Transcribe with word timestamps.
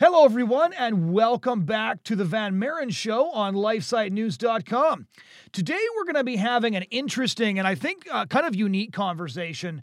Hello, 0.00 0.24
everyone, 0.24 0.72
and 0.74 1.12
welcome 1.12 1.64
back 1.64 2.04
to 2.04 2.14
the 2.14 2.24
Van 2.24 2.56
Maren 2.56 2.90
Show 2.90 3.32
on 3.32 3.56
LifeSiteNews.com. 3.56 5.08
Today, 5.50 5.80
we're 5.96 6.04
going 6.04 6.14
to 6.14 6.22
be 6.22 6.36
having 6.36 6.76
an 6.76 6.84
interesting 6.84 7.58
and 7.58 7.66
I 7.66 7.74
think 7.74 8.06
uh, 8.08 8.24
kind 8.26 8.46
of 8.46 8.54
unique 8.54 8.92
conversation. 8.92 9.82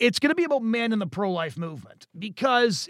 It's 0.00 0.18
going 0.18 0.30
to 0.30 0.34
be 0.34 0.42
about 0.42 0.64
men 0.64 0.92
in 0.92 0.98
the 0.98 1.06
pro 1.06 1.30
life 1.30 1.56
movement 1.56 2.08
because 2.18 2.88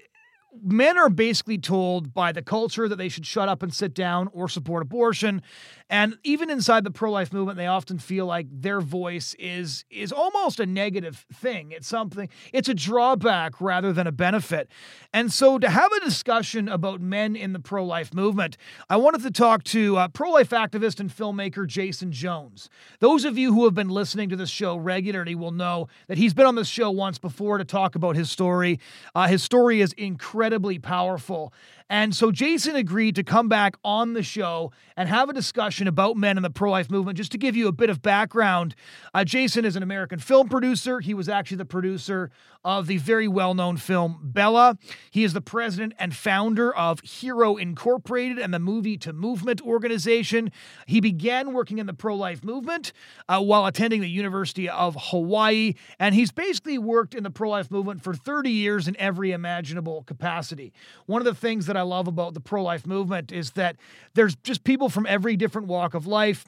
men 0.62 0.98
are 0.98 1.10
basically 1.10 1.58
told 1.58 2.12
by 2.12 2.32
the 2.32 2.42
culture 2.42 2.88
that 2.88 2.96
they 2.96 3.08
should 3.08 3.26
shut 3.26 3.48
up 3.48 3.62
and 3.62 3.72
sit 3.72 3.94
down 3.94 4.28
or 4.32 4.48
support 4.48 4.82
abortion. 4.82 5.42
And 5.88 6.18
even 6.22 6.50
inside 6.50 6.84
the 6.84 6.90
pro-life 6.90 7.32
movement 7.32 7.56
they 7.56 7.66
often 7.66 7.98
feel 7.98 8.26
like 8.26 8.46
their 8.50 8.80
voice 8.80 9.34
is 9.38 9.84
is 9.90 10.12
almost 10.12 10.60
a 10.60 10.66
negative 10.66 11.26
thing. 11.32 11.72
It's 11.72 11.88
something 11.88 12.28
it's 12.52 12.68
a 12.68 12.74
drawback 12.74 13.60
rather 13.60 13.92
than 13.92 14.06
a 14.06 14.12
benefit. 14.12 14.68
And 15.12 15.32
so 15.32 15.58
to 15.58 15.68
have 15.68 15.90
a 15.92 16.00
discussion 16.00 16.68
about 16.68 17.00
men 17.00 17.36
in 17.36 17.52
the 17.52 17.60
pro-life 17.60 18.12
movement 18.14 18.56
i 18.88 18.96
wanted 18.96 19.22
to 19.22 19.30
talk 19.30 19.64
to 19.64 19.96
uh, 19.96 20.08
pro-life 20.08 20.50
activist 20.50 21.00
and 21.00 21.10
filmmaker 21.10 21.66
jason 21.66 22.12
jones. 22.12 22.68
Those 23.00 23.24
of 23.24 23.38
you 23.38 23.54
who 23.54 23.64
have 23.64 23.74
been 23.74 23.88
listening 23.88 24.28
to 24.30 24.36
this 24.36 24.50
show 24.50 24.76
regularly 24.76 25.34
will 25.34 25.50
know 25.50 25.88
that 26.08 26.18
he's 26.18 26.34
been 26.34 26.46
on 26.46 26.54
this 26.54 26.68
show 26.68 26.90
once 26.90 27.18
before 27.18 27.58
to 27.58 27.64
talk 27.64 27.94
about 27.94 28.16
his 28.16 28.30
story. 28.30 28.78
Uh, 29.14 29.26
his 29.26 29.42
story 29.42 29.80
is 29.80 29.92
incredible 29.94 30.39
incredibly 30.40 30.78
powerful. 30.78 31.52
And 31.90 32.14
so 32.14 32.30
Jason 32.30 32.76
agreed 32.76 33.16
to 33.16 33.24
come 33.24 33.48
back 33.48 33.76
on 33.84 34.12
the 34.12 34.22
show 34.22 34.70
and 34.96 35.08
have 35.08 35.28
a 35.28 35.32
discussion 35.32 35.88
about 35.88 36.16
men 36.16 36.36
in 36.36 36.44
the 36.44 36.50
pro 36.50 36.70
life 36.70 36.88
movement. 36.88 37.18
Just 37.18 37.32
to 37.32 37.38
give 37.38 37.56
you 37.56 37.66
a 37.66 37.72
bit 37.72 37.90
of 37.90 38.00
background, 38.00 38.76
uh, 39.12 39.24
Jason 39.24 39.64
is 39.64 39.74
an 39.74 39.82
American 39.82 40.20
film 40.20 40.48
producer. 40.48 41.00
He 41.00 41.14
was 41.14 41.28
actually 41.28 41.56
the 41.56 41.64
producer 41.64 42.30
of 42.64 42.86
the 42.86 42.98
very 42.98 43.26
well 43.26 43.54
known 43.54 43.76
film 43.76 44.20
Bella. 44.22 44.76
He 45.10 45.24
is 45.24 45.32
the 45.32 45.40
president 45.40 45.94
and 45.98 46.14
founder 46.14 46.74
of 46.74 47.00
Hero 47.00 47.56
Incorporated 47.56 48.38
and 48.38 48.52
the 48.52 48.58
Movie 48.58 48.96
to 48.98 49.12
Movement 49.12 49.60
organization. 49.62 50.52
He 50.86 51.00
began 51.00 51.52
working 51.52 51.78
in 51.78 51.86
the 51.86 51.94
pro 51.94 52.14
life 52.14 52.44
movement 52.44 52.92
uh, 53.28 53.40
while 53.40 53.66
attending 53.66 54.00
the 54.00 54.08
University 54.08 54.68
of 54.68 54.96
Hawaii. 54.96 55.74
And 55.98 56.14
he's 56.14 56.30
basically 56.30 56.78
worked 56.78 57.14
in 57.14 57.24
the 57.24 57.30
pro 57.30 57.50
life 57.50 57.70
movement 57.70 58.04
for 58.04 58.14
30 58.14 58.50
years 58.50 58.86
in 58.86 58.96
every 58.98 59.32
imaginable 59.32 60.04
capacity. 60.04 60.72
One 61.06 61.20
of 61.20 61.26
the 61.26 61.34
things 61.34 61.66
that 61.66 61.76
I 61.76 61.79
love 61.82 62.08
about 62.08 62.34
the 62.34 62.40
pro 62.40 62.62
life 62.62 62.86
movement 62.86 63.32
is 63.32 63.52
that 63.52 63.76
there's 64.14 64.36
just 64.36 64.64
people 64.64 64.88
from 64.88 65.06
every 65.06 65.36
different 65.36 65.68
walk 65.68 65.94
of 65.94 66.06
life, 66.06 66.44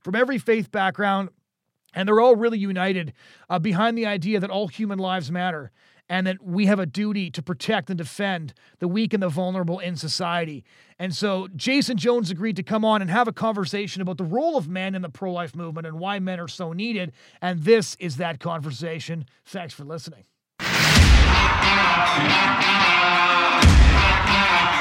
from 0.00 0.14
every 0.14 0.38
faith 0.38 0.70
background, 0.70 1.30
and 1.94 2.08
they're 2.08 2.20
all 2.20 2.36
really 2.36 2.58
united 2.58 3.12
uh, 3.50 3.58
behind 3.58 3.96
the 3.98 4.06
idea 4.06 4.40
that 4.40 4.50
all 4.50 4.68
human 4.68 4.98
lives 4.98 5.30
matter 5.30 5.70
and 6.08 6.26
that 6.26 6.42
we 6.42 6.66
have 6.66 6.78
a 6.78 6.86
duty 6.86 7.30
to 7.30 7.42
protect 7.42 7.88
and 7.88 7.96
defend 7.96 8.52
the 8.80 8.88
weak 8.88 9.14
and 9.14 9.22
the 9.22 9.28
vulnerable 9.28 9.78
in 9.78 9.96
society. 9.96 10.64
And 10.98 11.14
so 11.14 11.48
Jason 11.56 11.96
Jones 11.96 12.30
agreed 12.30 12.56
to 12.56 12.62
come 12.62 12.84
on 12.84 13.00
and 13.00 13.10
have 13.10 13.28
a 13.28 13.32
conversation 13.32 14.02
about 14.02 14.18
the 14.18 14.24
role 14.24 14.56
of 14.56 14.68
men 14.68 14.94
in 14.94 15.02
the 15.02 15.08
pro 15.08 15.32
life 15.32 15.56
movement 15.56 15.86
and 15.86 15.98
why 15.98 16.18
men 16.18 16.38
are 16.38 16.48
so 16.48 16.72
needed. 16.72 17.12
And 17.40 17.62
this 17.64 17.96
is 17.98 18.16
that 18.16 18.40
conversation. 18.40 19.24
Thanks 19.46 19.72
for 19.72 19.84
listening. 19.84 20.24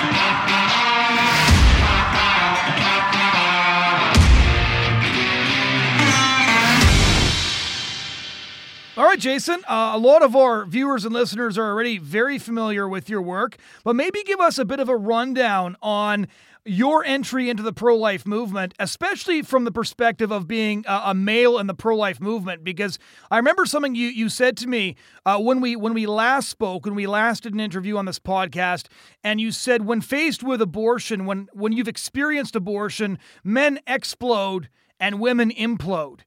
Thank 0.03 0.49
you. 3.15 3.30
All 8.97 9.05
right, 9.05 9.19
Jason. 9.19 9.63
Uh, 9.69 9.91
a 9.93 9.97
lot 9.97 10.21
of 10.21 10.35
our 10.35 10.65
viewers 10.65 11.05
and 11.05 11.13
listeners 11.13 11.57
are 11.57 11.65
already 11.69 11.97
very 11.97 12.37
familiar 12.37 12.89
with 12.89 13.09
your 13.09 13.21
work, 13.21 13.55
but 13.85 13.95
maybe 13.95 14.21
give 14.23 14.41
us 14.41 14.57
a 14.57 14.65
bit 14.65 14.81
of 14.81 14.89
a 14.89 14.97
rundown 14.97 15.77
on 15.81 16.27
your 16.65 17.03
entry 17.05 17.49
into 17.49 17.63
the 17.63 17.71
pro 17.71 17.95
life 17.95 18.27
movement, 18.27 18.73
especially 18.79 19.43
from 19.43 19.63
the 19.63 19.71
perspective 19.71 20.29
of 20.29 20.45
being 20.45 20.83
a, 20.89 21.03
a 21.05 21.13
male 21.13 21.57
in 21.57 21.67
the 21.67 21.73
pro 21.73 21.95
life 21.95 22.19
movement. 22.19 22.65
Because 22.65 22.99
I 23.31 23.37
remember 23.37 23.65
something 23.65 23.95
you, 23.95 24.09
you 24.09 24.27
said 24.27 24.57
to 24.57 24.67
me 24.67 24.97
uh, 25.25 25.39
when 25.39 25.61
we 25.61 25.77
when 25.77 25.93
we 25.93 26.05
last 26.05 26.49
spoke, 26.49 26.85
when 26.85 26.93
we 26.93 27.07
last 27.07 27.43
did 27.43 27.53
an 27.53 27.61
interview 27.61 27.95
on 27.95 28.03
this 28.05 28.19
podcast, 28.19 28.87
and 29.23 29.39
you 29.39 29.53
said 29.53 29.85
when 29.85 30.01
faced 30.01 30.43
with 30.43 30.61
abortion, 30.61 31.25
when 31.25 31.47
when 31.53 31.71
you've 31.71 31.87
experienced 31.87 32.57
abortion, 32.57 33.19
men 33.41 33.79
explode 33.87 34.67
and 34.99 35.19
women 35.19 35.49
implode. 35.49 36.19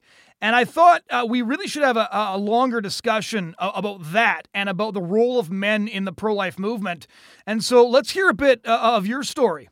And 0.45 0.55
I 0.55 0.63
thought 0.63 1.01
uh, 1.09 1.25
we 1.27 1.41
really 1.41 1.65
should 1.65 1.81
have 1.81 1.97
a, 1.97 2.07
a 2.11 2.37
longer 2.37 2.79
discussion 2.79 3.55
about 3.57 4.11
that 4.13 4.47
and 4.53 4.69
about 4.69 4.93
the 4.93 5.01
role 5.01 5.39
of 5.39 5.49
men 5.49 5.87
in 5.87 6.05
the 6.05 6.11
pro 6.11 6.35
life 6.35 6.59
movement. 6.59 7.07
And 7.47 7.63
so 7.63 7.83
let's 7.87 8.11
hear 8.11 8.29
a 8.29 8.33
bit 8.35 8.61
uh, 8.63 8.77
of 8.79 9.07
your 9.07 9.23
story. 9.23 9.69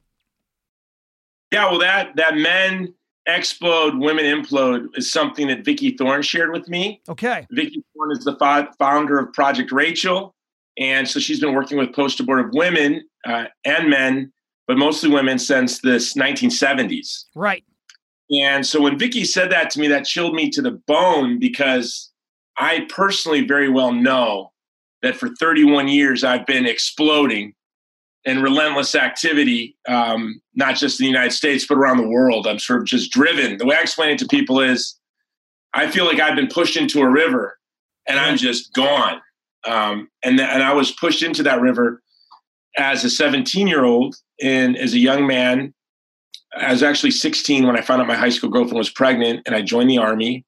Yeah, 1.52 1.70
well, 1.70 1.78
that 1.78 2.16
that 2.16 2.38
men 2.38 2.92
explode, 3.28 4.00
women 4.00 4.26
implode 4.26 4.88
is 4.96 5.12
something 5.12 5.46
that 5.50 5.64
Vicki 5.64 5.96
Thorn 5.96 6.24
shared 6.24 6.52
with 6.52 6.68
me. 6.68 7.04
Okay. 7.08 7.46
Vicki 7.52 7.84
Thorn 7.94 8.12
is 8.12 8.24
the 8.24 8.36
founder 8.80 9.20
of 9.20 9.32
Project 9.32 9.72
Rachel, 9.72 10.34
and 10.80 11.08
so 11.08 11.20
she's 11.20 11.40
been 11.40 11.54
working 11.54 11.78
with 11.78 11.94
post-abortive 11.94 12.52
women 12.52 13.04
uh, 13.28 13.44
and 13.64 13.92
men, 13.92 14.34
but 14.68 14.80
mostly 14.80 15.12
women 15.12 15.38
since 15.38 15.82
the 15.82 15.98
1970s. 15.98 17.26
Right. 17.36 17.64
And 18.32 18.66
so 18.66 18.82
when 18.82 18.98
Vicki 18.98 19.26
said 19.26 19.52
that 19.52 19.70
to 19.72 19.80
me, 19.80 19.88
that 19.88 20.06
chilled 20.06 20.34
me 20.34 20.50
to 20.52 20.62
the 20.62 20.72
bone 20.72 21.40
because 21.40 22.12
I 22.58 22.86
personally 22.90 23.46
very 23.46 23.70
well 23.70 23.92
know 23.92 24.52
that 25.02 25.16
for 25.16 25.30
31 25.40 25.88
years 25.88 26.24
I've 26.24 26.46
been 26.46 26.66
exploding 26.66 27.54
in 28.26 28.42
relentless 28.42 28.96
activity, 28.96 29.76
um, 29.88 30.42
not 30.56 30.76
just 30.76 31.00
in 31.00 31.04
the 31.04 31.12
United 31.12 31.32
States, 31.32 31.66
but 31.68 31.78
around 31.78 31.98
the 31.98 32.08
world. 32.08 32.48
I'm 32.48 32.60
sort 32.60 32.82
of 32.82 32.88
just 32.88 33.12
driven. 33.12 33.58
The 33.58 33.66
way 33.66 33.76
I 33.76 33.82
explain 33.82 34.12
it 34.12 34.20
to 34.20 34.28
people 34.28 34.62
is 34.62 34.98
I 35.74 35.90
feel 35.92 36.06
like 36.06 36.20
I've 36.20 36.36
been 36.36 36.48
pushed 36.48 36.78
into 36.78 37.02
a 37.02 37.10
river 37.10 37.58
and 38.08 38.20
I'm 38.20 38.38
just 38.38 38.74
gone. 38.74 39.22
Um, 39.66 40.10
and, 40.24 40.38
th- 40.38 40.50
and 40.50 40.64
I 40.64 40.74
was 40.74 40.92
pushed 40.92 41.24
into 41.24 41.44
that 41.44 41.60
river 41.60 42.02
as 42.78 43.04
a 43.04 43.10
17 43.10 43.68
year 43.68 43.84
old 43.84 44.16
and 44.42 44.78
as 44.78 44.94
a 44.94 45.00
young 45.00 45.28
man 45.28 45.74
I 46.60 46.72
was 46.72 46.84
actually 46.84 47.12
16 47.12 47.66
when 47.66 47.78
I 47.78 47.82
found 47.82 48.02
out 48.02 48.08
my 48.08 48.16
high 48.16 48.30
school 48.30 48.50
girlfriend 48.50 48.78
was 48.78 48.90
pregnant, 48.90 49.42
and 49.46 49.56
I 49.56 49.62
joined 49.62 49.90
the 49.90 49.98
army. 49.98 50.46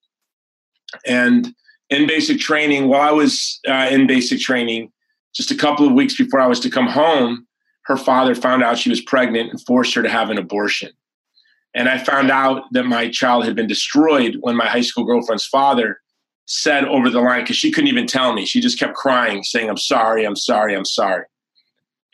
And 1.05 1.53
in 1.89 2.07
basic 2.07 2.39
training, 2.39 2.88
while 2.88 3.01
I 3.01 3.11
was 3.11 3.59
uh, 3.67 3.89
in 3.91 4.07
basic 4.07 4.39
training, 4.39 4.91
just 5.33 5.51
a 5.51 5.55
couple 5.55 5.88
of 5.88 5.94
weeks 5.94 6.15
before 6.15 6.39
I 6.39 6.47
was 6.47 6.59
to 6.61 6.69
come 6.69 6.88
home, 6.88 7.47
her 7.85 7.97
father 7.97 8.35
found 8.35 8.63
out 8.63 8.77
she 8.77 8.89
was 8.89 9.01
pregnant 9.01 9.51
and 9.51 9.61
forced 9.65 9.94
her 9.95 10.03
to 10.03 10.09
have 10.09 10.29
an 10.29 10.38
abortion. 10.38 10.91
And 11.73 11.89
I 11.89 11.97
found 11.97 12.31
out 12.31 12.63
that 12.71 12.85
my 12.85 13.09
child 13.09 13.44
had 13.44 13.55
been 13.55 13.67
destroyed 13.67 14.38
when 14.39 14.55
my 14.55 14.65
high 14.65 14.81
school 14.81 15.03
girlfriend's 15.03 15.45
father 15.45 15.99
said 16.45 16.85
over 16.85 17.09
the 17.09 17.19
line, 17.19 17.41
because 17.41 17.57
she 17.57 17.71
couldn't 17.71 17.89
even 17.89 18.07
tell 18.07 18.33
me. 18.33 18.45
She 18.45 18.61
just 18.61 18.79
kept 18.79 18.94
crying, 18.94 19.44
saying, 19.44 19.69
I'm 19.69 19.77
sorry, 19.77 20.25
I'm 20.25 20.35
sorry, 20.35 20.75
I'm 20.75 20.85
sorry. 20.85 21.25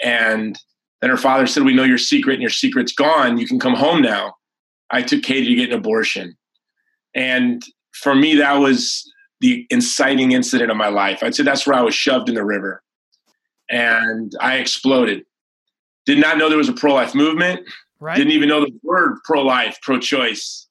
And 0.04 0.58
then 1.02 1.10
her 1.10 1.18
father 1.18 1.48
said, 1.48 1.64
We 1.64 1.74
know 1.74 1.84
your 1.84 1.98
secret 1.98 2.34
and 2.34 2.42
your 2.42 2.52
secret's 2.52 2.94
gone. 2.94 3.38
You 3.38 3.48
can 3.48 3.60
come 3.60 3.76
home 3.76 4.02
now. 4.02 4.36
I 4.92 5.02
took 5.02 5.24
Katie 5.24 5.48
to 5.48 5.56
get 5.56 5.72
an 5.72 5.80
abortion. 5.80 6.38
And 7.16 7.64
for 7.94 8.16
me, 8.16 8.36
that 8.36 8.54
was 8.54 9.12
the 9.42 9.66
inciting 9.70 10.32
incident 10.32 10.70
of 10.70 10.78
my 10.78 10.90
life. 10.90 11.24
I'd 11.24 11.36
say 11.36 11.44
that's 11.44 11.66
where 11.66 11.76
I 11.76 11.82
was 11.82 11.96
shoved 11.96 12.30
in 12.30 12.36
the 12.36 12.46
river. 12.46 12.84
And 13.70 14.34
I 14.40 14.58
exploded. 14.58 15.26
Did 16.06 16.20
not 16.20 16.38
know 16.38 16.50
there 16.50 16.58
was 16.58 16.70
a 16.70 16.74
pro 16.74 16.94
life 16.94 17.16
movement. 17.16 17.68
Right. 18.00 18.16
Didn't 18.16 18.34
even 18.34 18.50
know 18.50 18.62
the 18.62 18.72
word 18.84 19.18
pro 19.24 19.42
life, 19.42 19.80
pro 19.82 20.00
choice. 20.00 20.68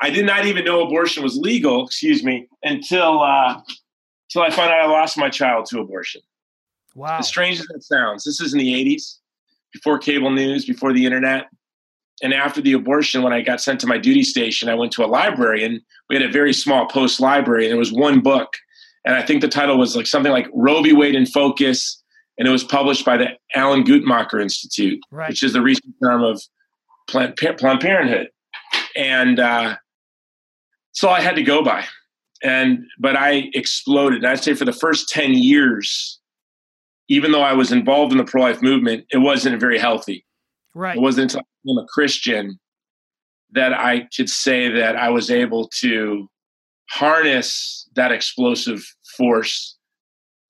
I 0.00 0.10
did 0.10 0.26
not 0.26 0.44
even 0.44 0.64
know 0.64 0.82
abortion 0.82 1.22
was 1.22 1.36
legal, 1.36 1.86
excuse 1.86 2.22
me, 2.22 2.46
until 2.62 3.22
uh, 3.22 3.60
until 4.28 4.42
I 4.42 4.50
found 4.50 4.70
out 4.70 4.80
I 4.80 4.86
lost 4.86 5.16
my 5.16 5.30
child 5.30 5.66
to 5.66 5.80
abortion. 5.80 6.20
Wow. 6.94 7.18
As 7.18 7.28
strange 7.28 7.60
as 7.60 7.66
that 7.68 7.82
sounds, 7.82 8.24
this 8.24 8.40
is 8.40 8.52
in 8.52 8.58
the 8.58 8.72
80s 8.72 9.18
before 9.76 9.98
cable 9.98 10.30
news, 10.30 10.64
before 10.64 10.92
the 10.92 11.04
internet. 11.04 11.46
And 12.22 12.32
after 12.32 12.62
the 12.62 12.72
abortion, 12.72 13.22
when 13.22 13.34
I 13.34 13.42
got 13.42 13.60
sent 13.60 13.78
to 13.80 13.86
my 13.86 13.98
duty 13.98 14.22
station, 14.22 14.70
I 14.70 14.74
went 14.74 14.90
to 14.92 15.04
a 15.04 15.06
library 15.06 15.64
and 15.64 15.80
we 16.08 16.16
had 16.16 16.24
a 16.24 16.32
very 16.32 16.54
small 16.54 16.86
post 16.86 17.20
library 17.20 17.64
and 17.64 17.72
there 17.72 17.78
was 17.78 17.92
one 17.92 18.20
book. 18.20 18.48
And 19.04 19.14
I 19.14 19.22
think 19.22 19.42
the 19.42 19.48
title 19.48 19.78
was 19.78 19.94
like 19.94 20.06
something 20.06 20.32
like 20.32 20.48
Roe 20.54 20.82
v. 20.82 20.94
Wade 20.94 21.14
in 21.14 21.26
Focus. 21.26 22.02
And 22.38 22.48
it 22.48 22.50
was 22.50 22.64
published 22.64 23.04
by 23.04 23.16
the 23.18 23.28
Alan 23.54 23.84
Guttmacher 23.84 24.40
Institute, 24.40 24.98
right. 25.10 25.28
which 25.28 25.42
is 25.42 25.52
the 25.52 25.62
recent 25.62 25.94
term 26.02 26.22
of 26.22 26.42
Planned, 27.08 27.36
Planned 27.36 27.80
Parenthood. 27.80 28.28
And 28.96 29.38
uh, 29.38 29.76
so 30.92 31.10
I 31.10 31.20
had 31.20 31.36
to 31.36 31.42
go 31.42 31.62
by. 31.62 31.84
And 32.42 32.84
but 32.98 33.16
I 33.16 33.50
exploded. 33.54 34.18
And 34.22 34.26
I'd 34.26 34.42
say 34.42 34.54
for 34.54 34.64
the 34.64 34.72
first 34.72 35.08
10 35.08 35.34
years, 35.34 36.15
even 37.08 37.32
though 37.32 37.42
I 37.42 37.52
was 37.52 37.72
involved 37.72 38.12
in 38.12 38.18
the 38.18 38.24
pro 38.24 38.42
life 38.42 38.62
movement, 38.62 39.06
it 39.10 39.18
wasn't 39.18 39.60
very 39.60 39.78
healthy. 39.78 40.24
Right. 40.74 40.96
It 40.96 41.00
wasn't 41.00 41.32
until 41.32 41.40
I 41.40 41.44
became 41.64 41.78
a 41.78 41.86
Christian 41.86 42.58
that 43.52 43.72
I 43.72 44.08
could 44.16 44.28
say 44.28 44.68
that 44.68 44.96
I 44.96 45.08
was 45.10 45.30
able 45.30 45.68
to 45.80 46.28
harness 46.90 47.88
that 47.94 48.12
explosive 48.12 48.84
force 49.16 49.76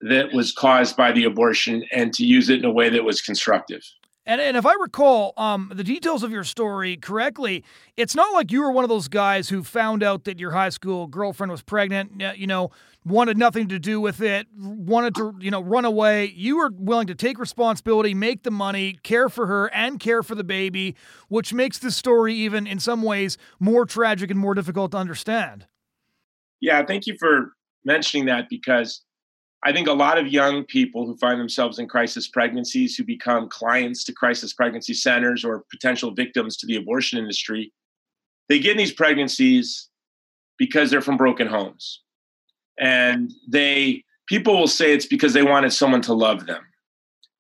that 0.01 0.33
was 0.33 0.53
caused 0.53 0.97
by 0.97 1.13
the 1.13 1.25
abortion 1.25 1.85
and 1.93 2.13
to 2.15 2.25
use 2.25 2.51
it 2.51 2.59
in 2.59 2.65
a 2.65 2.73
way 2.73 2.89
that 2.89 3.05
was 3.05 3.23
constructive. 3.23 3.83
And, 4.27 4.41
and 4.41 4.57
if 4.57 4.67
I 4.67 4.75
recall 4.75 5.33
um, 5.37 5.71
the 5.73 5.85
details 5.85 6.25
of 6.25 6.33
your 6.33 6.43
story 6.43 6.97
correctly, 6.97 7.65
it's 7.97 8.15
not 8.15 8.35
like 8.35 8.51
you 8.51 8.61
were 8.61 8.73
one 8.73 8.85
of 8.85 8.91
those 8.91 9.07
guys 9.07 9.49
who 9.49 9.63
found 9.63 10.03
out 10.03 10.25
that 10.25 10.41
your 10.41 10.51
high 10.51 10.71
school 10.71 11.07
girlfriend 11.07 11.53
was 11.53 11.63
pregnant, 11.63 12.21
you 12.37 12.49
know, 12.49 12.71
wanted 13.07 13.39
nothing 13.39 13.69
to 13.69 13.79
do 13.79 14.01
with 14.01 14.21
it, 14.21 14.49
wanted 14.59 15.15
to, 15.15 15.33
you 15.39 15.51
know, 15.51 15.63
run 15.63 15.85
away. 15.85 16.27
You 16.35 16.57
were 16.59 16.71
willing 16.75 17.07
to 17.07 17.15
take 17.15 17.39
responsibility, 17.39 18.15
make 18.15 18.43
the 18.43 18.51
money, 18.51 18.99
care 19.05 19.29
for 19.29 19.47
her, 19.47 19.73
and 19.73 20.01
care 20.01 20.25
for 20.25 20.35
the 20.35 20.43
baby, 20.43 20.97
which 21.29 21.53
makes 21.53 21.79
this 21.79 21.97
story 21.97 22.35
even 22.35 22.67
in 22.67 22.81
some 22.81 23.03
ways 23.03 23.39
more 23.61 23.87
tragic 23.87 24.31
and 24.33 24.41
more 24.41 24.55
difficult 24.55 24.91
to 24.91 24.97
understand. 24.97 25.67
Yeah, 26.61 26.85
thank 26.85 27.07
you 27.07 27.17
for 27.17 27.53
mentioning 27.85 28.27
that 28.27 28.49
because 28.51 29.05
I 29.65 29.73
think 29.73 29.87
a 29.87 29.93
lot 29.93 30.19
of 30.19 30.27
young 30.27 30.65
people 30.65 31.07
who 31.07 31.17
find 31.17 31.39
themselves 31.39 31.79
in 31.79 31.87
crisis 31.87 32.27
pregnancies, 32.27 32.97
who 32.97 33.05
become 33.05 33.49
clients 33.49 34.03
to 34.05 34.13
crisis 34.13 34.53
pregnancy 34.53 34.95
centers 34.95 35.45
or 35.45 35.65
potential 35.71 36.13
victims 36.13 36.57
to 36.57 36.67
the 36.67 36.77
abortion 36.77 37.21
industry, 37.21 37.73
they 38.49 38.59
get 38.59 38.73
in 38.73 38.79
these 38.79 38.93
pregnancies 38.93 39.91
because 40.59 40.91
they're 40.91 41.01
from 41.01 41.17
broken 41.17 41.47
homes. 41.47 42.03
And 42.79 43.33
they 43.49 44.05
people 44.27 44.59
will 44.59 44.69
say 44.69 44.93
it's 44.93 45.07
because 45.07 45.33
they 45.33 45.43
wanted 45.43 45.73
someone 45.73 46.03
to 46.03 46.15
love 46.15 46.47
them. 46.47 46.63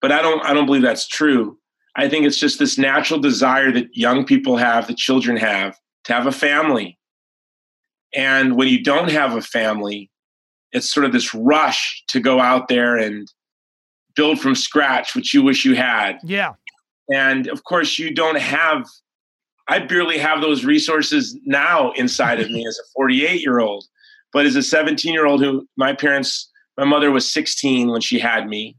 But 0.00 0.12
I 0.12 0.22
don't 0.22 0.44
I 0.44 0.52
don't 0.52 0.66
believe 0.66 0.82
that's 0.82 1.06
true. 1.06 1.58
I 1.96 2.08
think 2.08 2.26
it's 2.26 2.38
just 2.38 2.58
this 2.58 2.76
natural 2.76 3.18
desire 3.18 3.72
that 3.72 3.96
young 3.96 4.26
people 4.26 4.56
have, 4.58 4.86
that 4.86 4.98
children 4.98 5.36
have, 5.38 5.78
to 6.04 6.12
have 6.12 6.26
a 6.26 6.32
family. 6.32 6.98
And 8.14 8.56
when 8.56 8.68
you 8.68 8.82
don't 8.82 9.10
have 9.10 9.34
a 9.34 9.40
family, 9.40 10.10
it's 10.72 10.92
sort 10.92 11.06
of 11.06 11.12
this 11.12 11.34
rush 11.34 12.04
to 12.08 12.20
go 12.20 12.38
out 12.38 12.68
there 12.68 12.96
and 12.96 13.32
build 14.14 14.40
from 14.40 14.54
scratch 14.54 15.16
what 15.16 15.32
you 15.32 15.42
wish 15.42 15.64
you 15.64 15.74
had. 15.74 16.18
Yeah. 16.22 16.52
And 17.12 17.46
of 17.48 17.64
course, 17.64 17.98
you 17.98 18.14
don't 18.14 18.38
have, 18.38 18.86
I 19.68 19.78
barely 19.78 20.18
have 20.18 20.42
those 20.42 20.64
resources 20.64 21.38
now 21.44 21.92
inside 21.92 22.40
of 22.40 22.50
me 22.50 22.66
as 22.68 22.78
a 22.78 22.84
48 22.94 23.40
year 23.40 23.60
old. 23.60 23.84
But 24.36 24.44
as 24.44 24.54
a 24.54 24.62
17 24.62 25.14
year 25.14 25.24
old 25.24 25.42
who 25.42 25.66
my 25.78 25.94
parents, 25.94 26.50
my 26.76 26.84
mother 26.84 27.10
was 27.10 27.32
16 27.32 27.88
when 27.88 28.02
she 28.02 28.18
had 28.18 28.46
me. 28.46 28.76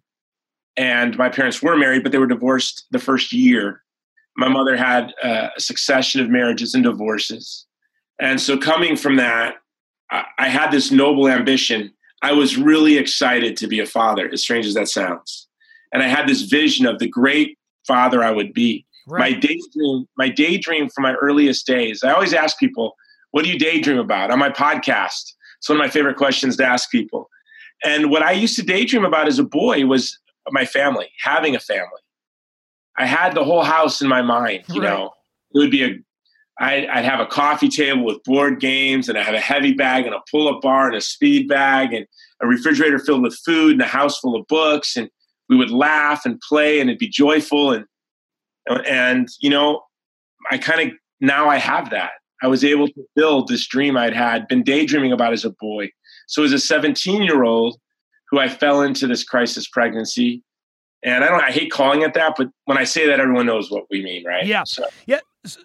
And 0.77 1.17
my 1.17 1.29
parents 1.29 1.63
were 1.63 1.75
married, 1.75 2.03
but 2.03 2.11
they 2.11 2.19
were 2.19 2.27
divorced 2.27 2.85
the 2.91 2.99
first 2.99 3.33
year. 3.33 3.81
My 4.35 4.49
mother 4.49 4.77
had 4.77 5.15
a 5.23 5.49
succession 5.57 6.21
of 6.21 6.29
marriages 6.29 6.75
and 6.75 6.83
divorces. 6.83 7.65
And 8.21 8.39
so 8.39 8.55
coming 8.55 8.95
from 8.95 9.15
that, 9.15 9.55
I 10.11 10.47
had 10.47 10.69
this 10.69 10.91
noble 10.91 11.27
ambition. 11.27 11.91
I 12.21 12.33
was 12.33 12.55
really 12.55 12.99
excited 12.99 13.57
to 13.57 13.65
be 13.65 13.79
a 13.79 13.87
father, 13.87 14.29
as 14.31 14.43
strange 14.43 14.67
as 14.67 14.75
that 14.75 14.89
sounds. 14.89 15.47
And 15.91 16.03
I 16.03 16.07
had 16.07 16.27
this 16.27 16.43
vision 16.43 16.85
of 16.85 16.99
the 16.99 17.09
great 17.09 17.57
father 17.87 18.23
I 18.23 18.29
would 18.29 18.53
be. 18.53 18.85
Right. 19.07 19.33
My 19.33 19.39
daydream, 19.39 20.05
my 20.19 20.29
daydream 20.29 20.89
from 20.89 21.01
my 21.01 21.15
earliest 21.15 21.65
days. 21.65 22.03
I 22.03 22.11
always 22.11 22.35
ask 22.35 22.59
people, 22.59 22.93
what 23.31 23.43
do 23.43 23.49
you 23.49 23.57
daydream 23.57 23.97
about? 23.97 24.29
On 24.29 24.37
my 24.37 24.51
podcast. 24.51 25.33
It's 25.59 25.69
one 25.69 25.77
of 25.77 25.83
my 25.83 25.89
favorite 25.89 26.17
questions 26.17 26.57
to 26.57 26.65
ask 26.65 26.91
people. 26.91 27.29
And 27.83 28.09
what 28.09 28.23
I 28.23 28.31
used 28.31 28.55
to 28.57 28.63
daydream 28.63 29.05
about 29.05 29.27
as 29.27 29.39
a 29.39 29.43
boy 29.43 29.85
was 29.85 30.17
my 30.51 30.65
family, 30.65 31.07
having 31.21 31.55
a 31.55 31.59
family. 31.59 32.01
I 32.97 33.05
had 33.05 33.35
the 33.35 33.43
whole 33.43 33.63
house 33.63 34.01
in 34.01 34.07
my 34.07 34.21
mind, 34.21 34.63
you 34.69 34.81
right. 34.81 34.89
know. 34.89 35.11
It 35.53 35.59
would 35.59 35.71
be 35.71 35.83
a 35.83 35.97
I'd, 36.59 36.87
I'd, 36.87 37.05
have 37.05 37.19
a 37.19 37.27
coffee 37.27 37.69
table 37.69 38.03
with 38.03 38.23
board 38.23 38.59
games, 38.59 39.07
and 39.07 39.15
I 39.15 39.21
have 39.21 39.35
a 39.35 39.39
heavy 39.39 39.73
bag 39.73 40.07
and 40.07 40.15
a 40.15 40.21
pull-up 40.31 40.61
bar 40.61 40.87
and 40.87 40.95
a 40.95 41.01
speed 41.01 41.47
bag 41.47 41.93
and 41.93 42.07
a 42.41 42.47
refrigerator 42.47 42.97
filled 42.97 43.21
with 43.21 43.37
food 43.45 43.73
and 43.73 43.81
a 43.81 43.85
house 43.85 44.17
full 44.17 44.35
of 44.35 44.47
books, 44.47 44.97
and 44.97 45.07
we 45.49 45.55
would 45.55 45.69
laugh 45.69 46.25
and 46.25 46.41
play 46.41 46.79
and 46.79 46.89
it'd 46.89 46.99
be 46.99 47.07
joyful 47.07 47.71
and 47.71 47.85
and 48.85 49.29
you 49.39 49.49
know, 49.49 49.81
I 50.51 50.57
kind 50.57 50.89
of 50.89 50.97
now 51.21 51.47
I 51.47 51.57
have 51.57 51.89
that. 51.91 52.11
I 52.41 52.47
was 52.47 52.63
able 52.63 52.87
to 52.87 53.03
build 53.15 53.47
this 53.47 53.67
dream 53.67 53.97
I'd 53.97 54.13
had 54.13 54.47
been 54.47 54.63
daydreaming 54.63 55.11
about 55.11 55.33
as 55.33 55.45
a 55.45 55.51
boy. 55.59 55.89
So 56.27 56.43
as 56.43 56.51
a 56.51 56.59
17 56.59 57.23
year 57.23 57.43
old 57.43 57.79
who 58.29 58.39
I 58.39 58.49
fell 58.49 58.81
into 58.81 59.07
this 59.07 59.23
crisis 59.23 59.67
pregnancy, 59.67 60.43
and 61.03 61.23
I 61.23 61.29
don't 61.29 61.43
I 61.43 61.51
hate 61.51 61.71
calling 61.71 62.01
it 62.01 62.13
that, 62.13 62.35
but 62.37 62.49
when 62.67 62.77
I 62.77 62.83
say 62.83 63.07
that, 63.07 63.21
everyone 63.21 63.45
knows 63.45 63.71
what 63.71 63.85
we 63.89 64.03
mean, 64.03 64.25
right? 64.25 64.45
Yeah. 64.45 64.65
So. 64.65 64.85
Yeah 65.05 65.19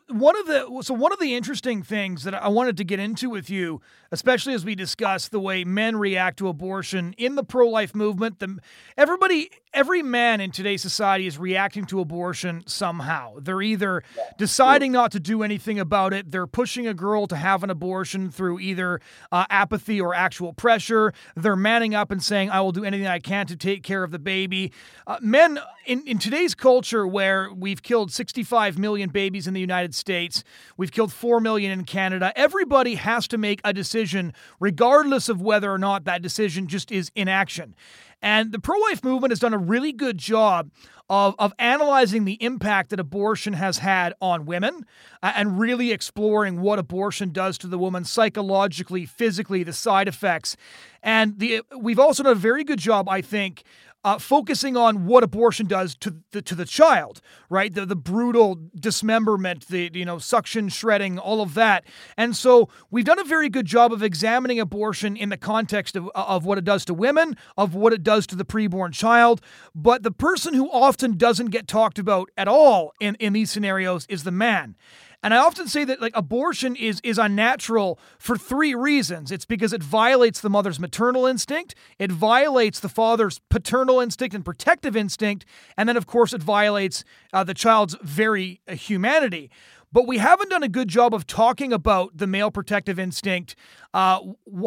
one 0.08 0.36
of 0.38 0.46
the 0.46 0.82
so 0.82 0.94
one 0.94 1.12
of 1.12 1.18
the 1.18 1.34
interesting 1.34 1.82
things 1.82 2.24
that 2.24 2.34
I 2.34 2.48
wanted 2.48 2.76
to 2.76 2.84
get 2.84 3.00
into 3.00 3.30
with 3.30 3.50
you, 3.50 3.80
especially 4.10 4.54
as 4.54 4.64
we 4.64 4.74
discuss 4.74 5.28
the 5.28 5.40
way 5.40 5.64
men 5.64 5.96
react 5.96 6.38
to 6.38 6.48
abortion 6.48 7.14
in 7.18 7.34
the 7.34 7.42
pro-life 7.44 7.94
movement, 7.94 8.38
the 8.38 8.58
everybody 8.96 9.50
every 9.74 10.02
man 10.02 10.40
in 10.40 10.50
today's 10.50 10.82
society 10.82 11.26
is 11.26 11.38
reacting 11.38 11.86
to 11.86 12.00
abortion 12.00 12.62
somehow. 12.66 13.36
They're 13.40 13.62
either 13.62 14.02
deciding 14.36 14.92
not 14.92 15.12
to 15.12 15.20
do 15.20 15.42
anything 15.42 15.78
about 15.78 16.12
it, 16.12 16.30
they're 16.30 16.46
pushing 16.46 16.86
a 16.86 16.94
girl 16.94 17.26
to 17.26 17.36
have 17.36 17.64
an 17.64 17.70
abortion 17.70 18.30
through 18.30 18.60
either 18.60 19.00
uh, 19.30 19.46
apathy 19.50 20.00
or 20.00 20.14
actual 20.14 20.52
pressure. 20.52 21.12
They're 21.34 21.56
manning 21.56 21.94
up 21.94 22.10
and 22.10 22.22
saying, 22.22 22.50
"I 22.50 22.60
will 22.60 22.72
do 22.72 22.84
anything 22.84 23.06
I 23.06 23.18
can 23.18 23.46
to 23.46 23.56
take 23.56 23.82
care 23.82 24.04
of 24.04 24.10
the 24.10 24.18
baby." 24.18 24.72
Uh, 25.06 25.18
men 25.20 25.58
in 25.86 26.06
in 26.06 26.18
today's 26.18 26.54
culture, 26.54 26.91
where 27.06 27.52
we've 27.52 27.82
killed 27.82 28.12
65 28.12 28.78
million 28.78 29.10
babies 29.10 29.46
in 29.46 29.54
the 29.54 29.60
United 29.60 29.72
United 29.72 29.94
States. 29.94 30.44
We've 30.76 30.92
killed 30.92 31.12
4 31.12 31.40
million 31.40 31.72
in 31.72 31.84
Canada. 31.84 32.32
Everybody 32.36 32.96
has 32.96 33.26
to 33.28 33.38
make 33.38 33.60
a 33.64 33.72
decision, 33.72 34.32
regardless 34.60 35.28
of 35.28 35.40
whether 35.40 35.72
or 35.72 35.78
not 35.78 36.04
that 36.04 36.22
decision 36.22 36.66
just 36.66 36.92
is 36.92 37.10
inaction. 37.14 37.74
And 38.20 38.52
the 38.52 38.60
pro 38.60 38.78
life 38.78 39.02
movement 39.02 39.32
has 39.32 39.40
done 39.40 39.52
a 39.52 39.58
really 39.58 39.92
good 39.92 40.18
job 40.18 40.70
of, 41.10 41.34
of 41.38 41.52
analyzing 41.58 42.24
the 42.24 42.42
impact 42.42 42.90
that 42.90 43.00
abortion 43.00 43.54
has 43.54 43.78
had 43.78 44.14
on 44.20 44.46
women 44.46 44.86
uh, 45.22 45.32
and 45.34 45.58
really 45.58 45.90
exploring 45.90 46.60
what 46.60 46.78
abortion 46.78 47.32
does 47.32 47.58
to 47.58 47.66
the 47.66 47.78
woman 47.78 48.04
psychologically, 48.04 49.04
physically, 49.04 49.64
the 49.64 49.72
side 49.72 50.06
effects. 50.06 50.56
And 51.02 51.38
the, 51.38 51.62
we've 51.76 51.98
also 51.98 52.22
done 52.22 52.32
a 52.32 52.36
very 52.36 52.62
good 52.62 52.78
job, 52.78 53.08
I 53.08 53.20
think, 53.20 53.64
uh, 54.04 54.18
focusing 54.18 54.76
on 54.76 55.06
what 55.06 55.22
abortion 55.22 55.66
does 55.66 55.94
to 55.96 56.16
the 56.32 56.42
to 56.42 56.54
the 56.54 56.64
child, 56.64 57.20
right? 57.48 57.72
The 57.72 57.86
the 57.86 57.96
brutal 57.96 58.58
dismemberment, 58.74 59.68
the 59.68 59.90
you 59.92 60.04
know 60.04 60.18
suction 60.18 60.68
shredding, 60.68 61.18
all 61.18 61.40
of 61.40 61.54
that. 61.54 61.84
And 62.16 62.36
so 62.36 62.68
we've 62.90 63.04
done 63.04 63.18
a 63.18 63.24
very 63.24 63.48
good 63.48 63.66
job 63.66 63.92
of 63.92 64.02
examining 64.02 64.58
abortion 64.58 65.16
in 65.16 65.28
the 65.28 65.36
context 65.36 65.96
of 65.96 66.08
of 66.14 66.44
what 66.44 66.58
it 66.58 66.64
does 66.64 66.84
to 66.86 66.94
women, 66.94 67.36
of 67.56 67.74
what 67.74 67.92
it 67.92 68.02
does 68.02 68.26
to 68.28 68.36
the 68.36 68.44
preborn 68.44 68.92
child. 68.92 69.40
But 69.74 70.02
the 70.02 70.12
person 70.12 70.54
who 70.54 70.70
often 70.70 71.16
doesn't 71.16 71.50
get 71.50 71.68
talked 71.68 71.98
about 71.98 72.30
at 72.36 72.48
all 72.48 72.92
in 73.00 73.14
in 73.16 73.32
these 73.32 73.50
scenarios 73.50 74.06
is 74.08 74.24
the 74.24 74.32
man. 74.32 74.76
And 75.22 75.32
I 75.32 75.36
often 75.36 75.68
say 75.68 75.84
that 75.84 76.00
like 76.00 76.16
abortion 76.16 76.74
is 76.74 77.00
is 77.04 77.18
unnatural 77.18 77.98
for 78.18 78.36
three 78.36 78.74
reasons. 78.74 79.30
It's 79.30 79.44
because 79.44 79.72
it 79.72 79.82
violates 79.82 80.40
the 80.40 80.50
mother's 80.50 80.80
maternal 80.80 81.26
instinct, 81.26 81.74
it 81.98 82.10
violates 82.10 82.80
the 82.80 82.88
father's 82.88 83.38
paternal 83.48 84.00
instinct 84.00 84.34
and 84.34 84.44
protective 84.44 84.96
instinct, 84.96 85.44
and 85.76 85.88
then 85.88 85.96
of 85.96 86.06
course 86.06 86.32
it 86.32 86.42
violates 86.42 87.04
uh, 87.32 87.44
the 87.44 87.54
child's 87.54 87.96
very 88.02 88.60
uh, 88.66 88.74
humanity 88.74 89.50
but 89.92 90.06
we 90.06 90.18
haven't 90.18 90.50
done 90.50 90.62
a 90.62 90.68
good 90.68 90.88
job 90.88 91.14
of 91.14 91.26
talking 91.26 91.72
about 91.72 92.16
the 92.16 92.26
male 92.26 92.50
protective 92.50 92.98
instinct, 92.98 93.54
uh, 93.94 94.20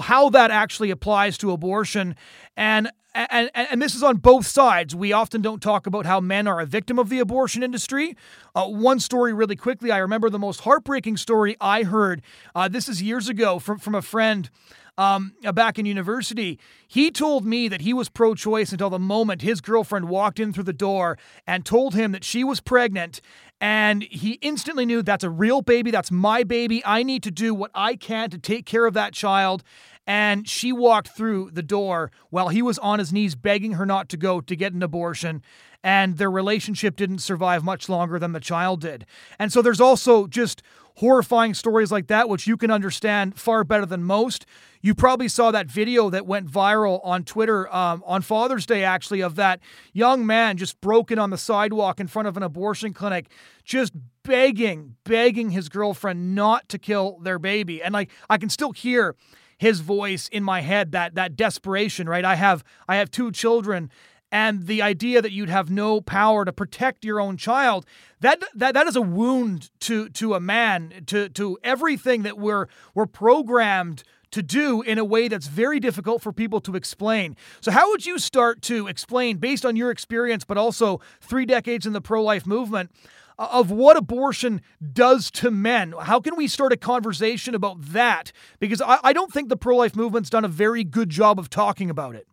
how 0.04 0.30
that 0.30 0.52
actually 0.52 0.92
applies 0.92 1.38
to 1.40 1.52
abortion, 1.52 2.16
and 2.56 2.90
and, 3.16 3.50
and 3.56 3.82
this 3.82 3.96
is 3.96 4.04
on 4.04 4.18
both 4.18 4.46
sides. 4.46 4.94
We 4.94 5.14
often 5.14 5.42
don't 5.42 5.62
talk 5.62 5.88
about 5.88 6.06
how 6.06 6.20
men 6.20 6.48
are 6.48 6.60
a 6.60 6.66
victim 6.66 7.00
of 7.00 7.08
the 7.08 7.20
abortion 7.20 7.64
industry. 7.64 8.18
Uh, 8.54 8.68
one 8.68 9.00
story, 9.00 9.32
really 9.32 9.56
quickly, 9.56 9.90
I 9.90 10.00
remember 10.00 10.30
the 10.30 10.38
most 10.38 10.62
heartbreaking 10.62 11.16
story 11.16 11.56
I 11.62 11.84
heard. 11.84 12.22
Uh, 12.54 12.68
this 12.68 12.90
is 12.90 13.02
years 13.02 13.30
ago 13.30 13.58
from, 13.58 13.80
from 13.80 13.96
a 13.96 14.02
friend 14.02 14.50
um, 14.98 15.34
back 15.54 15.78
in 15.80 15.86
university. 15.86 16.60
He 16.88 17.12
told 17.12 17.46
me 17.46 17.68
that 17.68 17.82
he 17.82 17.94
was 17.94 18.10
pro 18.10 18.36
choice 18.36 18.72
until 18.72 18.90
the 18.90 19.00
moment 19.00 19.42
his 19.42 19.62
girlfriend 19.62 20.10
walked 20.10 20.40
in 20.40 20.54
through 20.54 20.64
the 20.64 20.74
door 20.74 21.18
and 21.46 21.66
told 21.66 21.96
him 21.96 22.12
that 22.12 22.24
she 22.24 22.44
was 22.44 22.60
pregnant. 22.62 23.22
And 23.62 24.04
he 24.04 24.34
instantly 24.42 24.86
knew 24.86 25.02
that's 25.02 25.24
a 25.24 25.30
real 25.30 25.62
baby. 25.62 25.90
That's 25.90 26.12
my 26.12 26.44
baby. 26.44 26.84
I 26.86 27.04
need 27.04 27.24
to 27.24 27.32
do 27.32 27.54
what 27.54 27.72
I 27.74 27.96
can 27.96 28.30
to 28.32 28.38
take 28.38 28.66
care 28.66 28.86
of 28.86 28.94
that 28.94 29.14
child 29.14 29.64
and 30.08 30.48
she 30.48 30.72
walked 30.72 31.10
through 31.10 31.50
the 31.52 31.64
door 31.64 32.12
while 32.30 32.50
he 32.50 32.62
was 32.62 32.78
on 32.80 33.00
his 33.00 33.12
knees 33.12 33.36
begging 33.36 33.74
her 33.74 33.86
not 33.86 34.10
to 34.10 34.18
go 34.18 34.40
to 34.42 34.56
get 34.56 34.74
an 34.74 34.84
abortion 34.84 35.42
and 35.84 36.18
their 36.18 36.32
relationship 36.32 36.96
didn't 36.96 37.20
survive 37.20 37.64
much 37.64 37.90
longer 37.90 38.20
than 38.20 38.32
the 38.32 38.40
child 38.40 38.82
did 38.82 39.06
and 39.40 39.52
so 39.52 39.62
there's 39.62 39.82
also 39.82 40.28
just 40.28 40.62
horrifying 40.98 41.54
stories 41.54 41.92
like 41.92 42.08
that 42.08 42.30
which 42.30 42.48
you 42.48 42.58
can 42.58 42.72
understand 42.72 43.38
far 43.38 43.64
better 43.64 43.86
than 43.86 44.04
most. 44.04 44.46
You 44.82 44.94
probably 44.94 45.28
saw 45.28 45.52
that 45.52 45.68
video 45.68 46.10
that 46.10 46.26
went 46.26 46.48
viral 46.48 47.02
on 47.04 47.24
twitter 47.24 47.74
um, 47.74 48.04
on 48.06 48.22
father's 48.22 48.66
day 48.66 48.84
actually 48.84 49.22
of 49.22 49.36
that 49.36 49.60
young 49.94 50.26
man 50.26 50.58
just 50.58 50.80
broken 50.82 51.18
on 51.20 51.30
the 51.30 51.38
sidewalk 51.38 52.00
in 52.00 52.08
front 52.08 52.28
of 52.28 52.38
an 52.38 52.44
abortion 52.44 52.94
clinic 52.94 53.28
just 53.64 53.94
begging 54.24 54.96
begging 55.04 55.52
his 55.52 55.70
girlfriend 55.70 56.36
not 56.36 56.68
to 56.70 56.78
kill 56.78 57.20
their 57.20 57.40
baby. 57.40 57.82
And 57.82 57.94
like 57.94 58.12
i 58.30 58.38
can 58.38 58.50
still 58.50 58.72
hear 58.72 59.16
his 59.58 59.80
voice 59.80 60.28
in 60.30 60.44
my 60.44 60.62
head 60.62 60.92
that 60.92 61.16
that 61.16 61.36
desperation 61.36 62.08
right? 62.08 62.26
I 62.26 62.36
have 62.36 62.64
i 62.88 62.98
have 62.98 63.12
two 63.12 63.32
children 63.32 63.90
and 64.32 64.68
the 64.68 64.82
idea 64.82 65.22
that 65.22 65.32
you'd 65.32 65.50
have 65.50 65.70
no 65.70 66.02
power 66.02 66.46
to 66.46 66.52
protect 66.52 67.06
your 67.06 67.20
own 67.20 67.38
child 67.38 67.86
that 68.20 68.44
that 68.54 68.74
that 68.74 68.88
is 68.88 68.96
a 68.96 69.02
wound 69.02 69.70
to 69.80 70.10
to 70.10 70.34
a 70.34 70.40
man 70.40 71.04
to 71.06 71.30
to 71.30 71.58
everything 71.64 72.24
that 72.24 72.38
we're 72.38 72.68
we're 72.94 73.06
programmed 73.06 74.04
to 74.36 74.44
do 74.44 74.82
in 74.82 74.98
a 74.98 75.06
way 75.06 75.30
that's 75.30 75.48
very 75.48 75.80
difficult 75.80 76.22
for 76.22 76.34
people 76.34 76.60
to 76.60 76.76
explain. 76.76 77.38
So, 77.62 77.72
how 77.72 77.90
would 77.92 78.06
you 78.06 78.20
start 78.20 78.62
to 78.64 78.88
explain, 78.88 79.38
based 79.38 79.66
on 79.66 79.78
your 79.78 79.92
experience, 79.92 80.44
but 80.44 80.58
also 80.58 81.00
three 81.22 81.46
decades 81.46 81.86
in 81.86 81.94
the 81.94 82.02
pro 82.02 82.22
life 82.22 82.46
movement, 82.46 82.92
uh, 83.40 83.48
of 83.50 83.72
what 83.72 83.96
abortion 83.96 84.62
does 84.92 85.32
to 85.32 85.52
men? 85.52 85.94
How 86.02 86.20
can 86.20 86.36
we 86.36 86.50
start 86.50 86.74
a 86.74 86.78
conversation 86.78 87.56
about 87.56 87.82
that? 87.94 88.34
Because 88.60 88.82
I, 88.82 89.00
I 89.06 89.14
don't 89.14 89.32
think 89.32 89.48
the 89.48 89.56
pro 89.56 89.78
life 89.78 89.96
movement's 89.96 90.30
done 90.30 90.44
a 90.44 90.50
very 90.50 90.84
good 90.84 91.10
job 91.10 91.40
of 91.40 91.50
talking 91.50 91.90
about 91.90 92.16
it. 92.16 92.28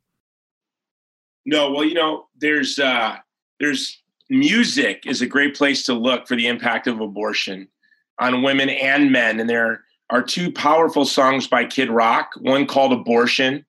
No, 1.45 1.73
well, 1.73 1.85
you 1.85 1.95
know, 1.95 2.27
there's 2.39 2.79
uh, 2.79 3.17
there's 3.59 4.01
music 4.31 5.05
is 5.07 5.21
a 5.21 5.27
great 5.27 5.55
place 5.55 5.85
to 5.85 5.95
look 5.95 6.27
for 6.27 6.37
the 6.37 6.47
impact 6.47 6.87
of 6.87 7.01
abortion 7.01 7.69
on 8.21 8.43
women 8.43 8.69
and 8.69 9.11
men, 9.11 9.41
and 9.41 9.49
there 9.49 9.83
are 10.11 10.23
two 10.23 10.53
powerful 10.53 11.05
songs 11.05 11.47
by 11.47 11.65
Kid 11.65 11.91
Rock, 11.91 12.31
one 12.41 12.67
called 12.67 12.93
Abortion 12.93 13.65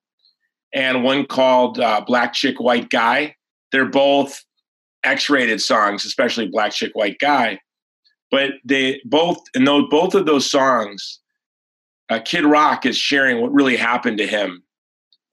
and 0.74 1.04
one 1.04 1.26
called 1.26 1.80
uh, 1.80 2.02
Black 2.06 2.34
Chick, 2.34 2.60
White 2.60 2.90
Guy. 2.90 3.36
They're 3.72 3.86
both 3.86 4.44
X 5.04 5.30
rated 5.30 5.62
songs, 5.62 6.06
especially 6.06 6.48
Black 6.48 6.72
Chick, 6.72 6.92
White 6.96 7.20
Guy. 7.20 7.60
But 8.32 8.54
they 8.66 9.00
both, 9.06 9.38
and 9.54 9.68
those, 9.68 9.86
both 9.90 10.16
of 10.16 10.26
those 10.26 10.50
songs, 10.50 11.20
uh, 12.10 12.20
Kid 12.20 12.46
Rock 12.46 12.86
is 12.86 12.98
sharing 12.98 13.40
what 13.40 13.54
really 13.54 13.78
happened 13.78 14.18
to 14.18 14.28
him 14.28 14.64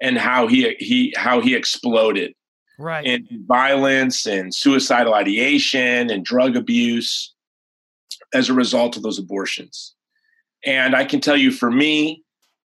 and 0.00 0.19
how 0.19 0.47
he 0.47 0.75
he 0.78 1.14
how 1.16 1.40
he 1.40 1.54
exploded 1.54 2.35
right 2.78 3.07
in 3.07 3.26
violence 3.47 4.26
and 4.26 4.54
suicidal 4.54 5.14
ideation 5.14 6.11
and 6.11 6.25
drug 6.25 6.57
abuse 6.57 7.35
as 8.33 8.49
a 8.49 8.54
result 8.54 8.97
of 8.97 9.02
those 9.02 9.19
abortions 9.19 9.95
and 10.64 10.95
I 10.95 11.04
can 11.04 11.21
tell 11.21 11.37
you 11.37 11.50
for 11.50 11.71
me, 11.71 12.23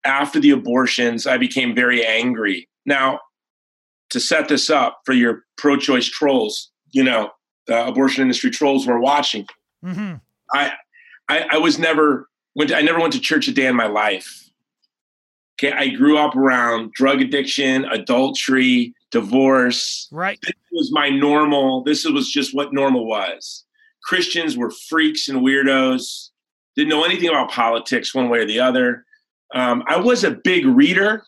after 0.03 0.39
the 0.39 0.51
abortions, 0.51 1.27
I 1.27 1.37
became 1.37 1.75
very 1.75 2.05
angry. 2.05 2.67
Now, 2.85 3.19
to 4.09 4.19
set 4.19 4.47
this 4.47 4.69
up 4.69 5.01
for 5.05 5.13
your 5.13 5.43
pro 5.57 5.77
choice 5.77 6.07
trolls, 6.07 6.71
you 6.91 7.03
know, 7.03 7.31
the 7.67 7.87
abortion 7.87 8.21
industry 8.23 8.49
trolls 8.49 8.85
were 8.85 8.99
watching. 8.99 9.45
Mm-hmm. 9.83 10.15
I, 10.53 10.73
I, 11.29 11.47
I 11.51 11.57
was 11.57 11.79
never 11.79 12.27
went. 12.55 12.71
To, 12.71 12.77
I 12.77 12.81
never 12.81 12.99
went 12.99 13.13
to 13.13 13.19
church 13.19 13.47
a 13.47 13.51
day 13.51 13.67
in 13.67 13.75
my 13.75 13.87
life. 13.87 14.49
I 15.63 15.89
grew 15.89 16.17
up 16.17 16.35
around 16.35 16.93
drug 16.93 17.21
addiction, 17.21 17.85
adultery, 17.85 18.93
divorce. 19.11 20.07
Right. 20.11 20.39
This 20.41 20.53
was 20.71 20.91
my 20.91 21.09
normal. 21.09 21.83
This 21.83 22.05
was 22.05 22.31
just 22.31 22.55
what 22.55 22.73
normal 22.73 23.05
was. 23.05 23.65
Christians 24.03 24.57
were 24.57 24.71
freaks 24.71 25.29
and 25.29 25.41
weirdos 25.41 26.31
didn't 26.75 26.89
know 26.89 27.03
anything 27.03 27.29
about 27.29 27.51
politics 27.51 28.15
one 28.15 28.29
way 28.29 28.39
or 28.39 28.45
the 28.45 28.59
other. 28.59 29.05
Um, 29.53 29.83
I 29.87 29.97
was 29.97 30.23
a 30.23 30.31
big 30.31 30.65
reader. 30.65 31.23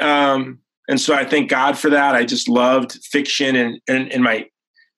Um, 0.00 0.58
and 0.88 1.00
so 1.00 1.14
I 1.14 1.24
thank 1.24 1.48
God 1.48 1.78
for 1.78 1.88
that. 1.90 2.14
I 2.14 2.24
just 2.24 2.48
loved 2.48 2.92
fiction. 3.04 3.56
And 3.56 4.08
in 4.12 4.22
my 4.22 4.46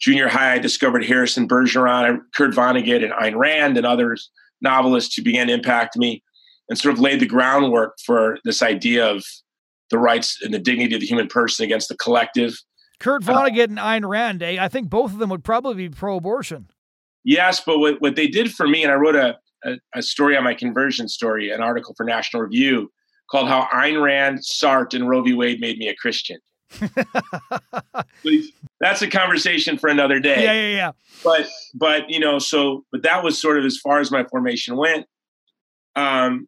junior 0.00 0.28
high, 0.28 0.54
I 0.54 0.58
discovered 0.58 1.04
Harrison 1.04 1.46
Bergeron, 1.46 2.20
Kurt 2.34 2.54
Vonnegut, 2.54 3.04
and 3.04 3.12
Ayn 3.12 3.36
Rand, 3.36 3.76
and 3.76 3.86
others 3.86 4.30
novelists 4.60 5.14
who 5.14 5.22
began 5.22 5.46
to 5.48 5.52
impact 5.52 5.96
me 5.96 6.22
and 6.68 6.78
sort 6.78 6.94
of 6.94 7.00
laid 7.00 7.20
the 7.20 7.26
groundwork 7.26 7.94
for 8.04 8.38
this 8.44 8.62
idea 8.62 9.06
of 9.06 9.24
the 9.90 9.98
rights 9.98 10.38
and 10.42 10.52
the 10.52 10.58
dignity 10.58 10.94
of 10.94 11.00
the 11.00 11.06
human 11.06 11.28
person 11.28 11.64
against 11.64 11.88
the 11.88 11.96
collective. 11.96 12.56
Kurt 13.00 13.22
Vonnegut 13.22 13.64
and 13.64 13.78
Ayn 13.78 14.08
Rand, 14.08 14.42
eh? 14.42 14.56
I 14.60 14.68
think 14.68 14.88
both 14.88 15.12
of 15.12 15.18
them 15.18 15.30
would 15.30 15.44
probably 15.44 15.88
be 15.88 15.94
pro 15.94 16.16
abortion. 16.16 16.68
Yes, 17.24 17.60
but 17.64 17.78
what, 17.78 18.00
what 18.00 18.16
they 18.16 18.26
did 18.26 18.52
for 18.52 18.66
me, 18.66 18.82
and 18.82 18.92
I 18.92 18.96
wrote 18.96 19.16
a, 19.16 19.38
a, 19.64 19.76
a, 19.94 20.02
story 20.02 20.36
on 20.36 20.44
my 20.44 20.54
conversion 20.54 21.08
story, 21.08 21.50
an 21.50 21.62
article 21.62 21.94
for 21.96 22.04
National 22.04 22.42
Review 22.42 22.90
called 23.30 23.48
"How 23.48 23.66
Ayn 23.72 24.02
Rand, 24.02 24.40
Sartre, 24.40 24.94
and 24.94 25.08
Roe 25.08 25.22
v. 25.22 25.32
Wade 25.32 25.60
Made 25.60 25.78
Me 25.78 25.88
a 25.88 25.94
Christian." 25.96 26.38
That's 28.80 29.02
a 29.02 29.08
conversation 29.08 29.78
for 29.78 29.88
another 29.88 30.20
day. 30.20 30.42
Yeah, 30.42 30.52
yeah, 30.52 30.76
yeah. 30.76 30.92
But 31.22 31.48
but 31.74 32.10
you 32.10 32.18
know, 32.18 32.38
so 32.38 32.84
but 32.92 33.02
that 33.02 33.24
was 33.24 33.40
sort 33.40 33.58
of 33.58 33.64
as 33.64 33.78
far 33.78 34.00
as 34.00 34.10
my 34.10 34.24
formation 34.24 34.76
went. 34.76 35.06
Um, 35.96 36.46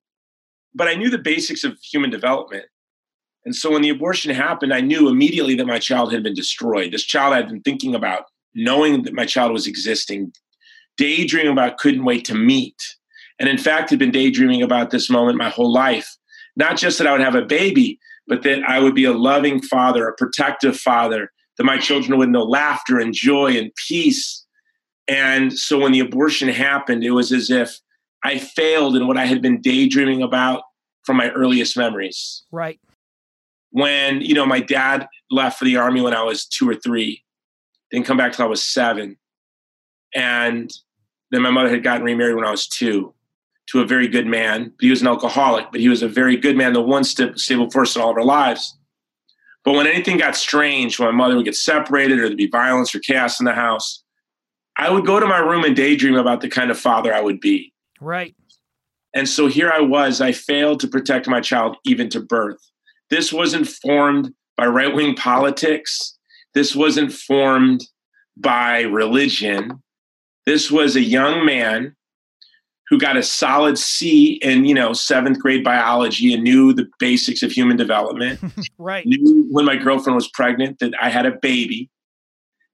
but 0.76 0.88
I 0.88 0.95
knew 0.95 1.11
the 1.11 1.18
basics 1.18 1.64
of 1.64 1.78
human 1.80 2.11
development. 2.11 2.66
And 3.45 3.54
so 3.54 3.73
when 3.73 3.83
the 3.83 3.90
abortion 3.90 4.35
happened, 4.35 4.73
I 4.73 4.80
knew 4.80 5.09
immediately 5.09 5.54
that 5.56 5.66
my 5.66 5.78
child 5.78 6.12
had 6.12 6.23
been 6.23 6.35
destroyed. 6.35 6.92
This 6.92 7.04
child 7.04 7.35
I'd 7.35 7.49
been 7.49 7.62
thinking 7.62 7.95
about, 7.95 8.25
knowing 8.54 9.02
that 9.02 9.14
my 9.14 9.25
child 9.25 9.52
was 9.52 9.66
existing, 9.66 10.33
daydreaming 10.97 11.52
about, 11.52 11.78
couldn't 11.78 12.04
wait 12.04 12.25
to 12.26 12.35
meet 12.35 12.80
and 13.38 13.49
in 13.49 13.59
fact 13.59 13.90
had 13.90 13.99
been 13.99 14.11
daydreaming 14.11 14.62
about 14.62 14.90
this 14.90 15.11
moment 15.11 15.38
my 15.38 15.50
whole 15.50 15.73
life. 15.73 16.16
Not 16.56 16.76
just 16.76 16.99
that 16.99 17.06
I 17.06 17.12
would 17.12 17.21
have 17.21 17.35
a 17.35 17.42
baby, 17.42 17.99
but 18.26 18.42
that 18.42 18.62
I 18.66 18.80
would 18.80 18.95
be 18.95 19.04
a 19.04 19.12
loving 19.12 19.61
father, 19.61 20.09
a 20.09 20.14
protective 20.14 20.76
father, 20.76 21.30
that 21.59 21.64
my 21.64 21.78
children 21.78 22.18
would 22.18 22.30
know 22.30 22.42
laughter 22.42 22.99
and 22.99 23.14
joy 23.14 23.56
and 23.56 23.71
peace. 23.87 24.45
And 25.06 25.52
so 25.52 25.78
when 25.78 25.92
the 25.92 26.00
abortion 26.00 26.49
happened, 26.49 27.04
it 27.04 27.11
was 27.11 27.30
as 27.30 27.50
if 27.50 27.78
I 28.25 28.38
failed 28.38 28.96
in 28.96 29.06
what 29.06 29.16
I 29.16 29.26
had 29.26 29.42
been 29.42 29.61
daydreaming 29.61 30.23
about 30.23 30.62
from 31.04 31.16
my 31.16 31.30
earliest 31.30 31.76
memories. 31.76 32.44
Right. 32.50 32.80
When, 33.70 34.20
you 34.20 34.35
know, 34.35 34.46
my 34.46 34.61
dad 34.61 35.06
left 35.30 35.58
for 35.58 35.64
the 35.64 35.76
army 35.76 36.00
when 36.00 36.14
I 36.14 36.23
was 36.23 36.46
two 36.46 36.68
or 36.68 36.75
three, 36.75 37.23
didn't 37.90 38.06
come 38.06 38.16
back 38.16 38.32
till 38.32 38.44
I 38.44 38.49
was 38.49 38.62
seven. 38.62 39.16
And 40.14 40.73
then 41.30 41.42
my 41.42 41.50
mother 41.50 41.68
had 41.68 41.82
gotten 41.82 42.02
remarried 42.02 42.37
when 42.37 42.46
I 42.46 42.50
was 42.50 42.66
two 42.66 43.14
to 43.68 43.80
a 43.80 43.87
very 43.87 44.08
good 44.08 44.26
man. 44.26 44.73
He 44.80 44.90
was 44.90 45.02
an 45.02 45.08
alcoholic, 45.08 45.70
but 45.70 45.80
he 45.80 45.88
was 45.88 46.02
a 46.02 46.08
very 46.08 46.37
good 46.37 46.56
man, 46.56 46.73
the 46.73 46.80
one 46.80 47.04
st- 47.04 47.38
stable 47.38 47.70
force 47.70 47.96
in 47.96 48.02
all 48.02 48.11
of 48.11 48.16
our 48.16 48.25
lives. 48.25 48.76
But 49.64 49.75
when 49.75 49.88
anything 49.88 50.18
got 50.18 50.37
strange, 50.37 50.99
when 50.99 51.08
my 51.08 51.14
mother 51.14 51.37
would 51.37 51.44
get 51.44 51.56
separated 51.56 52.18
or 52.18 52.26
there'd 52.26 52.37
be 52.37 52.46
violence 52.46 52.94
or 52.94 53.00
chaos 53.00 53.40
in 53.40 53.46
the 53.46 53.52
house, 53.52 54.04
I 54.78 54.90
would 54.90 55.04
go 55.04 55.18
to 55.18 55.26
my 55.26 55.38
room 55.38 55.64
and 55.64 55.75
daydream 55.75 56.14
about 56.14 56.40
the 56.40 56.49
kind 56.49 56.70
of 56.70 56.78
father 56.78 57.12
I 57.12 57.20
would 57.20 57.40
be. 57.40 57.73
Right. 58.00 58.34
And 59.14 59.28
so 59.28 59.46
here 59.46 59.70
I 59.72 59.80
was, 59.80 60.20
I 60.20 60.32
failed 60.32 60.80
to 60.80 60.88
protect 60.88 61.26
my 61.26 61.40
child 61.40 61.76
even 61.84 62.08
to 62.10 62.20
birth. 62.20 62.58
This 63.08 63.32
wasn't 63.32 63.66
formed 63.66 64.32
by 64.56 64.66
right 64.66 64.94
wing 64.94 65.14
politics. 65.14 66.18
This 66.54 66.74
wasn't 66.74 67.12
formed 67.12 67.82
by 68.36 68.82
religion. 68.82 69.82
This 70.44 70.70
was 70.70 70.96
a 70.96 71.02
young 71.02 71.44
man 71.46 71.96
who 72.88 72.98
got 72.98 73.16
a 73.16 73.22
solid 73.22 73.78
C 73.78 74.34
in, 74.42 74.64
you 74.64 74.74
know, 74.74 74.92
seventh 74.92 75.40
grade 75.40 75.64
biology 75.64 76.32
and 76.32 76.44
knew 76.44 76.72
the 76.72 76.86
basics 76.98 77.42
of 77.42 77.50
human 77.50 77.76
development. 77.76 78.40
right. 78.78 79.04
Knew 79.06 79.46
when 79.50 79.64
my 79.64 79.76
girlfriend 79.76 80.14
was 80.14 80.28
pregnant 80.28 80.78
that 80.78 80.92
I 81.00 81.08
had 81.08 81.26
a 81.26 81.32
baby 81.32 81.90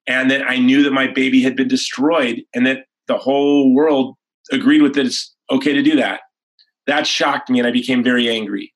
and 0.07 0.31
that 0.31 0.43
I 0.43 0.59
knew 0.59 0.83
that 0.83 0.93
my 0.93 1.07
baby 1.07 1.41
had 1.43 1.57
been 1.57 1.69
destroyed 1.69 2.43
and 2.55 2.67
that 2.67 2.87
the 3.07 3.17
whole 3.17 3.73
world 3.73 4.17
agreed 4.51 4.83
with 4.83 4.95
that 4.95 5.07
it's 5.07 5.35
okay 5.51 5.73
to 5.73 5.83
do 5.83 5.97
that. 5.97 6.21
That 6.87 7.07
shocked 7.07 7.51
me 7.51 7.59
and 7.59 7.69
I 7.69 7.71
became 7.71 8.03
very 8.03 8.29
angry. 8.29 8.73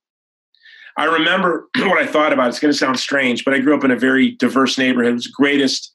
I 0.96 1.04
remember 1.04 1.68
what 1.76 1.98
I 1.98 2.06
thought 2.06 2.32
about. 2.32 2.48
It's 2.48 2.60
going 2.60 2.72
to 2.72 2.78
sound 2.78 2.98
strange, 2.98 3.44
but 3.44 3.54
I 3.54 3.58
grew 3.58 3.76
up 3.76 3.84
in 3.84 3.90
a 3.90 3.96
very 3.96 4.32
diverse 4.32 4.78
neighborhood. 4.78 5.10
It 5.10 5.14
was 5.14 5.24
the 5.24 5.32
greatest 5.34 5.94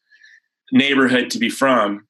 neighborhood 0.72 1.30
to 1.32 1.40
be 1.40 1.50
from. 1.50 2.08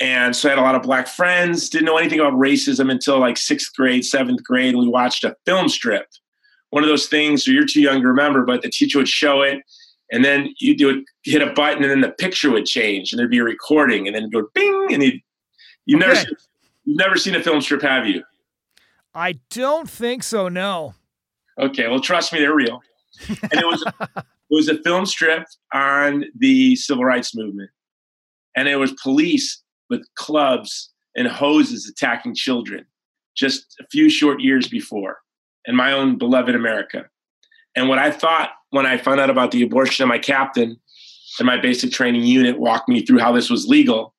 And 0.00 0.34
so 0.34 0.48
I 0.48 0.52
had 0.52 0.58
a 0.58 0.62
lot 0.62 0.74
of 0.74 0.82
black 0.82 1.06
friends, 1.06 1.68
didn't 1.68 1.86
know 1.86 1.96
anything 1.96 2.18
about 2.18 2.32
racism 2.34 2.90
until 2.90 3.20
like 3.20 3.36
sixth 3.36 3.74
grade, 3.76 4.04
seventh 4.04 4.42
grade. 4.42 4.74
We 4.74 4.88
watched 4.88 5.24
a 5.24 5.36
film 5.46 5.68
strip. 5.68 6.06
One 6.70 6.82
of 6.82 6.88
those 6.88 7.06
things, 7.06 7.46
or 7.46 7.52
you're 7.52 7.66
too 7.66 7.80
young 7.80 8.00
to 8.00 8.08
remember, 8.08 8.44
but 8.44 8.62
the 8.62 8.70
teacher 8.70 8.98
would 8.98 9.08
show 9.08 9.42
it. 9.42 9.62
And 10.10 10.24
then 10.24 10.52
you 10.58 10.74
would 10.86 11.04
hit 11.22 11.42
a 11.42 11.52
button, 11.52 11.82
and 11.82 11.90
then 11.90 12.00
the 12.00 12.10
picture 12.10 12.50
would 12.50 12.66
change, 12.66 13.12
and 13.12 13.18
there'd 13.18 13.30
be 13.30 13.38
a 13.38 13.44
recording, 13.44 14.06
and 14.06 14.14
then 14.14 14.24
it'd 14.24 14.32
go 14.32 14.48
bing, 14.54 14.88
and 14.92 15.02
you 15.02 15.20
you've 15.86 16.02
okay. 16.02 16.12
never 16.12 16.26
you've 16.84 16.98
never 16.98 17.16
seen 17.16 17.34
a 17.34 17.42
film 17.42 17.60
strip, 17.60 17.82
have 17.82 18.06
you? 18.06 18.22
I 19.14 19.38
don't 19.50 19.88
think 19.88 20.22
so. 20.22 20.48
No. 20.48 20.94
Okay, 21.58 21.88
well, 21.88 22.00
trust 22.00 22.32
me, 22.32 22.40
they're 22.40 22.54
real. 22.54 22.80
And 23.28 23.60
it 23.60 23.66
was 23.66 23.84
it 24.00 24.24
was 24.50 24.68
a 24.68 24.82
film 24.82 25.06
strip 25.06 25.44
on 25.72 26.24
the 26.36 26.76
civil 26.76 27.04
rights 27.04 27.34
movement, 27.34 27.70
and 28.56 28.68
it 28.68 28.76
was 28.76 28.92
police 29.02 29.62
with 29.90 30.02
clubs 30.16 30.90
and 31.16 31.28
hoses 31.28 31.88
attacking 31.88 32.34
children 32.34 32.84
just 33.36 33.76
a 33.80 33.86
few 33.90 34.08
short 34.08 34.40
years 34.40 34.68
before 34.68 35.18
in 35.66 35.76
my 35.76 35.92
own 35.92 36.18
beloved 36.18 36.54
America. 36.54 37.04
And 37.76 37.88
what 37.88 37.98
I 37.98 38.10
thought 38.10 38.50
when 38.70 38.86
I 38.86 38.98
found 38.98 39.20
out 39.20 39.30
about 39.30 39.50
the 39.50 39.62
abortion 39.62 40.02
of 40.02 40.08
my 40.08 40.18
captain 40.18 40.76
and 41.38 41.46
my 41.46 41.60
basic 41.60 41.92
training 41.92 42.22
unit 42.22 42.58
walked 42.58 42.88
me 42.88 43.04
through 43.04 43.18
how 43.18 43.32
this 43.32 43.50
was 43.50 43.66
legal, 43.66 44.13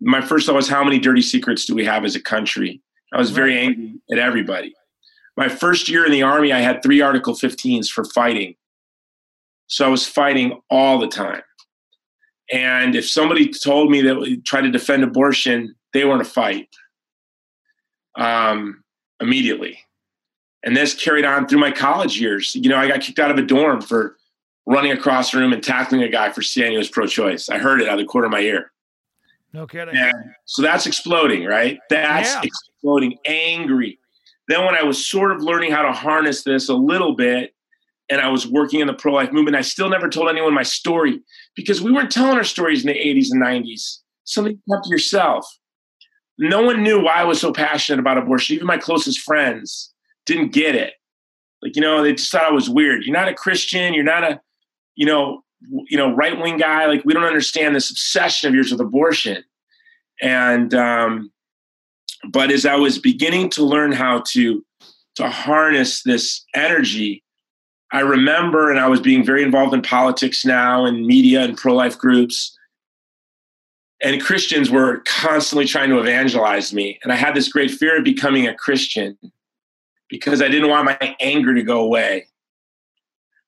my 0.00 0.20
first 0.20 0.46
thought 0.46 0.54
was, 0.54 0.68
how 0.68 0.82
many 0.82 0.98
dirty 0.98 1.22
secrets 1.22 1.64
do 1.64 1.74
we 1.74 1.84
have 1.84 2.04
as 2.04 2.16
a 2.16 2.20
country? 2.20 2.80
I 3.12 3.18
was 3.18 3.30
very 3.30 3.58
angry 3.58 3.94
at 4.10 4.18
everybody. 4.18 4.74
My 5.36 5.48
first 5.48 5.88
year 5.88 6.04
in 6.04 6.12
the 6.12 6.22
Army, 6.22 6.52
I 6.52 6.60
had 6.60 6.82
three 6.82 7.00
Article 7.00 7.34
15s 7.34 7.88
for 7.88 8.04
fighting. 8.04 8.54
So 9.66 9.86
I 9.86 9.88
was 9.88 10.06
fighting 10.06 10.60
all 10.70 10.98
the 10.98 11.08
time. 11.08 11.42
And 12.52 12.96
if 12.96 13.08
somebody 13.08 13.48
told 13.48 13.90
me 13.90 14.02
that 14.02 14.16
we 14.18 14.38
tried 14.38 14.62
to 14.62 14.70
defend 14.70 15.04
abortion, 15.04 15.74
they 15.92 16.04
were 16.04 16.14
in 16.14 16.20
a 16.20 16.24
fight 16.24 16.68
um, 18.16 18.82
immediately. 19.20 19.78
And 20.64 20.76
this 20.76 20.94
carried 20.94 21.24
on 21.24 21.46
through 21.46 21.60
my 21.60 21.70
college 21.70 22.20
years. 22.20 22.54
You 22.54 22.68
know, 22.68 22.76
I 22.76 22.88
got 22.88 23.00
kicked 23.00 23.18
out 23.18 23.30
of 23.30 23.38
a 23.38 23.42
dorm 23.42 23.80
for 23.80 24.16
running 24.66 24.92
across 24.92 25.30
the 25.30 25.38
room 25.38 25.52
and 25.52 25.62
tackling 25.62 26.02
a 26.02 26.08
guy 26.08 26.30
for 26.30 26.42
saying 26.42 26.72
he 26.72 26.78
was 26.78 26.90
pro-choice. 26.90 27.48
I 27.48 27.58
heard 27.58 27.80
it 27.80 27.88
out 27.88 27.98
of 27.98 28.00
the 28.00 28.06
corner 28.06 28.26
of 28.26 28.32
my 28.32 28.40
ear. 28.40 28.72
No 29.52 29.66
kidding. 29.66 29.96
And 29.96 30.12
so 30.44 30.62
that's 30.62 30.86
exploding, 30.86 31.44
right? 31.44 31.78
That's 31.88 32.32
yeah. 32.32 32.42
exploding, 32.42 33.18
angry. 33.26 33.98
Then 34.48 34.64
when 34.64 34.74
I 34.74 34.82
was 34.82 35.04
sort 35.04 35.32
of 35.32 35.42
learning 35.42 35.72
how 35.72 35.82
to 35.82 35.92
harness 35.92 36.42
this 36.44 36.68
a 36.68 36.74
little 36.74 37.14
bit, 37.14 37.54
and 38.10 38.20
I 38.20 38.28
was 38.28 38.46
working 38.46 38.80
in 38.80 38.88
the 38.88 38.94
pro-life 38.94 39.32
movement, 39.32 39.56
I 39.56 39.60
still 39.60 39.88
never 39.88 40.08
told 40.08 40.28
anyone 40.28 40.52
my 40.52 40.64
story 40.64 41.20
because 41.54 41.80
we 41.80 41.92
weren't 41.92 42.10
telling 42.10 42.36
our 42.36 42.44
stories 42.44 42.84
in 42.84 42.88
the 42.88 42.98
80s 42.98 43.28
and 43.30 43.40
90s. 43.40 43.98
Something 44.24 44.60
kept 44.68 44.84
to 44.84 44.90
yourself. 44.90 45.46
No 46.36 46.62
one 46.62 46.82
knew 46.82 47.00
why 47.00 47.14
I 47.14 47.24
was 47.24 47.40
so 47.40 47.52
passionate 47.52 48.00
about 48.00 48.18
abortion. 48.18 48.56
Even 48.56 48.66
my 48.66 48.78
closest 48.78 49.20
friends 49.20 49.92
didn't 50.26 50.52
get 50.52 50.74
it. 50.74 50.94
Like, 51.62 51.76
you 51.76 51.82
know, 51.82 52.02
they 52.02 52.14
just 52.14 52.32
thought 52.32 52.44
I 52.44 52.50
was 52.50 52.68
weird. 52.68 53.04
You're 53.04 53.16
not 53.16 53.28
a 53.28 53.34
Christian. 53.34 53.94
You're 53.94 54.02
not 54.02 54.24
a, 54.24 54.40
you 54.96 55.06
know, 55.06 55.44
you 55.62 55.96
know, 55.96 56.14
right 56.14 56.38
wing 56.40 56.56
guy. 56.56 56.86
Like, 56.86 57.04
we 57.04 57.12
don't 57.12 57.24
understand 57.24 57.74
this 57.74 57.90
obsession 57.90 58.48
of 58.48 58.54
yours 58.54 58.70
with 58.70 58.80
abortion. 58.80 59.44
And, 60.22 60.74
um, 60.74 61.30
but 62.28 62.50
as 62.50 62.66
I 62.66 62.76
was 62.76 62.98
beginning 62.98 63.50
to 63.50 63.64
learn 63.64 63.92
how 63.92 64.22
to 64.32 64.64
to 65.16 65.28
harness 65.28 66.02
this 66.02 66.44
energy, 66.54 67.22
I 67.92 68.00
remember, 68.00 68.70
and 68.70 68.78
I 68.78 68.88
was 68.88 69.00
being 69.00 69.24
very 69.24 69.42
involved 69.42 69.74
in 69.74 69.82
politics 69.82 70.44
now 70.44 70.84
and 70.84 71.04
media 71.04 71.42
and 71.42 71.56
pro 71.56 71.74
life 71.74 71.98
groups. 71.98 72.56
And 74.02 74.22
Christians 74.22 74.70
were 74.70 75.02
constantly 75.06 75.66
trying 75.66 75.90
to 75.90 75.98
evangelize 75.98 76.72
me. 76.72 76.98
And 77.02 77.12
I 77.12 77.16
had 77.16 77.34
this 77.34 77.48
great 77.48 77.70
fear 77.70 77.98
of 77.98 78.04
becoming 78.04 78.46
a 78.46 78.54
Christian 78.54 79.18
because 80.08 80.40
I 80.40 80.48
didn't 80.48 80.70
want 80.70 80.86
my 80.86 81.16
anger 81.20 81.54
to 81.54 81.62
go 81.62 81.80
away. 81.80 82.26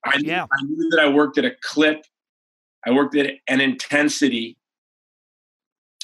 I, 0.05 0.19
yeah. 0.21 0.45
I 0.45 0.63
knew 0.65 0.91
that 0.91 1.01
I 1.01 1.09
worked 1.09 1.39
at 1.39 1.45
a 1.45 1.53
clip, 1.63 2.05
I 2.85 2.91
worked 2.91 3.17
at 3.17 3.31
an 3.49 3.61
intensity 3.61 4.57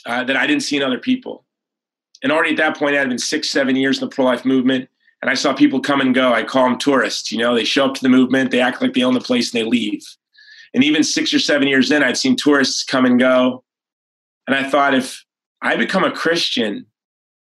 uh, 0.07 0.25
that 0.25 0.37
I 0.37 0.47
didn't 0.47 0.62
see 0.62 0.76
in 0.76 0.83
other 0.83 0.99
people. 0.99 1.45
And 2.23 2.33
already 2.33 2.50
at 2.50 2.57
that 2.59 2.76
point, 2.76 2.97
I 2.97 3.00
had 3.00 3.09
been 3.09 3.19
six, 3.19 3.50
seven 3.50 3.76
years 3.76 4.00
in 4.00 4.09
the 4.09 4.14
pro 4.14 4.25
life 4.25 4.45
movement. 4.45 4.88
And 5.21 5.31
I 5.31 5.35
saw 5.35 5.52
people 5.52 5.81
come 5.81 6.00
and 6.00 6.14
go. 6.14 6.33
I 6.33 6.45
call 6.45 6.64
them 6.64 6.78
tourists. 6.78 7.33
You 7.33 7.38
know, 7.38 7.55
they 7.55 7.64
show 7.64 7.87
up 7.87 7.95
to 7.95 8.02
the 8.02 8.09
movement, 8.09 8.50
they 8.50 8.61
act 8.61 8.81
like 8.81 8.95
they 8.95 9.02
own 9.02 9.14
the 9.14 9.21
place, 9.21 9.52
and 9.52 9.61
they 9.61 9.69
leave. 9.69 10.05
And 10.75 10.85
even 10.85 11.02
six 11.02 11.33
or 11.33 11.38
seven 11.38 11.67
years 11.67 11.90
in, 11.90 12.02
I'd 12.02 12.17
seen 12.17 12.37
tourists 12.37 12.85
come 12.85 13.05
and 13.05 13.19
go. 13.19 13.64
And 14.47 14.55
I 14.55 14.69
thought, 14.69 14.95
if 14.95 15.25
I 15.61 15.76
become 15.76 16.05
a 16.05 16.12
Christian, 16.12 16.87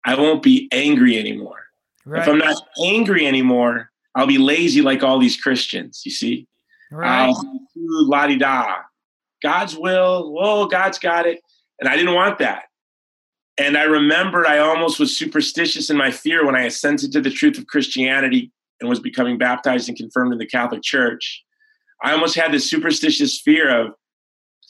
I 0.04 0.16
won't 0.16 0.42
be 0.42 0.68
angry 0.72 1.18
anymore. 1.18 1.64
Right. 2.04 2.20
If 2.20 2.28
I'm 2.28 2.38
not 2.38 2.60
angry 2.84 3.26
anymore, 3.26 3.91
I'll 4.14 4.26
be 4.26 4.38
lazy 4.38 4.82
like 4.82 5.02
all 5.02 5.18
these 5.18 5.36
Christians, 5.36 6.02
you 6.04 6.10
see? 6.10 6.46
Right. 6.90 7.28
I'll 7.28 7.60
la 7.74 8.26
di 8.26 8.36
da. 8.36 8.76
God's 9.42 9.76
will, 9.76 10.36
oh, 10.38 10.66
God's 10.66 10.98
got 10.98 11.26
it. 11.26 11.40
And 11.80 11.88
I 11.88 11.96
didn't 11.96 12.14
want 12.14 12.38
that. 12.38 12.64
And 13.58 13.76
I 13.76 13.84
remembered 13.84 14.46
I 14.46 14.58
almost 14.58 14.98
was 14.98 15.16
superstitious 15.16 15.90
in 15.90 15.96
my 15.96 16.10
fear 16.10 16.46
when 16.46 16.56
I 16.56 16.62
assented 16.62 17.12
to 17.12 17.20
the 17.20 17.30
truth 17.30 17.58
of 17.58 17.66
Christianity 17.66 18.50
and 18.80 18.88
was 18.88 19.00
becoming 19.00 19.38
baptized 19.38 19.88
and 19.88 19.96
confirmed 19.96 20.32
in 20.32 20.38
the 20.38 20.46
Catholic 20.46 20.82
Church. 20.82 21.42
I 22.02 22.12
almost 22.12 22.34
had 22.34 22.52
this 22.52 22.68
superstitious 22.68 23.40
fear 23.40 23.68
of 23.68 23.94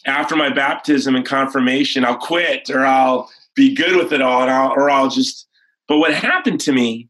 after 0.07 0.35
my 0.35 0.51
baptism 0.53 1.15
and 1.15 1.25
confirmation, 1.25 2.05
I'll 2.05 2.17
quit 2.17 2.71
or 2.71 2.85
I'll 2.85 3.31
be 3.55 3.75
good 3.75 3.97
with 3.97 4.13
it 4.13 4.21
all 4.21 4.43
and 4.43 4.51
I'll, 4.51 4.71
or 4.71 4.91
I'll 4.91 5.09
just. 5.09 5.49
But 5.89 5.99
what 5.99 6.15
happened 6.15 6.61
to 6.63 6.73
me, 6.73 7.09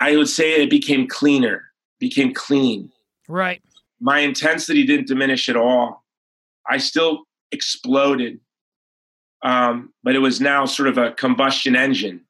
I 0.00 0.16
would 0.16 0.28
say 0.28 0.62
it 0.62 0.70
became 0.70 1.06
cleaner, 1.08 1.64
became 1.98 2.32
clean. 2.32 2.90
Right. 3.28 3.62
My 4.00 4.20
intensity 4.20 4.84
didn't 4.84 5.08
diminish 5.08 5.48
at 5.48 5.56
all. 5.56 6.04
I 6.68 6.78
still 6.78 7.24
exploded 7.50 8.40
um, 9.42 9.92
but 10.02 10.14
it 10.14 10.18
was 10.18 10.40
now 10.40 10.64
sort 10.64 10.88
of 10.88 10.98
a 10.98 11.12
combustion 11.12 11.76
engine. 11.76 12.24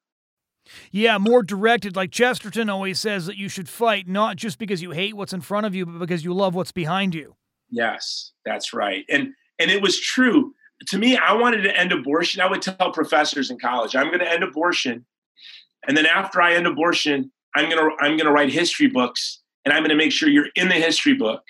Yeah, 0.91 1.17
more 1.17 1.41
directed. 1.41 1.95
Like 1.95 2.11
Chesterton 2.11 2.69
always 2.69 2.99
says 2.99 3.25
that 3.25 3.37
you 3.37 3.49
should 3.49 3.67
fight 3.67 4.07
not 4.07 4.35
just 4.35 4.59
because 4.59 4.81
you 4.81 4.91
hate 4.91 5.15
what's 5.15 5.33
in 5.33 5.41
front 5.41 5.65
of 5.65 5.73
you, 5.73 5.85
but 5.85 5.97
because 5.97 6.23
you 6.23 6.33
love 6.33 6.53
what's 6.53 6.71
behind 6.71 7.15
you. 7.15 7.35
Yes, 7.71 8.31
that's 8.45 8.73
right. 8.73 9.05
And 9.09 9.33
and 9.57 9.71
it 9.71 9.81
was 9.81 9.99
true. 9.99 10.53
To 10.87 10.97
me, 10.97 11.17
I 11.17 11.33
wanted 11.33 11.63
to 11.63 11.75
end 11.75 11.91
abortion. 11.91 12.41
I 12.41 12.47
would 12.47 12.61
tell 12.61 12.91
professors 12.91 13.49
in 13.49 13.59
college, 13.59 13.95
I'm 13.95 14.07
going 14.07 14.19
to 14.19 14.31
end 14.31 14.43
abortion. 14.43 15.05
And 15.87 15.97
then 15.97 16.05
after 16.05 16.41
I 16.41 16.53
end 16.53 16.67
abortion, 16.67 17.31
I'm 17.55 17.69
going 17.69 17.77
to 17.77 17.95
I'm 18.03 18.17
going 18.17 18.25
to 18.25 18.31
write 18.31 18.51
history 18.51 18.87
books 18.87 19.41
and 19.65 19.73
I'm 19.73 19.81
going 19.81 19.89
to 19.89 19.95
make 19.95 20.11
sure 20.11 20.29
you're 20.29 20.49
in 20.55 20.69
the 20.69 20.75
history 20.75 21.13
book 21.13 21.43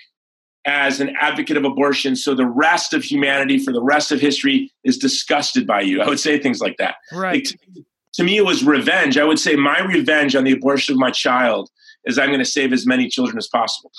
as 0.66 1.00
an 1.00 1.14
advocate 1.20 1.56
of 1.56 1.64
abortion 1.64 2.14
so 2.14 2.34
the 2.34 2.46
rest 2.46 2.92
of 2.92 3.02
humanity 3.02 3.58
for 3.58 3.72
the 3.72 3.82
rest 3.82 4.12
of 4.12 4.20
history 4.20 4.70
is 4.84 4.98
disgusted 4.98 5.66
by 5.66 5.80
you. 5.80 6.02
I 6.02 6.08
would 6.08 6.20
say 6.20 6.38
things 6.38 6.60
like 6.60 6.76
that. 6.76 6.96
Right. 7.12 7.36
Like, 7.36 7.44
to, 7.44 7.84
to, 8.14 8.24
me 8.24 8.36
it 8.36 8.44
was 8.44 8.62
revenge. 8.62 9.16
I 9.16 9.24
would 9.24 9.38
say 9.38 9.56
my 9.56 9.80
revenge 9.86 10.36
on 10.36 10.44
the 10.44 10.52
abortion 10.52 10.94
of 10.94 10.98
my 10.98 11.10
child 11.10 11.70
is 12.04 12.18
i'm 12.18 12.28
going 12.28 12.38
to 12.38 12.44
save 12.44 12.72
as 12.72 12.86
many 12.86 13.08
children 13.08 13.38
as 13.38 13.48
possible. 13.48 13.92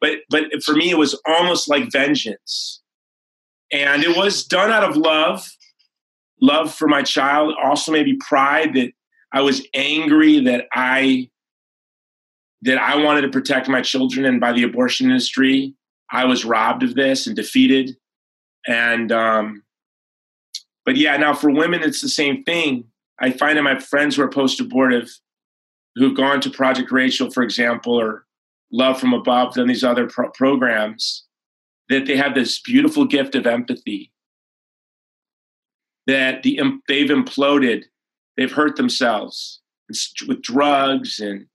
But 0.00 0.18
but 0.30 0.44
for 0.62 0.74
me 0.74 0.90
it 0.90 0.98
was 0.98 1.18
almost 1.26 1.68
like 1.68 1.90
vengeance. 1.90 2.80
And 3.72 4.04
it 4.04 4.14
was 4.16 4.44
done 4.44 4.70
out 4.70 4.84
of 4.84 4.96
love 4.96 5.48
love 6.42 6.74
for 6.74 6.88
my 6.88 7.02
child 7.02 7.54
also 7.62 7.92
maybe 7.92 8.16
pride 8.16 8.74
that 8.74 8.90
i 9.32 9.40
was 9.40 9.66
angry 9.74 10.40
that 10.40 10.66
i 10.74 11.28
that 12.62 12.78
i 12.78 12.96
wanted 12.96 13.22
to 13.22 13.28
protect 13.28 13.68
my 13.68 13.80
children 13.80 14.24
and 14.24 14.40
by 14.40 14.52
the 14.52 14.62
abortion 14.62 15.06
industry 15.06 15.74
I 16.12 16.26
was 16.26 16.44
robbed 16.44 16.82
of 16.82 16.94
this 16.94 17.26
and 17.26 17.34
defeated. 17.34 17.96
And, 18.66 19.10
um, 19.10 19.62
but 20.84 20.96
yeah, 20.96 21.16
now 21.16 21.32
for 21.32 21.50
women, 21.50 21.82
it's 21.82 22.02
the 22.02 22.08
same 22.08 22.44
thing. 22.44 22.84
I 23.18 23.30
find 23.30 23.56
that 23.56 23.62
my 23.62 23.78
friends 23.80 24.16
who 24.16 24.22
are 24.22 24.28
post 24.28 24.60
abortive, 24.60 25.10
who've 25.94 26.16
gone 26.16 26.40
to 26.42 26.50
Project 26.50 26.92
Rachel, 26.92 27.30
for 27.30 27.42
example, 27.42 27.98
or 27.98 28.26
Love 28.70 29.00
from 29.00 29.14
Above, 29.14 29.56
and 29.56 29.70
these 29.70 29.84
other 29.84 30.06
pro- 30.06 30.30
programs, 30.30 31.24
that 31.88 32.06
they 32.06 32.16
have 32.16 32.34
this 32.34 32.60
beautiful 32.60 33.06
gift 33.06 33.34
of 33.34 33.46
empathy. 33.46 34.12
That 36.06 36.42
the 36.42 36.60
they've 36.88 37.08
imploded, 37.08 37.84
they've 38.36 38.52
hurt 38.52 38.76
themselves 38.76 39.60
with 40.26 40.42
drugs 40.42 41.20
and 41.20 41.46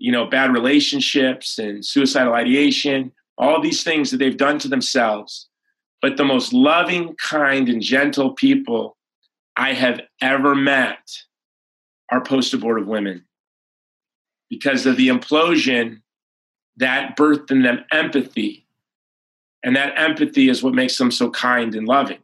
you 0.00 0.10
know 0.10 0.26
bad 0.26 0.52
relationships 0.52 1.58
and 1.58 1.84
suicidal 1.84 2.34
ideation 2.34 3.12
all 3.40 3.60
these 3.60 3.82
things 3.82 4.10
that 4.10 4.18
they've 4.18 4.36
done 4.36 4.58
to 4.58 4.68
themselves. 4.68 5.48
But 6.02 6.18
the 6.18 6.24
most 6.24 6.52
loving, 6.52 7.16
kind, 7.16 7.68
and 7.68 7.80
gentle 7.82 8.34
people 8.34 8.96
I 9.56 9.72
have 9.72 10.02
ever 10.20 10.54
met 10.54 11.10
are 12.12 12.22
post 12.22 12.52
abortive 12.52 12.86
women 12.86 13.24
because 14.50 14.84
of 14.84 14.96
the 14.96 15.08
implosion 15.08 16.02
that 16.76 17.16
birthed 17.16 17.50
in 17.50 17.62
them 17.62 17.84
empathy. 17.90 18.66
And 19.62 19.74
that 19.74 19.98
empathy 19.98 20.48
is 20.48 20.62
what 20.62 20.74
makes 20.74 20.98
them 20.98 21.10
so 21.10 21.30
kind 21.30 21.74
and 21.74 21.88
loving. 21.88 22.18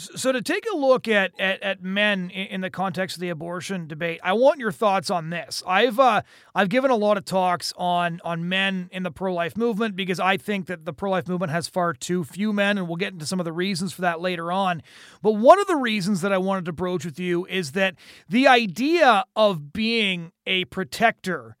So 0.00 0.32
to 0.32 0.40
take 0.40 0.64
a 0.72 0.76
look 0.76 1.06
at, 1.08 1.38
at, 1.38 1.62
at 1.62 1.82
men 1.82 2.30
in 2.30 2.60
the 2.60 2.70
context 2.70 3.16
of 3.16 3.20
the 3.20 3.28
abortion 3.28 3.86
debate, 3.86 4.20
I 4.22 4.32
want 4.32 4.58
your 4.58 4.72
thoughts 4.72 5.10
on 5.10 5.30
this. 5.30 5.62
I've 5.66 5.98
uh, 5.98 6.22
I've 6.54 6.68
given 6.68 6.90
a 6.90 6.96
lot 6.96 7.16
of 7.16 7.24
talks 7.24 7.72
on 7.76 8.20
on 8.24 8.48
men 8.48 8.88
in 8.92 9.02
the 9.02 9.10
pro 9.10 9.34
life 9.34 9.56
movement 9.56 9.96
because 9.96 10.18
I 10.18 10.36
think 10.36 10.66
that 10.66 10.84
the 10.84 10.92
pro 10.92 11.10
life 11.10 11.28
movement 11.28 11.52
has 11.52 11.68
far 11.68 11.92
too 11.92 12.24
few 12.24 12.52
men, 12.52 12.78
and 12.78 12.88
we'll 12.88 12.96
get 12.96 13.12
into 13.12 13.26
some 13.26 13.40
of 13.40 13.44
the 13.44 13.52
reasons 13.52 13.92
for 13.92 14.02
that 14.02 14.20
later 14.20 14.50
on. 14.50 14.82
But 15.22 15.32
one 15.32 15.60
of 15.60 15.66
the 15.66 15.76
reasons 15.76 16.20
that 16.22 16.32
I 16.32 16.38
wanted 16.38 16.64
to 16.66 16.72
broach 16.72 17.04
with 17.04 17.18
you 17.18 17.46
is 17.46 17.72
that 17.72 17.94
the 18.28 18.46
idea 18.48 19.24
of 19.36 19.72
being 19.72 20.32
a 20.46 20.64
protector 20.66 21.56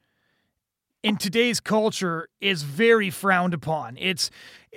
in 1.02 1.16
today's 1.16 1.60
culture 1.60 2.28
is 2.40 2.62
very 2.62 3.10
frowned 3.10 3.54
upon. 3.54 3.96
It's 3.98 4.30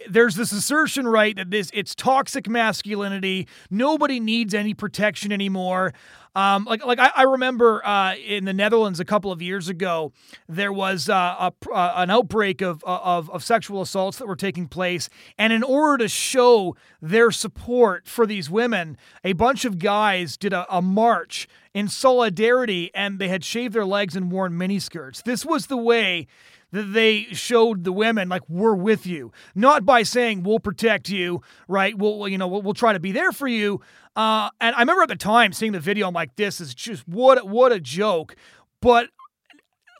there's 0.09 0.35
this 0.35 0.51
assertion, 0.51 1.07
right, 1.07 1.35
that 1.35 1.51
this 1.51 1.69
it's 1.73 1.93
toxic 1.93 2.49
masculinity. 2.49 3.47
Nobody 3.69 4.19
needs 4.19 4.53
any 4.53 4.73
protection 4.73 5.31
anymore. 5.31 5.93
Um, 6.35 6.65
like 6.65 6.83
like 6.83 6.97
I, 6.97 7.11
I 7.15 7.23
remember 7.23 7.85
uh, 7.85 8.15
in 8.15 8.45
the 8.45 8.53
Netherlands 8.53 8.99
a 8.99 9.05
couple 9.05 9.31
of 9.31 9.39
years 9.39 9.69
ago, 9.69 10.11
there 10.49 10.73
was 10.73 11.07
uh, 11.07 11.13
a, 11.13 11.71
uh, 11.71 11.93
an 11.97 12.09
outbreak 12.09 12.61
of, 12.61 12.83
of 12.85 13.29
of 13.29 13.43
sexual 13.43 13.81
assaults 13.83 14.17
that 14.17 14.27
were 14.27 14.35
taking 14.35 14.67
place, 14.67 15.09
and 15.37 15.53
in 15.53 15.61
order 15.61 16.03
to 16.03 16.09
show 16.09 16.75
their 16.99 17.29
support 17.29 18.07
for 18.07 18.25
these 18.25 18.49
women, 18.49 18.97
a 19.23 19.33
bunch 19.33 19.63
of 19.63 19.77
guys 19.77 20.35
did 20.35 20.53
a, 20.53 20.65
a 20.75 20.81
march 20.81 21.47
in 21.73 21.87
solidarity, 21.87 22.89
and 22.95 23.19
they 23.19 23.27
had 23.27 23.43
shaved 23.43 23.75
their 23.75 23.85
legs 23.85 24.15
and 24.15 24.31
worn 24.31 24.53
miniskirts. 24.53 25.21
This 25.23 25.45
was 25.45 25.67
the 25.67 25.77
way 25.77 26.27
that 26.73 26.91
they 26.91 27.25
showed 27.31 27.83
the 27.83 27.91
women 27.91 28.27
like 28.27 28.41
we're 28.49 28.73
with 28.73 29.05
you, 29.05 29.31
not 29.53 29.85
by 29.85 30.01
saying 30.01 30.41
we'll 30.41 30.59
protect 30.59 31.07
you, 31.07 31.41
right? 31.67 31.95
We'll 31.97 32.27
you 32.27 32.37
know 32.37 32.47
we'll, 32.47 32.63
we'll 32.63 32.73
try 32.73 32.93
to 32.93 32.99
be 32.99 33.11
there 33.11 33.31
for 33.31 33.47
you. 33.47 33.79
Uh, 34.15 34.49
and 34.59 34.75
I 34.75 34.79
remember 34.79 35.03
at 35.03 35.09
the 35.09 35.15
time 35.15 35.53
seeing 35.53 35.71
the 35.71 35.79
video, 35.79 36.07
I'm 36.07 36.13
like, 36.13 36.35
this 36.35 36.59
is 36.59 36.73
just 36.75 37.07
what 37.07 37.47
what 37.47 37.71
a 37.71 37.79
joke. 37.79 38.35
But 38.81 39.09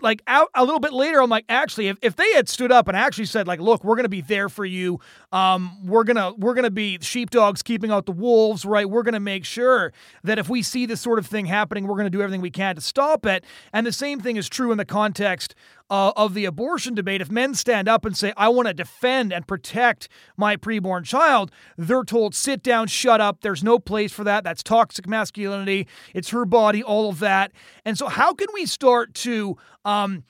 like 0.04 0.22
out 0.28 0.50
a 0.54 0.64
little 0.64 0.82
bit 0.82 0.94
later, 0.94 1.22
I'm 1.22 1.30
like, 1.30 1.46
actually, 1.48 1.88
if, 1.88 1.98
if 2.02 2.16
they 2.16 2.30
had 2.34 2.50
stood 2.50 2.72
up 2.72 2.88
and 2.88 2.98
actually 2.98 3.26
said, 3.26 3.48
like, 3.48 3.62
look, 3.62 3.84
we're 3.84 3.96
gonna 3.96 4.10
be 4.10 4.22
there 4.22 4.50
for 4.50 4.66
you. 4.66 5.00
Um, 5.32 5.86
we're 5.86 6.04
gonna 6.04 6.34
we're 6.34 6.54
gonna 6.54 6.70
be 6.70 7.00
sheepdogs 7.02 7.64
keeping 7.64 7.90
out 7.90 8.06
the 8.06 8.12
wolves, 8.12 8.66
right? 8.66 8.88
We're 8.88 9.04
gonna 9.04 9.22
make 9.22 9.46
sure 9.46 9.94
that 10.24 10.38
if 10.38 10.50
we 10.50 10.62
see 10.62 10.86
this 10.86 11.00
sort 11.00 11.20
of 11.20 11.26
thing 11.26 11.46
happening, 11.46 11.88
we're 11.88 11.96
gonna 11.96 12.10
do 12.10 12.22
everything 12.22 12.42
we 12.42 12.52
can 12.52 12.76
to 12.76 12.82
stop 12.82 13.26
it. 13.26 13.46
And 13.72 13.88
the 13.88 13.94
same 13.94 14.20
thing 14.20 14.36
is 14.36 14.50
true 14.50 14.72
in 14.72 14.78
the 14.78 14.86
context 14.86 15.56
uh, 15.90 16.12
of 16.16 16.34
the 16.34 16.46
abortion 16.46 16.94
debate. 16.94 17.22
If 17.22 17.32
men 17.32 17.54
stand 17.54 17.88
up 17.88 18.06
and 18.06 18.16
say, 18.16 18.34
I 18.36 18.50
want 18.50 18.68
to 18.68 18.74
defend 18.74 19.32
and 19.34 19.48
protect 19.48 20.08
my 20.38 20.56
preborn 20.56 21.04
child, 21.04 21.52
they're 21.78 22.04
told, 22.04 22.36
sit 22.36 22.64
down, 22.64 22.88
shut 22.88 23.22
up. 23.22 23.42
There's 23.42 23.64
no 23.64 23.80
place 23.80 24.12
for 24.12 24.24
that. 24.24 24.44
That's 24.44 24.64
toxic 24.64 25.08
masculinity. 25.08 25.88
It's 26.14 26.30
her 26.30 26.46
body, 26.46 26.84
all 26.84 27.10
of 27.10 27.20
that. 27.20 27.52
And 27.86 27.98
so, 27.98 28.08
how 28.08 28.34
can 28.34 28.48
we 28.54 28.66
start 28.66 29.14
to 29.16 29.58
um, 29.86 30.24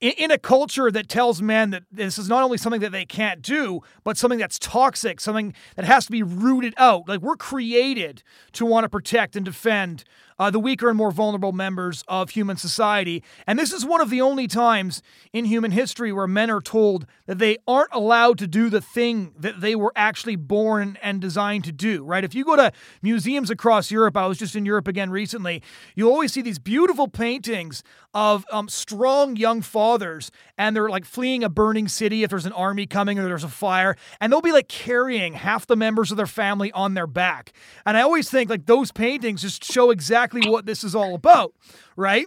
in, 0.00 0.12
in 0.12 0.30
a 0.30 0.38
culture 0.38 0.90
that 0.90 1.08
tells 1.08 1.40
men 1.40 1.70
that 1.70 1.84
this 1.90 2.18
is 2.18 2.28
not 2.28 2.42
only 2.42 2.58
something 2.58 2.80
that 2.80 2.92
they 2.92 3.04
can't 3.04 3.42
do, 3.42 3.80
but 4.04 4.16
something 4.16 4.38
that's 4.38 4.58
toxic, 4.58 5.20
something 5.20 5.54
that 5.76 5.84
has 5.84 6.06
to 6.06 6.12
be 6.12 6.22
rooted 6.22 6.74
out. 6.76 7.08
Like 7.08 7.20
we're 7.20 7.36
created 7.36 8.22
to 8.52 8.66
want 8.66 8.84
to 8.84 8.88
protect 8.88 9.36
and 9.36 9.44
defend 9.44 10.04
uh, 10.38 10.50
the 10.50 10.60
weaker 10.60 10.88
and 10.88 10.96
more 10.96 11.10
vulnerable 11.10 11.52
members 11.52 12.04
of 12.08 12.30
human 12.30 12.56
society. 12.56 13.22
And 13.46 13.58
this 13.58 13.72
is 13.72 13.84
one 13.84 14.00
of 14.00 14.10
the 14.10 14.20
only 14.20 14.46
times 14.46 15.02
in 15.32 15.44
human 15.44 15.70
history 15.70 16.12
where 16.12 16.26
men 16.26 16.50
are 16.50 16.60
told 16.60 17.06
that 17.26 17.38
they 17.38 17.58
aren't 17.66 17.92
allowed 17.92 18.38
to 18.38 18.46
do 18.46 18.68
the 18.68 18.80
thing 18.80 19.32
that 19.38 19.60
they 19.60 19.74
were 19.74 19.92
actually 19.96 20.36
born 20.36 20.98
and 21.02 21.20
designed 21.20 21.64
to 21.64 21.72
do, 21.72 22.04
right? 22.04 22.24
If 22.24 22.34
you 22.34 22.44
go 22.44 22.56
to 22.56 22.72
museums 23.02 23.50
across 23.50 23.90
Europe, 23.90 24.16
I 24.16 24.26
was 24.26 24.38
just 24.38 24.56
in 24.56 24.66
Europe 24.66 24.88
again 24.88 25.10
recently, 25.10 25.62
you 25.94 26.10
always 26.10 26.32
see 26.32 26.42
these 26.42 26.58
beautiful 26.58 27.08
paintings 27.08 27.82
of 28.14 28.46
um, 28.50 28.68
strong 28.68 29.36
young 29.36 29.60
fathers, 29.60 30.30
and 30.56 30.74
they're 30.74 30.88
like 30.88 31.04
fleeing 31.04 31.44
a 31.44 31.50
burning 31.50 31.86
city 31.86 32.22
if 32.22 32.30
there's 32.30 32.46
an 32.46 32.52
army 32.52 32.86
coming 32.86 33.18
or 33.18 33.24
there's 33.24 33.44
a 33.44 33.48
fire, 33.48 33.94
and 34.20 34.32
they'll 34.32 34.40
be 34.40 34.52
like 34.52 34.68
carrying 34.68 35.34
half 35.34 35.66
the 35.66 35.76
members 35.76 36.10
of 36.10 36.16
their 36.16 36.26
family 36.26 36.72
on 36.72 36.94
their 36.94 37.06
back. 37.06 37.52
And 37.84 37.96
I 37.96 38.00
always 38.00 38.30
think 38.30 38.48
like 38.48 38.64
those 38.66 38.90
paintings 38.90 39.42
just 39.42 39.64
show 39.64 39.90
exactly 39.90 40.25
exactly 40.26 40.50
what 40.50 40.66
this 40.66 40.84
is 40.84 40.94
all 40.94 41.14
about, 41.14 41.52
right? 41.96 42.26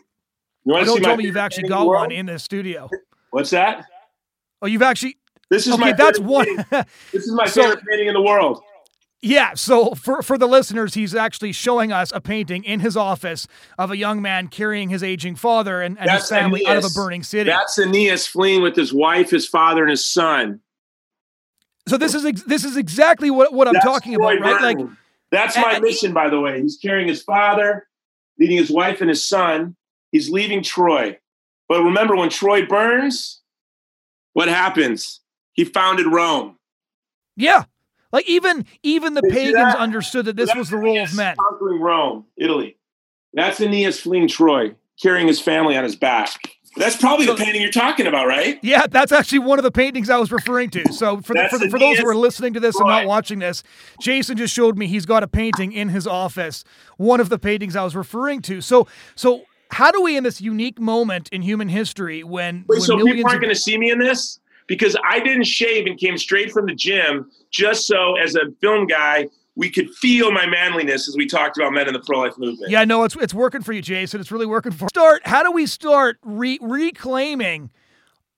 You 0.65 0.75
oh, 0.75 0.85
don't 0.85 1.01
tell 1.01 1.17
me 1.17 1.25
you've 1.25 1.37
actually 1.37 1.69
got 1.69 1.85
one 1.85 2.11
in 2.11 2.25
the 2.25 2.39
studio. 2.39 2.89
What's 3.31 3.49
that? 3.51 3.85
Oh, 4.61 4.67
you've 4.67 4.81
actually. 4.81 5.17
This 5.49 5.65
is 5.65 5.73
okay, 5.73 5.81
my. 5.81 5.91
That's 5.93 6.19
one. 6.19 6.47
this 7.11 7.25
is 7.25 7.31
my 7.31 7.45
so, 7.45 7.63
favorite 7.63 7.83
painting 7.89 8.07
in 8.07 8.13
the 8.13 8.21
world. 8.21 8.61
Yeah, 9.21 9.53
so 9.55 9.95
for 9.95 10.21
for 10.21 10.37
the 10.37 10.47
listeners, 10.47 10.93
he's 10.93 11.13
actually 11.13 11.51
showing 11.51 11.91
us 11.91 12.11
a 12.13 12.21
painting 12.21 12.63
in 12.63 12.79
his 12.79 12.95
office 12.95 13.47
of 13.77 13.91
a 13.91 13.97
young 13.97 14.21
man 14.21 14.47
carrying 14.47 14.89
his 14.89 15.03
aging 15.03 15.35
father 15.35 15.81
and, 15.81 15.99
and 15.99 16.09
his 16.09 16.29
family 16.29 16.61
Aeneas. 16.61 16.85
out 16.85 16.85
of 16.85 16.91
a 16.91 16.93
burning 16.93 17.23
city. 17.23 17.49
That's 17.49 17.77
Aeneas 17.77 18.27
fleeing 18.27 18.61
with 18.61 18.75
his 18.75 18.93
wife, 18.93 19.29
his 19.29 19.47
father, 19.47 19.81
and 19.81 19.89
his 19.89 20.05
son. 20.05 20.61
So 21.87 21.97
this 21.97 22.13
is 22.13 22.25
ex- 22.25 22.43
this 22.43 22.63
is 22.63 22.77
exactly 22.77 23.31
what, 23.31 23.51
what 23.51 23.67
I'm 23.67 23.73
That's 23.73 23.85
talking 23.85 24.13
Troy 24.13 24.37
about, 24.37 24.61
right? 24.61 24.77
Like 24.77 24.87
that's 25.31 25.55
my 25.57 25.73
and, 25.73 25.83
mission, 25.83 26.13
by 26.13 26.29
the 26.29 26.39
way. 26.39 26.61
He's 26.61 26.77
carrying 26.77 27.07
his 27.07 27.21
father, 27.21 27.87
leading 28.39 28.57
his 28.57 28.71
wife 28.71 29.01
and 29.01 29.09
his 29.09 29.25
son. 29.25 29.75
He's 30.11 30.29
leaving 30.29 30.63
Troy. 30.63 31.17
But 31.67 31.83
remember, 31.83 32.15
when 32.15 32.29
Troy 32.29 32.65
burns, 32.65 33.41
what 34.33 34.47
happens? 34.47 35.19
He 35.53 35.65
founded 35.65 36.07
Rome. 36.07 36.57
Yeah. 37.35 37.65
Like 38.11 38.27
even 38.27 38.65
even 38.81 39.13
the 39.13 39.21
pagans 39.21 39.75
understood 39.75 40.25
that 40.25 40.35
this 40.35 40.53
was 40.55 40.69
the 40.69 40.77
role 40.77 40.99
of 40.99 41.15
men. 41.15 41.35
Conquering 41.37 41.79
Rome, 41.79 42.25
Italy. 42.37 42.77
That's 43.33 43.61
Aeneas 43.61 43.99
fleeing 43.99 44.27
Troy, 44.27 44.73
carrying 44.99 45.27
his 45.27 45.39
family 45.39 45.77
on 45.77 45.83
his 45.83 45.95
back. 45.95 46.29
That's 46.75 46.95
probably 46.95 47.25
so, 47.25 47.33
the 47.33 47.43
painting 47.43 47.61
you're 47.61 47.71
talking 47.71 48.07
about, 48.07 48.27
right? 48.27 48.59
Yeah, 48.61 48.85
that's 48.87 49.11
actually 49.11 49.39
one 49.39 49.59
of 49.59 49.63
the 49.63 49.71
paintings 49.71 50.09
I 50.09 50.17
was 50.17 50.31
referring 50.31 50.69
to. 50.71 50.93
So 50.93 51.19
for, 51.21 51.33
the, 51.33 51.47
for, 51.49 51.57
the, 51.57 51.69
for 51.69 51.79
those 51.79 51.97
who 51.97 52.07
are 52.07 52.15
listening 52.15 52.53
to 52.53 52.59
this 52.59 52.75
and 52.79 52.87
not 52.87 53.05
watching 53.05 53.39
this, 53.39 53.63
Jason 53.99 54.37
just 54.37 54.53
showed 54.53 54.77
me 54.77 54.87
he's 54.87 55.05
got 55.05 55.23
a 55.23 55.27
painting 55.27 55.71
in 55.71 55.89
his 55.89 56.05
office. 56.05 56.63
One 56.97 57.19
of 57.19 57.29
the 57.29 57.39
paintings 57.39 57.75
I 57.75 57.83
was 57.83 57.95
referring 57.95 58.41
to. 58.43 58.61
So 58.61 58.87
so 59.15 59.43
how 59.71 59.91
do 59.91 60.01
we 60.01 60.17
in 60.17 60.23
this 60.23 60.41
unique 60.41 60.79
moment 60.79 61.29
in 61.29 61.41
human 61.41 61.69
history 61.69 62.23
when, 62.23 62.65
Wait, 62.67 62.79
when 62.79 62.81
so 62.81 62.97
people 62.97 63.27
aren't 63.27 63.41
going 63.41 63.53
to 63.53 63.59
see 63.59 63.77
me 63.77 63.91
in 63.91 63.99
this 63.99 64.39
because 64.67 64.95
I 65.07 65.19
didn't 65.19 65.45
shave 65.45 65.85
and 65.85 65.97
came 65.97 66.17
straight 66.17 66.51
from 66.51 66.65
the 66.65 66.75
gym 66.75 67.29
just 67.51 67.87
so 67.87 68.15
as 68.15 68.35
a 68.35 68.51
film 68.61 68.87
guy 68.87 69.27
we 69.59 69.69
could 69.69 69.93
feel 69.93 70.31
my 70.31 70.45
manliness 70.45 71.09
as 71.09 71.17
we 71.17 71.25
talked 71.25 71.57
about 71.57 71.73
men 71.73 71.85
in 71.85 71.93
the 71.93 71.99
pro 71.99 72.19
life 72.19 72.37
movement. 72.37 72.71
Yeah, 72.71 72.85
no, 72.85 73.03
it's 73.03 73.17
it's 73.17 73.33
working 73.33 73.61
for 73.61 73.73
you, 73.73 73.81
Jason. 73.81 74.21
It's 74.21 74.31
really 74.31 74.45
working 74.45 74.71
for. 74.71 74.87
Start. 74.87 75.21
How 75.25 75.43
do 75.43 75.51
we 75.51 75.65
start 75.65 76.17
re- 76.23 76.59
reclaiming 76.61 77.69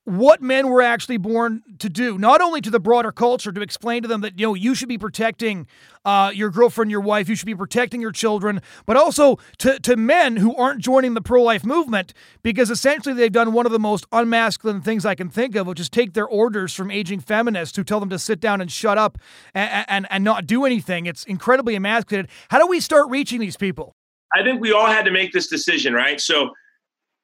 what 0.05 0.41
men 0.41 0.67
were 0.67 0.81
actually 0.81 1.17
born 1.17 1.61
to 1.77 1.87
do, 1.87 2.17
not 2.17 2.41
only 2.41 2.59
to 2.61 2.71
the 2.71 2.79
broader 2.79 3.11
culture, 3.11 3.51
to 3.51 3.61
explain 3.61 4.01
to 4.01 4.07
them 4.07 4.21
that, 4.21 4.39
you 4.39 4.47
know, 4.47 4.55
you 4.55 4.73
should 4.73 4.89
be 4.89 4.97
protecting 4.97 5.67
uh, 6.05 6.31
your 6.33 6.49
girlfriend, 6.49 6.89
your 6.89 7.01
wife, 7.01 7.29
you 7.29 7.35
should 7.35 7.45
be 7.45 7.55
protecting 7.55 8.01
your 8.01 8.11
children, 8.11 8.61
but 8.87 8.97
also 8.97 9.37
to, 9.59 9.79
to 9.79 9.95
men 9.95 10.37
who 10.37 10.55
aren't 10.55 10.81
joining 10.81 11.13
the 11.13 11.21
pro 11.21 11.43
life 11.43 11.63
movement 11.63 12.13
because 12.41 12.71
essentially 12.71 13.13
they've 13.13 13.31
done 13.31 13.53
one 13.53 13.67
of 13.67 13.71
the 13.71 13.79
most 13.79 14.09
unmasculine 14.09 14.81
things 14.81 15.05
I 15.05 15.13
can 15.13 15.29
think 15.29 15.55
of, 15.55 15.67
which 15.67 15.79
is 15.79 15.89
take 15.89 16.13
their 16.13 16.27
orders 16.27 16.73
from 16.73 16.89
aging 16.89 17.19
feminists 17.19 17.77
who 17.77 17.83
tell 17.83 17.99
them 17.99 18.09
to 18.09 18.17
sit 18.17 18.39
down 18.39 18.59
and 18.59 18.71
shut 18.71 18.97
up 18.97 19.19
and, 19.53 19.85
and, 19.87 20.07
and 20.09 20.23
not 20.23 20.47
do 20.47 20.65
anything. 20.65 21.05
It's 21.05 21.23
incredibly 21.25 21.75
emasculated. 21.75 22.31
How 22.49 22.57
do 22.57 22.65
we 22.65 22.79
start 22.79 23.09
reaching 23.09 23.39
these 23.39 23.55
people? 23.55 23.93
I 24.33 24.43
think 24.43 24.61
we 24.61 24.71
all 24.71 24.87
had 24.87 25.05
to 25.05 25.11
make 25.11 25.31
this 25.31 25.47
decision, 25.47 25.93
right? 25.93 26.19
So 26.19 26.51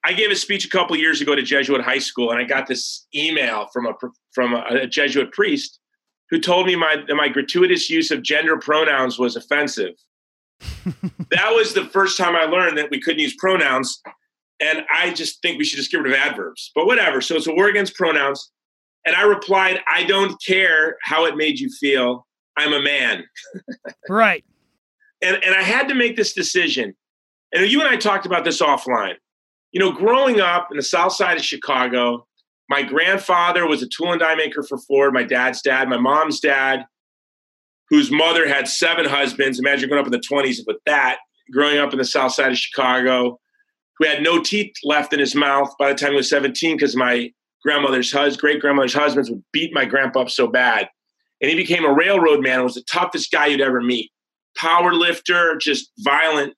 I 0.03 0.13
gave 0.13 0.31
a 0.31 0.36
speech 0.36 0.65
a 0.65 0.69
couple 0.69 0.95
years 0.95 1.21
ago 1.21 1.36
to 1.36 1.41
Jesuit 1.41 1.81
high 1.81 1.99
school, 1.99 2.31
and 2.31 2.39
I 2.39 2.43
got 2.43 2.67
this 2.67 3.05
email 3.15 3.67
from 3.73 3.88
a 3.88 3.93
from 4.33 4.53
a, 4.53 4.63
a 4.83 4.88
Jesuit 4.88 5.31
priest 5.31 5.79
who 6.29 6.39
told 6.39 6.67
me 6.67 6.75
my 6.75 7.03
my 7.10 7.27
gratuitous 7.27 7.89
use 7.89 8.12
of 8.12 8.21
gender 8.21 8.57
pronouns 8.57 9.17
was 9.17 9.36
offensive. 9.36 9.93
that 11.31 11.51
was 11.51 11.73
the 11.73 11.86
first 11.86 12.17
time 12.17 12.36
I 12.36 12.45
learned 12.45 12.77
that 12.77 12.89
we 12.89 13.01
couldn't 13.01 13.19
use 13.19 13.36
pronouns, 13.38 14.01
and 14.60 14.83
I 14.93 15.13
just 15.13 15.41
think 15.41 15.57
we 15.57 15.65
should 15.65 15.77
just 15.77 15.91
get 15.91 16.01
rid 16.01 16.13
of 16.13 16.19
adverbs. 16.19 16.71
But 16.73 16.86
whatever. 16.86 17.21
So 17.21 17.36
it's 17.36 17.47
a 17.47 17.53
war 17.53 17.67
against 17.67 17.95
pronouns, 17.95 18.51
and 19.05 19.15
I 19.15 19.23
replied, 19.23 19.81
"I 19.91 20.03
don't 20.03 20.41
care 20.41 20.97
how 21.03 21.25
it 21.25 21.36
made 21.36 21.60
you 21.60 21.69
feel. 21.69 22.25
I'm 22.57 22.73
a 22.73 22.81
man." 22.81 23.23
right. 24.10 24.43
And 25.21 25.43
and 25.43 25.55
I 25.55 25.63
had 25.63 25.88
to 25.89 25.95
make 25.95 26.15
this 26.15 26.33
decision. 26.33 26.95
And 27.53 27.69
you 27.69 27.79
and 27.79 27.89
I 27.89 27.95
talked 27.95 28.25
about 28.25 28.43
this 28.43 28.62
offline 28.62 29.15
you 29.71 29.80
know, 29.80 29.91
growing 29.91 30.39
up 30.39 30.69
in 30.71 30.77
the 30.77 30.84
south 30.84 31.13
side 31.13 31.38
of 31.38 31.43
Chicago, 31.43 32.25
my 32.69 32.84
grandfather 32.84 33.67
was 33.67 33.82
a 33.82 33.88
tool 33.88 34.12
and 34.12 34.19
die 34.19 34.36
maker 34.36 34.63
for 34.63 34.77
Ford, 34.77 35.13
my 35.13 35.23
dad's 35.23 35.62
dad, 35.62 35.89
my 35.89 35.97
mom's 35.97 36.39
dad, 36.39 36.86
whose 37.89 38.12
mother 38.12 38.47
had 38.47 38.67
seven 38.67 39.06
husbands. 39.06 39.60
Imagine 39.60 39.89
growing 39.89 40.06
up 40.06 40.12
in 40.12 40.19
the 40.19 40.25
20s 40.32 40.60
with 40.65 40.77
that, 40.86 41.19
growing 41.51 41.77
up 41.77 41.93
in 41.93 41.97
the 41.97 42.06
south 42.06 42.34
side 42.34 42.51
of 42.51 42.58
Chicago, 42.58 43.39
who 43.97 44.08
had 44.08 44.21
no 44.21 44.41
teeth 44.41 44.73
left 44.84 45.13
in 45.13 45.19
his 45.19 45.36
mouth 45.36 45.73
by 45.80 45.91
the 45.91 45.97
time 45.97 46.12
he 46.12 46.17
was 46.17 46.30
17 46.30 46.75
because 46.75 46.95
my 46.95 47.32
grandmother's 47.63 48.12
husband, 48.12 48.41
great 48.41 48.62
grandmother's 48.62 48.93
husbands 48.93 49.30
would 49.30 49.43
beat 49.51 49.73
my 49.73 49.86
grandpa 49.86 50.21
up 50.21 50.30
so 50.30 50.47
bad. 50.47 50.89
And 51.41 51.49
he 51.49 51.56
became 51.56 51.86
a 51.86 51.93
railroad 51.93 52.41
man, 52.41 52.63
was 52.63 52.75
the 52.75 52.84
toughest 52.84 53.32
guy 53.32 53.47
you'd 53.47 53.62
ever 53.62 53.82
meet. 53.82 54.12
Power 54.56 54.93
lifter, 54.93 55.56
just 55.58 55.91
violent, 55.99 56.53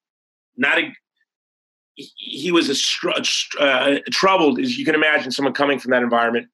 not 0.58 0.78
a 0.78 0.94
he 2.16 2.52
was 2.52 2.70
a 2.70 2.76
str- 2.76 3.10
uh, 3.60 3.96
troubled, 4.12 4.60
as 4.60 4.78
you 4.78 4.86
can 4.86 4.96
imagine, 4.96 5.32
someone 5.32 5.54
coming 5.54 5.80
from 5.80 5.92
that 5.92 6.04
environment. 6.04 6.48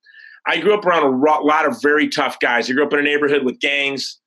I 0.47 0.59
grew 0.59 0.73
up 0.73 0.85
around 0.85 1.03
a 1.03 1.43
lot 1.43 1.65
of 1.65 1.81
very 1.81 2.07
tough 2.07 2.39
guys. 2.39 2.69
I 2.69 2.73
grew 2.73 2.85
up 2.85 2.93
in 2.93 2.99
a 2.99 3.03
neighborhood 3.03 3.43
with 3.43 3.59
gangs, 3.59 4.19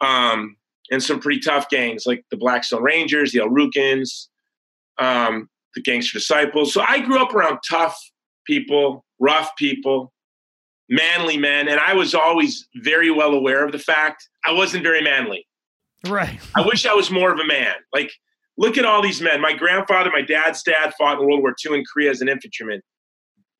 um, 0.00 0.56
and 0.90 1.02
some 1.02 1.20
pretty 1.20 1.40
tough 1.40 1.68
gangs 1.68 2.04
like 2.06 2.24
the 2.30 2.36
Blackstone 2.36 2.82
Rangers, 2.82 3.32
the 3.32 3.40
El 3.40 3.48
Rukns, 3.48 4.28
um, 4.98 5.48
the 5.74 5.82
Gangster 5.82 6.18
Disciples. 6.18 6.72
So 6.72 6.84
I 6.86 7.00
grew 7.00 7.20
up 7.20 7.34
around 7.34 7.58
tough 7.68 7.98
people, 8.46 9.04
rough 9.18 9.56
people, 9.56 10.12
manly 10.88 11.36
men, 11.36 11.68
and 11.68 11.80
I 11.80 11.94
was 11.94 12.14
always 12.14 12.68
very 12.76 13.10
well 13.10 13.34
aware 13.34 13.64
of 13.64 13.72
the 13.72 13.78
fact 13.78 14.28
I 14.46 14.52
wasn't 14.52 14.84
very 14.84 15.02
manly. 15.02 15.46
Right. 16.06 16.38
I 16.54 16.60
wish 16.60 16.86
I 16.86 16.94
was 16.94 17.10
more 17.10 17.32
of 17.32 17.38
a 17.38 17.46
man. 17.46 17.74
Like 17.92 18.12
Look 18.56 18.78
at 18.78 18.84
all 18.84 19.02
these 19.02 19.20
men. 19.20 19.40
My 19.40 19.52
grandfather, 19.52 20.10
my 20.12 20.22
dad's 20.22 20.62
dad 20.62 20.94
fought 20.96 21.20
in 21.20 21.26
World 21.26 21.40
War 21.40 21.54
II 21.64 21.78
in 21.78 21.84
Korea 21.92 22.10
as 22.10 22.20
an 22.20 22.28
infantryman, 22.28 22.80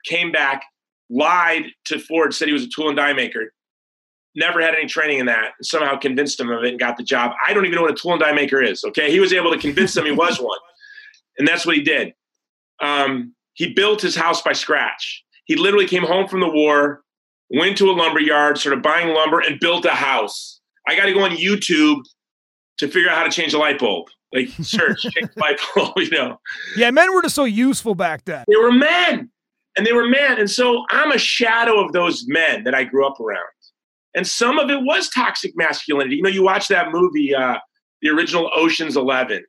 came 0.06 0.30
back, 0.30 0.62
lied 1.10 1.64
to 1.86 1.98
Ford, 1.98 2.34
said 2.34 2.48
he 2.48 2.54
was 2.54 2.64
a 2.64 2.68
tool 2.68 2.88
and 2.88 2.96
die 2.96 3.12
maker, 3.12 3.52
never 4.36 4.60
had 4.60 4.74
any 4.74 4.86
training 4.86 5.18
in 5.18 5.26
that, 5.26 5.52
and 5.58 5.66
somehow 5.66 5.96
convinced 5.96 6.38
him 6.38 6.50
of 6.50 6.62
it 6.64 6.70
and 6.70 6.78
got 6.78 6.96
the 6.96 7.02
job. 7.02 7.32
I 7.46 7.52
don't 7.52 7.64
even 7.64 7.76
know 7.76 7.82
what 7.82 7.92
a 7.92 7.94
tool 7.94 8.12
and 8.12 8.20
die 8.20 8.32
maker 8.32 8.62
is. 8.62 8.84
Okay. 8.84 9.10
He 9.10 9.20
was 9.20 9.32
able 9.32 9.52
to 9.52 9.58
convince 9.58 9.94
them 9.94 10.04
he 10.04 10.12
was 10.12 10.38
one. 10.40 10.58
And 11.36 11.48
that's 11.48 11.66
what 11.66 11.74
he 11.74 11.82
did. 11.82 12.12
Um, 12.80 13.34
he 13.54 13.74
built 13.74 14.00
his 14.00 14.14
house 14.14 14.40
by 14.40 14.52
scratch. 14.52 15.24
He 15.46 15.56
literally 15.56 15.88
came 15.88 16.04
home 16.04 16.28
from 16.28 16.38
the 16.38 16.48
war, 16.48 17.02
went 17.50 17.76
to 17.78 17.90
a 17.90 17.92
lumber 17.92 18.20
yard, 18.20 18.56
started 18.56 18.84
buying 18.84 19.12
lumber, 19.12 19.40
and 19.40 19.58
built 19.58 19.84
a 19.84 19.90
house. 19.90 20.60
I 20.86 20.94
got 20.94 21.06
to 21.06 21.12
go 21.12 21.24
on 21.24 21.32
YouTube 21.32 22.02
to 22.78 22.86
figure 22.86 23.10
out 23.10 23.18
how 23.18 23.24
to 23.24 23.30
change 23.30 23.52
a 23.52 23.58
light 23.58 23.80
bulb. 23.80 24.06
Like 24.34 24.48
search 24.62 25.06
bulb, 25.74 25.92
you 25.96 26.10
know. 26.10 26.40
Yeah, 26.76 26.90
men 26.90 27.14
were 27.14 27.22
just 27.22 27.36
so 27.36 27.44
useful 27.44 27.94
back 27.94 28.24
then. 28.24 28.44
They 28.48 28.56
were 28.56 28.72
men, 28.72 29.30
and 29.76 29.86
they 29.86 29.92
were 29.92 30.08
men, 30.08 30.38
and 30.38 30.50
so 30.50 30.84
I'm 30.90 31.12
a 31.12 31.18
shadow 31.18 31.82
of 31.84 31.92
those 31.92 32.24
men 32.26 32.64
that 32.64 32.74
I 32.74 32.82
grew 32.84 33.06
up 33.06 33.20
around. 33.20 33.40
And 34.16 34.26
some 34.26 34.58
of 34.58 34.70
it 34.70 34.82
was 34.82 35.08
toxic 35.08 35.52
masculinity. 35.56 36.16
You 36.16 36.22
know, 36.22 36.30
you 36.30 36.42
watch 36.42 36.68
that 36.68 36.92
movie, 36.92 37.34
uh, 37.34 37.58
the 38.02 38.10
original 38.10 38.50
Ocean's 38.54 38.96
Eleven, 38.96 39.44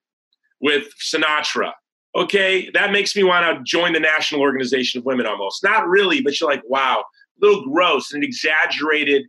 with 0.62 0.88
Sinatra. 1.02 1.72
Okay, 2.16 2.70
that 2.74 2.92
makes 2.92 3.16
me 3.16 3.24
want 3.24 3.58
to 3.58 3.64
join 3.64 3.94
the 3.94 4.00
National 4.00 4.42
Organization 4.42 5.00
of 5.00 5.06
Women 5.06 5.26
almost. 5.26 5.64
Not 5.64 5.88
really, 5.88 6.22
but 6.22 6.40
you're 6.40 6.50
like, 6.50 6.64
wow, 6.68 7.02
a 7.02 7.46
little 7.46 7.66
gross 7.66 8.14
and 8.14 8.24
exaggerated 8.24 9.24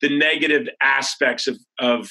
the 0.00 0.16
negative 0.16 0.68
aspects 0.80 1.46
of, 1.46 1.58
of 1.78 2.08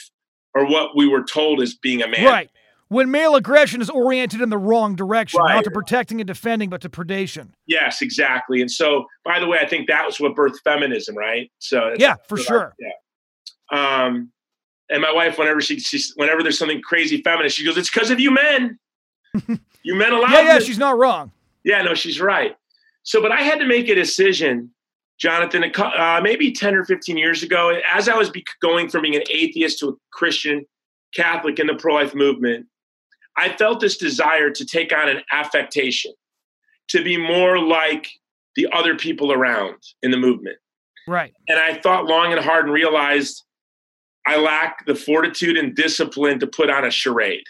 or 0.54 0.66
what 0.66 0.96
we 0.96 1.08
were 1.08 1.24
told 1.24 1.62
as 1.62 1.76
being 1.76 2.02
a 2.02 2.08
man. 2.08 2.26
Right. 2.26 2.50
When 2.90 3.12
male 3.12 3.36
aggression 3.36 3.82
is 3.82 3.90
oriented 3.90 4.42
in 4.42 4.50
the 4.50 4.58
wrong 4.58 4.96
direction, 4.96 5.40
right. 5.40 5.56
not 5.56 5.64
to 5.66 5.72
protecting 5.72 6.20
and 6.20 6.28
defending, 6.28 6.70
but 6.70 6.82
to 6.82 6.90
predation. 6.90 7.50
Yes, 7.68 8.02
exactly. 8.02 8.62
And 8.62 8.70
so, 8.70 9.06
by 9.24 9.40
the 9.40 9.46
way, 9.46 9.60
I 9.62 9.68
think 9.68 9.88
that 9.88 10.06
was 10.06 10.20
what 10.20 10.36
birthed 10.36 10.60
feminism, 10.64 11.16
right? 11.16 11.52
So 11.60 11.94
yeah, 11.98 12.16
for 12.28 12.38
sure. 12.38 12.74
I, 12.82 12.86
yeah. 13.72 14.06
Um, 14.06 14.32
and 14.90 15.02
my 15.02 15.12
wife, 15.12 15.38
whenever 15.38 15.62
she, 15.62 15.80
she's, 15.80 16.14
whenever 16.16 16.42
there's 16.42 16.58
something 16.58 16.82
crazy 16.82 17.22
feminist, 17.22 17.56
she 17.56 17.64
goes, 17.64 17.78
"It's 17.78 17.92
because 17.92 18.10
of 18.10 18.20
you 18.20 18.32
men. 18.32 18.80
you 19.84 19.96
men 19.96 20.12
allow." 20.12 20.30
yeah, 20.30 20.42
yeah, 20.42 20.60
she's 20.60 20.80
not 20.80 20.98
wrong. 20.98 21.32
Yeah, 21.64 21.84
no, 21.84 21.94
she's 21.94 22.20
right. 22.20 22.56
So, 23.04 23.22
but 23.22 23.32
I 23.32 23.42
had 23.42 23.60
to 23.60 23.66
make 23.66 23.88
a 23.90 23.96
decision, 23.96 24.72
Jonathan, 25.20 25.72
uh, 25.78 26.22
maybe 26.24 26.52
ten 26.52 26.74
or 26.74 26.86
fifteen 26.86 27.18
years 27.18 27.44
ago, 27.44 27.80
as 27.88 28.10
I 28.10 28.16
was 28.16 28.32
going 28.62 28.90
from 28.90 29.04
being 29.04 29.16
an 29.16 29.24
atheist 29.30 29.78
to 29.80 29.90
a 29.90 29.94
Christian, 30.12 30.66
Catholic 31.14 31.60
in 31.60 31.68
the 31.68 31.76
pro-life 31.76 32.16
movement. 32.16 32.66
I 33.40 33.56
felt 33.56 33.80
this 33.80 33.96
desire 33.96 34.50
to 34.50 34.66
take 34.66 34.92
on 34.94 35.08
an 35.08 35.22
affectation, 35.32 36.12
to 36.90 37.02
be 37.04 37.16
more 37.16 37.58
like 37.58 38.10
the 38.56 38.68
other 38.74 38.98
people 38.98 39.32
around 39.32 39.78
in 40.04 40.12
the 40.12 40.18
movement. 40.18 40.58
Right. 41.08 41.34
And 41.48 41.58
I 41.58 41.80
thought 41.80 42.06
long 42.06 42.34
and 42.34 42.44
hard 42.44 42.66
and 42.66 42.74
realized 42.74 43.44
I 44.28 44.38
lack 44.38 44.86
the 44.86 44.96
fortitude 44.96 45.58
and 45.58 45.74
discipline 45.74 46.40
to 46.40 46.48
put 46.48 46.70
on 46.70 46.84
a 46.84 46.92
charade. 46.92 47.46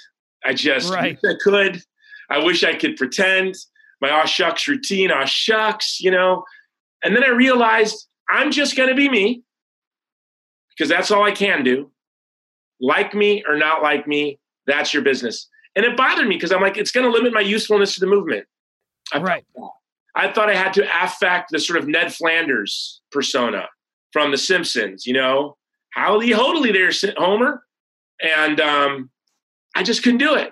I 0.45 0.53
just 0.53 0.93
right. 0.93 1.17
I 1.25 1.33
could. 1.43 1.81
I 2.29 2.37
wish 2.37 2.63
I 2.63 2.75
could 2.75 2.95
pretend 2.95 3.55
my 3.99 4.11
aw 4.11 4.25
shucks 4.25 4.67
routine, 4.67 5.11
aw 5.11 5.25
shucks, 5.25 5.99
you 5.99 6.11
know. 6.11 6.43
And 7.03 7.15
then 7.15 7.23
I 7.23 7.29
realized 7.29 8.07
I'm 8.29 8.51
just 8.51 8.77
going 8.77 8.89
to 8.89 8.95
be 8.95 9.09
me 9.09 9.41
because 10.69 10.87
that's 10.87 11.09
all 11.09 11.23
I 11.23 11.31
can 11.31 11.63
do. 11.63 11.91
Like 12.79 13.15
me 13.15 13.43
or 13.47 13.57
not 13.57 13.81
like 13.81 14.07
me, 14.07 14.39
that's 14.67 14.93
your 14.93 15.03
business. 15.03 15.49
And 15.79 15.85
it 15.85 15.95
bothered 15.95 16.27
me 16.27 16.35
because 16.35 16.51
I'm 16.51 16.59
like, 16.59 16.75
it's 16.75 16.91
going 16.91 17.05
to 17.05 17.09
limit 17.09 17.31
my 17.31 17.39
usefulness 17.39 17.93
to 17.93 18.01
the 18.01 18.05
movement. 18.05 18.45
I 19.13 19.19
right. 19.19 19.45
Thought 19.55 19.71
I 20.13 20.29
thought 20.29 20.49
I 20.49 20.53
had 20.53 20.73
to 20.73 20.85
affect 21.01 21.51
the 21.51 21.59
sort 21.59 21.79
of 21.79 21.87
Ned 21.87 22.13
Flanders 22.13 22.99
persona 23.13 23.69
from 24.11 24.31
The 24.31 24.37
Simpsons, 24.37 25.05
you 25.05 25.13
know, 25.13 25.55
howdy 25.91 26.31
hodily 26.31 26.73
there, 26.73 26.91
Homer. 27.15 27.63
And 28.21 28.59
um, 28.59 29.09
I 29.73 29.83
just 29.83 30.03
couldn't 30.03 30.17
do 30.17 30.35
it. 30.35 30.51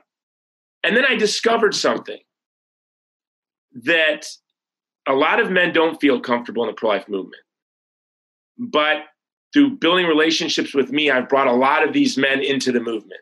And 0.81 0.95
then 0.95 1.03
I 1.05 1.15
discovered 1.15 1.75
something 1.75 2.21
that 3.83 4.27
a 5.09 5.13
lot 5.13 5.41
of 5.41 5.51
men 5.51 5.73
don't 5.73 5.99
feel 5.99 6.21
comfortable 6.21 6.63
in 6.63 6.67
the 6.67 6.73
pro 6.73 6.87
life 6.87 7.09
movement. 7.09 7.43
But 8.57 8.99
through 9.51 9.71
building 9.71 10.05
relationships 10.05 10.73
with 10.73 10.89
me, 10.89 11.11
I've 11.11 11.27
brought 11.27 11.47
a 11.47 11.53
lot 11.53 11.85
of 11.85 11.91
these 11.91 12.17
men 12.17 12.41
into 12.41 12.71
the 12.71 12.79
movement. 12.79 13.19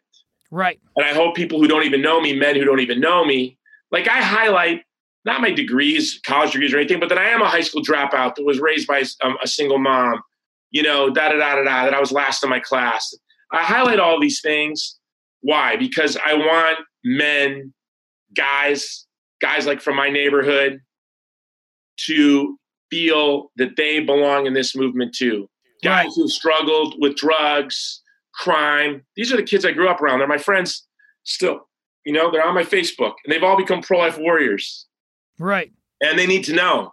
Right. 0.52 0.80
And 0.96 1.06
I 1.06 1.14
hope 1.14 1.36
people 1.36 1.60
who 1.60 1.68
don't 1.68 1.84
even 1.84 2.02
know 2.02 2.22
me, 2.22 2.38
men 2.38 2.56
who 2.56 2.66
don't 2.66 2.80
even 2.80 3.00
know 3.00 3.26
me, 3.26 3.58
like 3.92 4.08
I 4.08 4.22
highlight 4.22 4.84
not 5.26 5.42
my 5.42 5.52
degrees, 5.52 6.20
college 6.26 6.52
degrees 6.52 6.74
or 6.74 6.78
anything, 6.78 7.00
but 7.00 7.10
that 7.10 7.18
I 7.18 7.30
am 7.30 7.42
a 7.42 7.50
high 7.50 7.62
school 7.62 7.82
dropout 7.82 8.36
that 8.36 8.46
was 8.46 8.60
raised 8.60 8.88
by 8.88 9.04
um, 9.24 9.38
a 9.44 9.48
single 9.48 9.80
mom, 9.80 10.22
you 10.70 10.84
know, 10.84 11.10
da 11.10 11.30
da 11.30 11.38
da 11.38 11.56
da 11.56 11.64
da, 11.64 11.86
that 11.86 11.94
I 11.94 12.00
was 12.00 12.12
last 12.12 12.44
in 12.44 12.50
my 12.50 12.60
class. 12.60 13.14
I 13.52 13.64
highlight 13.64 14.00
all 14.00 14.20
these 14.20 14.42
things. 14.42 15.00
Why? 15.42 15.78
Because 15.78 16.18
I 16.24 16.36
want 16.36 16.80
men, 17.04 17.74
guys, 18.36 19.06
guys 19.42 19.66
like 19.66 19.82
from 19.82 19.96
my 19.96 20.10
neighborhood 20.10 20.80
to 22.06 22.58
feel 22.92 23.52
that 23.56 23.76
they 23.78 24.00
belong 24.00 24.46
in 24.46 24.54
this 24.54 24.76
movement 24.76 25.16
too. 25.16 25.48
Guys 25.84 26.06
right. 26.06 26.12
who 26.16 26.28
struggled 26.28 26.96
with 27.00 27.16
drugs, 27.16 28.02
crime. 28.36 29.04
These 29.16 29.32
are 29.32 29.38
the 29.38 29.44
kids 29.44 29.66
I 29.66 29.72
grew 29.72 29.90
up 29.90 30.02
around. 30.02 30.20
They're 30.20 30.28
my 30.28 30.38
friends 30.38 30.86
still. 31.24 31.68
You 32.06 32.14
know, 32.14 32.30
they're 32.32 32.46
on 32.46 32.54
my 32.54 32.64
Facebook 32.64 33.14
and 33.24 33.34
they've 33.34 33.44
all 33.44 33.58
become 33.58 33.82
pro 33.82 33.98
life 33.98 34.18
warriors. 34.18 34.86
Right. 35.40 35.72
And 36.02 36.20
they 36.20 36.28
need 36.28 36.44
to 36.46 36.54
know. 36.54 36.92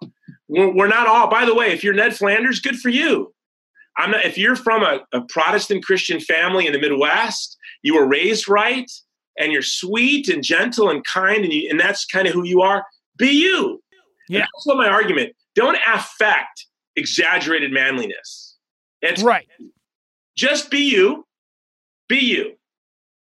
We're, 0.49 0.75
we're, 0.75 0.89
not 0.89 1.07
all, 1.07 1.29
by 1.29 1.45
the 1.45 1.55
way, 1.55 1.73
if 1.73 1.85
you're 1.85 1.95
Ned 1.95 2.17
Flanders, 2.17 2.61
good 2.61 2.77
for 2.77 2.89
you. 2.89 3.35
I'm 3.99 4.13
not, 4.13 4.25
if 4.25 4.39
you're 4.39 4.57
from 4.57 4.83
a, 4.83 5.01
a 5.13 5.21
Protestant 5.23 5.85
Christian 5.85 6.19
family 6.19 6.67
in 6.67 6.73
the 6.73 6.81
Midwest, 6.81 7.57
you 7.83 7.95
were 7.95 8.07
raised 8.07 8.49
right 8.49 8.91
and 9.39 9.53
you're 9.53 9.63
sweet 9.63 10.29
and 10.29 10.43
gentle 10.43 10.89
and 10.89 11.05
kind 11.05 11.45
and, 11.45 11.53
you, 11.53 11.69
and 11.71 11.79
that's 11.79 12.07
kind 12.07 12.27
of 12.27 12.33
who 12.33 12.45
you 12.45 12.63
are, 12.63 12.85
be 13.19 13.29
you. 13.29 13.83
Yeah. 14.29 14.41
And 14.41 14.43
that's 14.43 14.67
what 14.67 14.79
my 14.79 14.89
argument. 14.89 15.35
Don't 15.55 15.77
affect 15.93 16.67
exaggerated 16.97 17.73
manliness. 17.73 18.57
It's 19.03 19.23
right. 19.23 19.49
Just 20.37 20.71
be 20.71 20.91
you 20.91 21.27
be 22.13 22.25
you. 22.25 22.53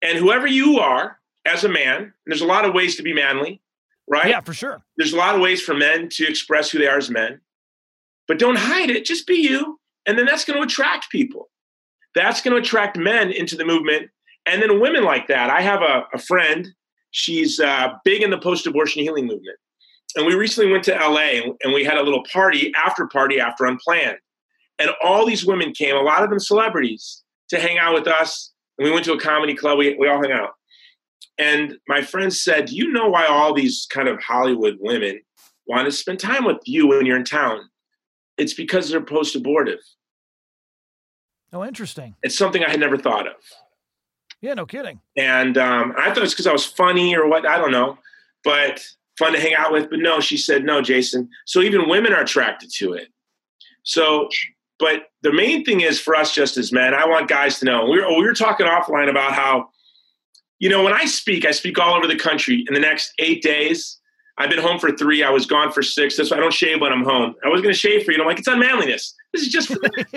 And 0.02 0.18
whoever 0.18 0.48
you 0.48 0.80
are 0.80 1.20
as 1.46 1.64
a 1.64 1.70
man, 1.70 2.14
there's 2.26 2.42
a 2.42 2.46
lot 2.46 2.66
of 2.66 2.74
ways 2.74 2.96
to 2.96 3.04
be 3.04 3.14
manly, 3.14 3.62
right? 4.08 4.30
Yeah, 4.30 4.42
for 4.42 4.54
sure. 4.54 4.82
There's 4.98 5.14
a 5.14 5.18
lot 5.18 5.36
of 5.36 5.42
ways 5.42 5.62
for 5.62 5.76
men 5.76 6.10
to 6.14 6.28
express 6.28 6.72
who 6.72 6.80
they 6.80 6.88
are 6.88 6.98
as 6.98 7.10
men. 7.10 7.40
But 8.28 8.40
don't 8.40 8.58
hide 8.58 8.90
it, 8.90 9.06
just 9.06 9.28
be 9.28 9.36
you. 9.36 9.80
And 10.08 10.18
then 10.18 10.26
that's 10.26 10.46
going 10.46 10.58
to 10.58 10.66
attract 10.66 11.12
people. 11.12 11.50
That's 12.16 12.42
going 12.42 12.56
to 12.56 12.62
attract 12.62 12.98
men 12.98 13.32
into 13.32 13.56
the 13.56 13.66
movement. 13.66 14.10
And 14.48 14.62
then 14.62 14.82
women 14.82 15.04
like 15.04 15.28
that. 15.28 15.52
I 15.52 15.62
have 15.62 15.82
a, 15.82 16.04
a 16.14 16.18
friend, 16.18 16.68
she's 17.12 17.60
uh, 17.60 17.90
big 18.04 18.24
in 18.24 18.32
the 18.32 18.40
post 18.40 18.66
abortion 18.66 19.04
healing 19.04 19.28
movement. 19.28 19.58
And 20.16 20.26
we 20.26 20.34
recently 20.34 20.72
went 20.72 20.84
to 20.86 20.94
LA 20.94 21.54
and 21.64 21.74
we 21.74 21.84
had 21.84 21.98
a 21.98 22.04
little 22.04 22.24
party, 22.34 22.74
after 22.76 23.08
party, 23.08 23.40
after 23.40 23.66
Unplanned. 23.66 24.18
And 24.80 24.90
all 25.04 25.26
these 25.26 25.46
women 25.46 25.72
came, 25.74 25.96
a 25.96 26.02
lot 26.02 26.24
of 26.24 26.32
them 26.32 26.40
celebrities, 26.40 27.24
to 27.50 27.60
hang 27.60 27.78
out 27.78 27.94
with 27.94 28.08
us 28.08 28.51
and 28.82 28.90
we 28.90 28.92
went 28.92 29.06
to 29.06 29.14
a 29.14 29.20
comedy 29.20 29.54
club. 29.54 29.78
We, 29.78 29.94
we 29.94 30.10
all 30.10 30.18
hung 30.18 30.32
out. 30.32 30.56
And 31.38 31.78
my 31.88 32.02
friend 32.02 32.34
said, 32.34 32.66
Do 32.66 32.76
you 32.76 32.92
know 32.92 33.10
why 33.10 33.28
all 33.28 33.54
these 33.54 33.86
kind 33.92 34.08
of 34.08 34.20
Hollywood 34.20 34.78
women 34.80 35.22
want 35.68 35.86
to 35.86 35.92
spend 35.92 36.20
time 36.20 36.46
with 36.46 36.58
you 36.66 36.88
when 36.88 37.06
you're 37.06 37.18
in 37.18 37.24
town? 37.24 37.70
It's 38.40 38.56
because 38.56 38.90
they're 38.90 39.00
post 39.00 39.36
abortive. 39.36 39.82
Oh, 41.54 41.64
interesting. 41.64 42.16
It's 42.24 42.36
something 42.36 42.64
I 42.64 42.72
had 42.72 42.80
never 42.80 42.98
thought 42.98 43.28
of. 43.28 43.36
Yeah, 44.42 44.56
no 44.56 44.66
kidding. 44.66 45.00
And 45.16 45.60
um, 45.60 45.94
I 45.96 46.12
thought 46.12 46.24
it's 46.24 46.34
because 46.34 46.48
I 46.48 46.54
was 46.54 46.66
funny 46.66 47.16
or 47.16 47.28
what, 47.28 47.46
I 47.46 47.60
don't 47.60 47.72
know, 47.72 48.00
but 48.44 48.84
fun 49.20 49.34
to 49.34 49.40
hang 49.40 49.54
out 49.54 49.72
with. 49.72 49.92
But 49.92 50.00
no, 50.00 50.22
she 50.22 50.38
said, 50.38 50.64
no, 50.64 50.82
Jason. 50.82 51.30
So 51.46 51.62
even 51.62 51.88
women 51.88 52.14
are 52.14 52.22
attracted 52.22 52.72
to 52.78 52.94
it. 52.94 53.10
So 53.84 54.28
but 54.82 55.04
the 55.22 55.32
main 55.32 55.64
thing 55.64 55.82
is 55.82 56.00
for 56.02 56.16
us, 56.16 56.34
just 56.34 56.58
as 56.58 56.74
men, 56.74 56.94
I 56.94 57.06
want 57.06 57.30
guys 57.30 57.60
to 57.60 57.66
know. 57.66 57.86
We 57.86 58.02
were, 58.02 58.10
we 58.10 58.24
were 58.24 58.34
talking 58.34 58.66
offline 58.66 59.10
about 59.10 59.34
how, 59.34 59.70
you 60.60 60.70
know, 60.70 60.84
when 60.84 60.94
I 60.94 61.06
speak, 61.06 61.46
I 61.46 61.52
speak 61.52 61.80
all 61.80 61.94
over 61.94 62.08
the 62.08 62.18
country. 62.18 62.66
In 62.68 62.74
the 62.74 62.80
next 62.80 63.14
eight 63.20 63.44
days, 63.44 64.00
I've 64.38 64.50
been 64.50 64.60
home 64.60 64.80
for 64.80 64.92
three. 64.92 65.24
I 65.24 65.30
was 65.30 65.46
gone 65.46 65.72
for 65.72 65.84
six. 65.84 66.18
That's 66.18 66.32
why 66.32 66.38
I 66.38 66.40
don't 66.40 66.54
shave 66.54 66.82
when 66.82 66.92
I'm 66.92 67.04
home. 67.04 67.36
I 67.46 67.50
was 67.50 67.62
going 67.62 67.74
to 67.74 67.80
shave 67.80 68.04
for 68.04 68.12
you. 68.12 68.16
And 68.16 68.24
I'm 68.24 68.28
like, 68.28 68.40
it's 68.40 68.48
unmanliness. 68.48 69.14
This 69.32 69.44
is 69.44 69.50
just 69.50 69.68
for 69.68 69.78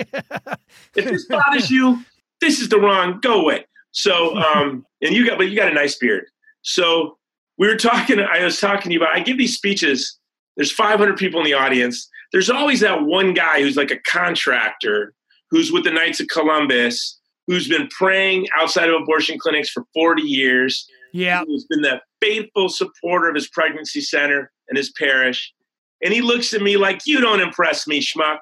if 0.95 1.05
this 1.05 1.27
bothers 1.27 1.69
you, 1.69 2.03
this 2.41 2.59
is 2.59 2.69
the 2.69 2.79
wrong. 2.79 3.19
Go 3.21 3.41
away. 3.41 3.65
So, 3.91 4.35
um, 4.35 4.85
and 5.01 5.15
you 5.15 5.27
got, 5.27 5.37
but 5.37 5.47
you 5.47 5.55
got 5.55 5.71
a 5.71 5.73
nice 5.73 5.95
beard. 5.95 6.25
So 6.63 7.17
we 7.59 7.67
were 7.67 7.77
talking. 7.77 8.19
I 8.19 8.43
was 8.43 8.59
talking 8.59 8.89
to 8.89 8.93
you 8.93 8.99
about. 8.99 9.15
I 9.15 9.19
give 9.19 9.37
these 9.37 9.55
speeches. 9.55 10.17
There's 10.57 10.71
500 10.71 11.17
people 11.17 11.39
in 11.39 11.45
the 11.45 11.53
audience 11.53 12.09
there's 12.31 12.49
always 12.49 12.79
that 12.81 13.03
one 13.03 13.33
guy 13.33 13.61
who's 13.61 13.77
like 13.77 13.91
a 13.91 13.99
contractor 13.99 15.13
who's 15.51 15.71
with 15.71 15.83
the 15.83 15.91
Knights 15.91 16.19
of 16.19 16.27
Columbus, 16.27 17.19
who's 17.47 17.67
been 17.67 17.87
praying 17.87 18.47
outside 18.57 18.89
of 18.89 19.01
abortion 19.01 19.37
clinics 19.39 19.69
for 19.69 19.83
40 19.93 20.21
years. 20.21 20.87
Yeah. 21.13 21.43
Who's 21.45 21.65
been 21.65 21.81
the 21.81 22.01
faithful 22.21 22.69
supporter 22.69 23.29
of 23.29 23.35
his 23.35 23.47
pregnancy 23.47 24.01
center 24.01 24.51
and 24.67 24.77
his 24.77 24.91
parish. 24.91 25.53
And 26.03 26.13
he 26.13 26.21
looks 26.21 26.53
at 26.53 26.61
me 26.61 26.77
like, 26.77 27.01
You 27.05 27.21
don't 27.21 27.39
impress 27.39 27.87
me, 27.87 28.01
schmuck. 28.01 28.39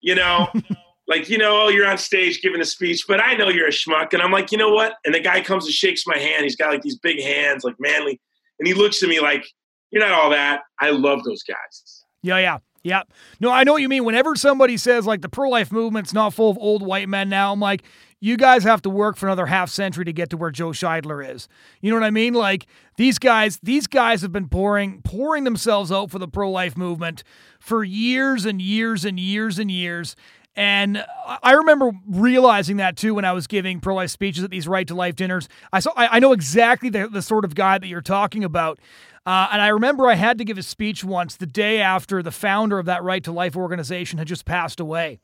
You 0.00 0.14
know, 0.14 0.48
like, 1.08 1.28
you 1.28 1.36
know, 1.36 1.64
oh, 1.64 1.68
you're 1.68 1.86
on 1.86 1.98
stage 1.98 2.40
giving 2.40 2.60
a 2.60 2.64
speech, 2.64 3.04
but 3.06 3.20
I 3.20 3.34
know 3.34 3.48
you're 3.48 3.68
a 3.68 3.72
schmuck. 3.72 4.12
And 4.14 4.22
I'm 4.22 4.32
like, 4.32 4.50
You 4.50 4.58
know 4.58 4.70
what? 4.70 4.94
And 5.04 5.14
the 5.14 5.20
guy 5.20 5.42
comes 5.42 5.66
and 5.66 5.74
shakes 5.74 6.04
my 6.06 6.16
hand. 6.16 6.44
He's 6.44 6.56
got 6.56 6.70
like 6.70 6.82
these 6.82 6.98
big 6.98 7.20
hands, 7.20 7.64
like 7.64 7.76
manly. 7.78 8.20
And 8.58 8.66
he 8.66 8.72
looks 8.72 9.02
at 9.02 9.08
me 9.08 9.20
like, 9.20 9.44
You're 9.90 10.02
not 10.02 10.12
all 10.12 10.30
that. 10.30 10.62
I 10.80 10.90
love 10.90 11.22
those 11.24 11.42
guys. 11.42 12.04
Yeah, 12.22 12.38
yeah. 12.38 12.58
Yeah. 12.86 13.02
No, 13.40 13.50
I 13.50 13.64
know 13.64 13.72
what 13.72 13.82
you 13.82 13.88
mean. 13.88 14.04
Whenever 14.04 14.36
somebody 14.36 14.76
says 14.76 15.06
like 15.06 15.20
the 15.20 15.28
pro 15.28 15.48
life 15.48 15.72
movement's 15.72 16.12
not 16.12 16.32
full 16.32 16.50
of 16.50 16.58
old 16.58 16.86
white 16.86 17.08
men 17.08 17.28
now, 17.28 17.52
I'm 17.52 17.58
like, 17.58 17.82
you 18.20 18.36
guys 18.36 18.62
have 18.62 18.80
to 18.82 18.90
work 18.90 19.16
for 19.16 19.26
another 19.26 19.46
half 19.46 19.70
century 19.70 20.04
to 20.04 20.12
get 20.12 20.30
to 20.30 20.36
where 20.36 20.52
Joe 20.52 20.68
Scheidler 20.68 21.34
is. 21.34 21.48
You 21.80 21.90
know 21.90 21.96
what 21.96 22.06
I 22.06 22.10
mean? 22.10 22.32
Like 22.32 22.66
these 22.96 23.18
guys, 23.18 23.58
these 23.60 23.88
guys 23.88 24.22
have 24.22 24.30
been 24.30 24.48
pouring 24.48 25.02
pouring 25.02 25.42
themselves 25.42 25.90
out 25.90 26.12
for 26.12 26.20
the 26.20 26.28
pro 26.28 26.48
life 26.48 26.76
movement 26.76 27.24
for 27.58 27.82
years 27.82 28.44
and 28.44 28.62
years 28.62 29.04
and 29.04 29.18
years 29.18 29.58
and 29.58 29.68
years. 29.68 30.14
And 30.54 31.04
I 31.42 31.52
remember 31.52 31.90
realizing 32.08 32.76
that 32.76 32.96
too 32.96 33.16
when 33.16 33.24
I 33.24 33.32
was 33.32 33.48
giving 33.48 33.80
pro 33.80 33.96
life 33.96 34.10
speeches 34.10 34.44
at 34.44 34.50
these 34.50 34.68
right 34.68 34.86
to 34.86 34.94
life 34.94 35.16
dinners. 35.16 35.48
I 35.72 35.80
saw 35.80 35.90
I, 35.96 36.16
I 36.16 36.18
know 36.20 36.32
exactly 36.32 36.88
the, 36.88 37.08
the 37.08 37.20
sort 37.20 37.44
of 37.44 37.56
guy 37.56 37.78
that 37.78 37.88
you're 37.88 38.00
talking 38.00 38.44
about. 38.44 38.78
Uh, 39.26 39.48
and 39.50 39.60
I 39.60 39.68
remember 39.68 40.06
I 40.06 40.14
had 40.14 40.38
to 40.38 40.44
give 40.44 40.56
a 40.56 40.62
speech 40.62 41.02
once 41.02 41.34
the 41.34 41.46
day 41.46 41.80
after 41.80 42.22
the 42.22 42.30
founder 42.30 42.78
of 42.78 42.86
that 42.86 43.02
Right 43.02 43.24
to 43.24 43.32
Life 43.32 43.56
organization 43.56 44.18
had 44.18 44.28
just 44.28 44.44
passed 44.44 44.78
away. 44.78 45.18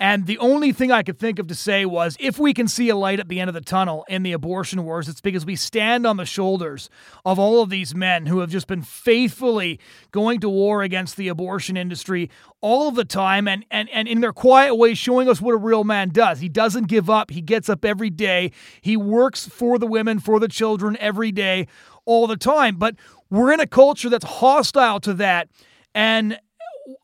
And 0.00 0.26
the 0.26 0.38
only 0.38 0.72
thing 0.72 0.90
I 0.90 1.02
could 1.02 1.18
think 1.18 1.38
of 1.38 1.46
to 1.48 1.54
say 1.54 1.84
was 1.84 2.16
if 2.18 2.38
we 2.38 2.54
can 2.54 2.68
see 2.68 2.88
a 2.88 2.96
light 2.96 3.20
at 3.20 3.28
the 3.28 3.38
end 3.38 3.48
of 3.48 3.54
the 3.54 3.60
tunnel 3.60 4.06
in 4.08 4.22
the 4.22 4.32
abortion 4.32 4.82
wars, 4.82 5.10
it's 5.10 5.20
because 5.20 5.44
we 5.44 5.56
stand 5.56 6.06
on 6.06 6.16
the 6.16 6.24
shoulders 6.24 6.88
of 7.22 7.38
all 7.38 7.62
of 7.62 7.68
these 7.68 7.94
men 7.94 8.24
who 8.24 8.38
have 8.38 8.48
just 8.48 8.66
been 8.66 8.80
faithfully 8.80 9.78
going 10.10 10.40
to 10.40 10.48
war 10.48 10.82
against 10.82 11.18
the 11.18 11.28
abortion 11.28 11.76
industry 11.76 12.30
all 12.62 12.88
of 12.88 12.94
the 12.94 13.04
time 13.04 13.46
and, 13.46 13.66
and, 13.70 13.90
and 13.90 14.08
in 14.08 14.22
their 14.22 14.32
quiet 14.32 14.74
way 14.74 14.94
showing 14.94 15.28
us 15.28 15.42
what 15.42 15.52
a 15.52 15.58
real 15.58 15.84
man 15.84 16.08
does. 16.08 16.40
He 16.40 16.48
doesn't 16.48 16.88
give 16.88 17.10
up, 17.10 17.30
he 17.30 17.42
gets 17.42 17.68
up 17.68 17.84
every 17.84 18.10
day, 18.10 18.52
he 18.80 18.96
works 18.96 19.46
for 19.46 19.78
the 19.78 19.86
women, 19.86 20.18
for 20.18 20.40
the 20.40 20.48
children 20.48 20.96
every 20.98 21.30
day, 21.30 21.66
all 22.10 22.26
the 22.26 22.36
time. 22.36 22.76
But 22.76 22.96
we're 23.30 23.52
in 23.52 23.60
a 23.60 23.66
culture 23.66 24.08
that's 24.08 24.24
hostile 24.24 24.98
to 25.00 25.14
that. 25.14 25.48
And 25.94 26.38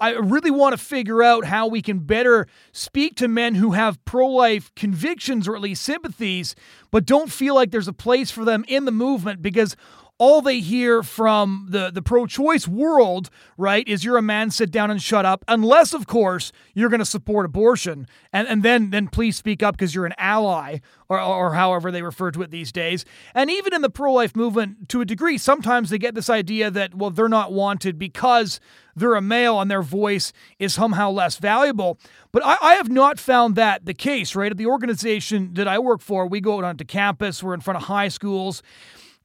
I 0.00 0.10
really 0.10 0.50
want 0.50 0.72
to 0.72 0.84
figure 0.84 1.22
out 1.22 1.44
how 1.44 1.68
we 1.68 1.80
can 1.80 2.00
better 2.00 2.48
speak 2.72 3.14
to 3.16 3.28
men 3.28 3.54
who 3.54 3.72
have 3.72 4.04
pro 4.04 4.26
life 4.26 4.74
convictions 4.74 5.46
or 5.46 5.54
at 5.54 5.62
least 5.62 5.82
sympathies, 5.82 6.56
but 6.90 7.06
don't 7.06 7.30
feel 7.30 7.54
like 7.54 7.70
there's 7.70 7.86
a 7.86 7.92
place 7.92 8.32
for 8.32 8.44
them 8.44 8.64
in 8.66 8.84
the 8.84 8.90
movement 8.90 9.42
because 9.42 9.76
all 10.18 10.40
they 10.40 10.60
hear 10.60 11.02
from 11.02 11.66
the, 11.68 11.90
the 11.90 12.00
pro 12.00 12.26
choice 12.26 12.66
world, 12.66 13.28
right, 13.58 13.86
is 13.86 14.04
you're 14.04 14.16
a 14.16 14.22
man, 14.22 14.50
sit 14.50 14.70
down 14.70 14.90
and 14.90 15.02
shut 15.02 15.26
up, 15.26 15.44
unless, 15.46 15.92
of 15.92 16.06
course, 16.06 16.52
you're 16.74 16.88
going 16.88 17.00
to 17.00 17.04
support 17.04 17.44
abortion. 17.44 18.06
And, 18.32 18.48
and 18.48 18.62
then, 18.62 18.90
then 18.90 19.08
please 19.08 19.36
speak 19.36 19.62
up 19.62 19.76
because 19.76 19.94
you're 19.94 20.06
an 20.06 20.14
ally, 20.16 20.78
or, 21.08 21.20
or 21.20 21.52
however 21.52 21.90
they 21.90 22.02
refer 22.02 22.30
to 22.30 22.42
it 22.42 22.50
these 22.50 22.72
days. 22.72 23.04
And 23.34 23.50
even 23.50 23.74
in 23.74 23.82
the 23.82 23.90
pro 23.90 24.12
life 24.12 24.34
movement, 24.34 24.88
to 24.88 25.02
a 25.02 25.04
degree, 25.04 25.36
sometimes 25.36 25.90
they 25.90 25.98
get 25.98 26.14
this 26.14 26.30
idea 26.30 26.70
that, 26.70 26.94
well, 26.94 27.10
they're 27.10 27.28
not 27.28 27.52
wanted 27.52 27.98
because 27.98 28.58
they're 28.96 29.14
a 29.14 29.20
male 29.20 29.60
and 29.60 29.70
their 29.70 29.82
voice 29.82 30.32
is 30.58 30.72
somehow 30.72 31.10
less 31.10 31.36
valuable. 31.36 31.98
But 32.32 32.44
I, 32.44 32.56
I, 32.62 32.74
have 32.76 32.88
not 32.88 33.18
found 33.18 33.54
that 33.56 33.84
the 33.84 33.92
case, 33.92 34.34
right? 34.34 34.50
At 34.50 34.56
the 34.56 34.66
organization 34.66 35.52
that 35.54 35.68
I 35.68 35.78
work 35.78 36.00
for, 36.00 36.26
we 36.26 36.40
go 36.40 36.56
out 36.56 36.64
onto 36.64 36.84
campus, 36.84 37.42
we're 37.42 37.52
in 37.52 37.60
front 37.60 37.76
of 37.76 37.84
high 37.84 38.08
schools. 38.08 38.62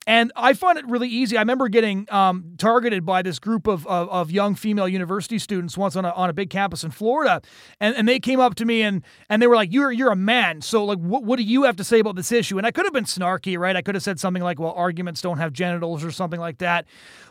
And 0.08 0.32
I 0.36 0.54
find 0.54 0.80
it 0.80 0.86
really 0.88 1.08
easy. 1.08 1.38
I 1.38 1.42
remember 1.42 1.70
getting 1.70 2.12
um, 2.12 2.56
targeted 2.58 3.06
by 3.06 3.22
this 3.22 3.38
group 3.38 3.68
of, 3.68 3.86
of, 3.86 4.10
of, 4.10 4.32
young 4.32 4.56
female 4.56 4.88
university 4.88 5.38
students 5.38 5.78
once 5.78 5.96
on 5.96 6.06
a, 6.06 6.10
on 6.10 6.28
a 6.28 6.34
big 6.34 6.50
campus 6.50 6.84
in 6.84 6.90
Florida. 6.90 7.40
And, 7.80 7.96
and 7.96 8.08
they 8.08 8.20
came 8.20 8.40
up 8.40 8.56
to 8.56 8.66
me 8.66 8.82
and, 8.82 9.04
and 9.30 9.42
they 9.42 9.48
were 9.48 9.56
like, 9.56 9.72
you're, 9.72 9.92
you're 9.92 10.12
a 10.12 10.16
man. 10.16 10.62
So 10.62 10.84
like, 10.86 10.98
what, 10.98 11.24
what 11.24 11.38
do 11.38 11.44
you 11.44 11.64
have 11.64 11.76
to 11.76 11.84
say 11.84 12.00
about 12.00 12.16
this 12.16 12.32
issue? 12.32 12.58
And 12.58 12.66
I 12.66 12.72
could 12.72 12.86
have 12.86 12.94
been 12.94 13.04
snarky, 13.04 13.60
right? 13.60 13.76
I 13.76 13.84
could 13.84 13.94
have 13.94 14.04
said 14.04 14.20
something 14.20 14.42
like, 14.42 14.60
well, 14.60 14.74
arguments 14.76 15.22
don't 15.22 15.38
have 15.38 15.54
genitals 15.54 16.04
or 16.04 16.10
something 16.10 16.40
like 16.40 16.58
that. 16.58 16.88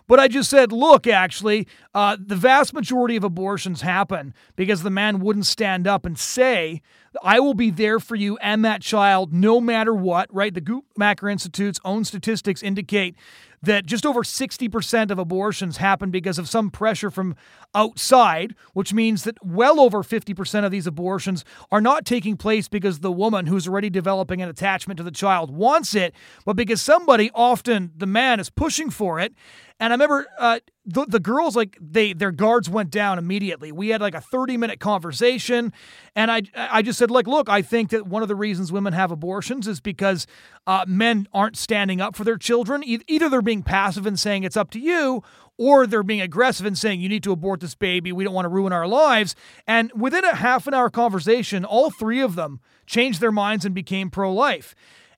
But 0.07 0.21
I 0.21 0.29
just 0.29 0.49
said, 0.51 0.71
look, 0.71 1.07
actually, 1.07 1.67
uh, 1.95 2.17
the 2.21 2.37
vast 2.37 2.73
majority 2.73 3.17
of 3.17 3.25
abortions 3.25 3.81
happen 3.81 4.33
because 4.55 4.83
the 4.83 4.91
man 4.91 5.21
wouldn't 5.21 5.47
stand 5.47 5.89
up 5.89 6.05
and 6.05 6.19
say, 6.19 6.83
I 7.23 7.41
will 7.41 7.55
be 7.55 7.71
there 7.71 7.99
for 7.99 8.15
you 8.15 8.37
and 8.39 8.65
that 8.65 8.83
child 8.83 9.33
no 9.33 9.61
matter 9.61 9.95
what, 9.95 10.33
right? 10.33 10.55
The 10.55 10.61
Guttmacher 10.61 11.31
Institute's 11.31 11.81
own 11.85 12.05
statistics 12.05 12.63
indicate 12.63 13.17
that 13.63 13.85
just 13.85 14.07
over 14.07 14.23
60% 14.23 15.11
of 15.11 15.19
abortions 15.19 15.77
happen 15.77 16.11
because 16.11 16.39
of 16.39 16.49
some 16.49 16.71
pressure 16.71 17.11
from 17.11 17.37
outside, 17.75 18.55
which 18.73 18.95
means 18.95 19.25
that 19.25 19.37
well 19.45 19.81
over 19.81 20.03
50% 20.03 20.65
of 20.65 20.71
these 20.71 20.87
abortions 20.87 21.45
are 21.71 21.81
not 21.81 22.07
taking 22.07 22.37
place 22.37 22.69
because 22.69 23.01
the 23.01 23.13
woman 23.13 23.47
who's 23.47 23.69
already 23.69 23.91
developing 23.91 24.41
an 24.41 24.49
attachment 24.49 24.97
to 24.97 25.03
the 25.03 25.11
child 25.11 25.51
wants 25.51 25.95
it, 25.95 26.15
but 26.47 26.57
because 26.57 26.81
somebody, 26.81 27.31
often 27.35 27.93
the 27.97 28.07
man, 28.07 28.41
is 28.41 28.49
pushing 28.49 28.89
for 28.89 29.21
it. 29.21 29.35
And 29.81 29.95
I 29.95 29.95
remember 29.95 30.27
uh, 30.39 30.61
the, 30.85 31.07
the 31.07 31.21
girls 31.21 31.57
like 31.57 31.79
they 31.81 32.13
their 32.13 32.33
guards 32.33 32.69
went 32.69 32.91
down 32.91 33.19
immediately. 33.19 33.73
We 33.73 33.89
had 33.89 34.03
like 34.03 34.15
a 34.15 34.21
30 34.21 34.59
minute 34.59 34.79
conversation, 34.79 35.73
and 36.15 36.31
I 36.31 36.43
I 36.55 36.83
just 36.83 36.99
said 36.99 37.11
like, 37.11 37.27
look, 37.27 37.49
I 37.49 37.63
think 37.63 37.89
that 37.91 38.07
one 38.07 38.21
of 38.21 38.29
the 38.29 38.37
reasons 38.37 38.71
women 38.71 38.93
have 38.93 39.11
abortions 39.11 39.67
is 39.67 39.81
because 39.81 40.27
uh, 40.67 40.85
men 40.87 41.27
aren't 41.33 41.57
standing 41.57 41.99
up 42.01 42.15
for 42.15 42.25
their 42.25 42.37
children. 42.37 42.85
Either 42.85 43.31
they're 43.31 43.41
being 43.41 43.63
passive 43.63 44.07
and 44.07 44.21
saying 44.21 44.45
it's 44.45 44.57
up 44.57 44.71
to 44.73 44.79
you, 44.79 45.23
or 45.57 45.87
they're 45.87 46.03
being 46.03 46.21
aggressive 46.21 46.67
and 46.67 46.77
saying 46.77 47.01
you 47.01 47.09
need 47.09 47.23
to 47.23 47.33
abort 47.33 47.61
this 47.61 47.75
baby. 47.75 48.13
We 48.13 48.23
don't 48.23 48.35
want 48.35 48.45
to 48.45 48.51
ruin 48.51 48.75
our 48.75 48.87
lives. 48.87 49.35
And 49.67 49.91
within 49.95 50.25
a 50.25 50.35
half 50.35 50.67
an 50.67 50.75
hour 50.75 50.91
conversation, 50.91 51.65
all 51.65 51.91
three 51.91 52.21
of 52.21 52.35
them 52.35 52.61
changed 52.85 53.21
their 53.21 53.33
minds 53.33 53.65
and 53.65 53.75
became 53.75 54.11
pro 54.11 54.31
life. 54.33 54.75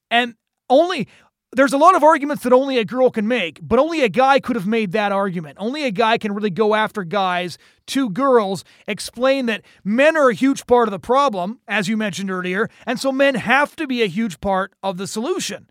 And 0.08 0.36
only 0.70 1.08
there's 1.54 1.72
a 1.74 1.78
lot 1.78 1.94
of 1.94 2.02
arguments 2.02 2.42
that 2.44 2.52
only 2.52 2.78
a 2.78 2.84
girl 2.84 3.10
can 3.10 3.28
make, 3.28 3.60
but 3.62 3.78
only 3.78 4.02
a 4.02 4.08
guy 4.08 4.40
could 4.40 4.56
have 4.56 4.66
made 4.66 4.92
that 4.92 5.12
argument. 5.12 5.58
Only 5.60 5.84
a 5.84 5.90
guy 5.90 6.16
can 6.16 6.32
really 6.32 6.50
go 6.50 6.74
after 6.74 7.04
guys, 7.04 7.58
two 7.86 8.08
girls, 8.08 8.64
explain 8.86 9.46
that 9.46 9.62
men 9.84 10.16
are 10.16 10.30
a 10.30 10.34
huge 10.34 10.66
part 10.66 10.88
of 10.88 10.92
the 10.92 10.98
problem, 10.98 11.60
as 11.68 11.88
you 11.88 11.96
mentioned 11.96 12.30
earlier, 12.30 12.70
and 12.86 12.98
so 12.98 13.12
men 13.12 13.34
have 13.34 13.76
to 13.76 13.86
be 13.86 14.02
a 14.02 14.06
huge 14.06 14.40
part 14.40 14.72
of 14.82 14.96
the 14.96 15.06
solution. 15.06 15.68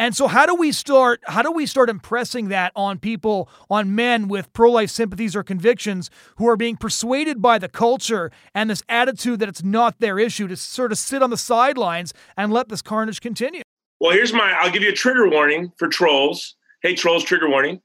And 0.00 0.14
so 0.14 0.28
how 0.28 0.46
do 0.46 0.54
we 0.54 0.70
start 0.70 1.20
how 1.26 1.42
do 1.42 1.50
we 1.50 1.66
start 1.66 1.90
impressing 1.90 2.48
that 2.50 2.70
on 2.76 3.00
people 3.00 3.48
on 3.68 3.96
men 3.96 4.28
with 4.28 4.52
pro-life 4.52 4.90
sympathies 4.90 5.34
or 5.34 5.42
convictions 5.42 6.08
who 6.36 6.48
are 6.48 6.56
being 6.56 6.76
persuaded 6.76 7.42
by 7.42 7.58
the 7.58 7.68
culture 7.68 8.30
and 8.54 8.70
this 8.70 8.84
attitude 8.88 9.40
that 9.40 9.48
it's 9.48 9.64
not 9.64 9.98
their 9.98 10.20
issue 10.20 10.46
to 10.46 10.56
sort 10.56 10.92
of 10.92 10.98
sit 10.98 11.20
on 11.20 11.30
the 11.30 11.36
sidelines 11.36 12.14
and 12.36 12.52
let 12.52 12.68
this 12.68 12.80
carnage 12.80 13.20
continue? 13.20 13.62
Well, 14.00 14.12
here's 14.12 14.32
my. 14.32 14.52
I'll 14.60 14.70
give 14.70 14.82
you 14.82 14.90
a 14.90 14.94
trigger 14.94 15.28
warning 15.28 15.72
for 15.76 15.88
trolls. 15.88 16.56
Hey, 16.82 16.94
trolls, 16.94 17.24
trigger 17.24 17.48
warning. 17.48 17.80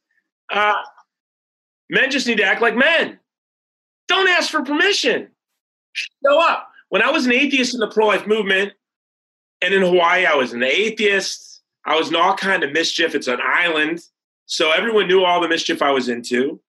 Uh, 0.52 0.74
men 1.90 2.12
just 2.12 2.28
need 2.28 2.38
to 2.38 2.44
act 2.44 2.62
like 2.62 2.76
men. 2.76 3.20
Don't 4.08 4.28
ask 4.28 4.52
for 4.52 4.62
permission. 4.64 5.30
Show 5.94 6.40
up. 6.40 6.70
When 6.90 7.02
I 7.02 7.10
was 7.10 7.26
an 7.26 7.34
atheist 7.34 7.74
in 7.74 7.80
the 7.80 7.88
pro-life 7.88 8.28
movement, 8.28 8.74
and 9.62 9.74
in 9.74 9.82
Hawaii, 9.82 10.26
I 10.26 10.36
was 10.36 10.54
an 10.54 10.62
atheist. 10.62 11.64
I 11.86 11.96
was 11.96 12.10
in 12.10 12.16
all 12.16 12.36
kind 12.36 12.64
of 12.64 12.72
mischief. 12.72 13.16
It's 13.16 13.28
an 13.28 13.40
island, 13.44 14.02
so 14.46 14.72
everyone 14.72 15.08
knew 15.08 15.24
all 15.24 15.42
the 15.42 15.48
mischief 15.48 15.82
I 15.82 15.92
was 15.92 16.10
into. 16.10 16.62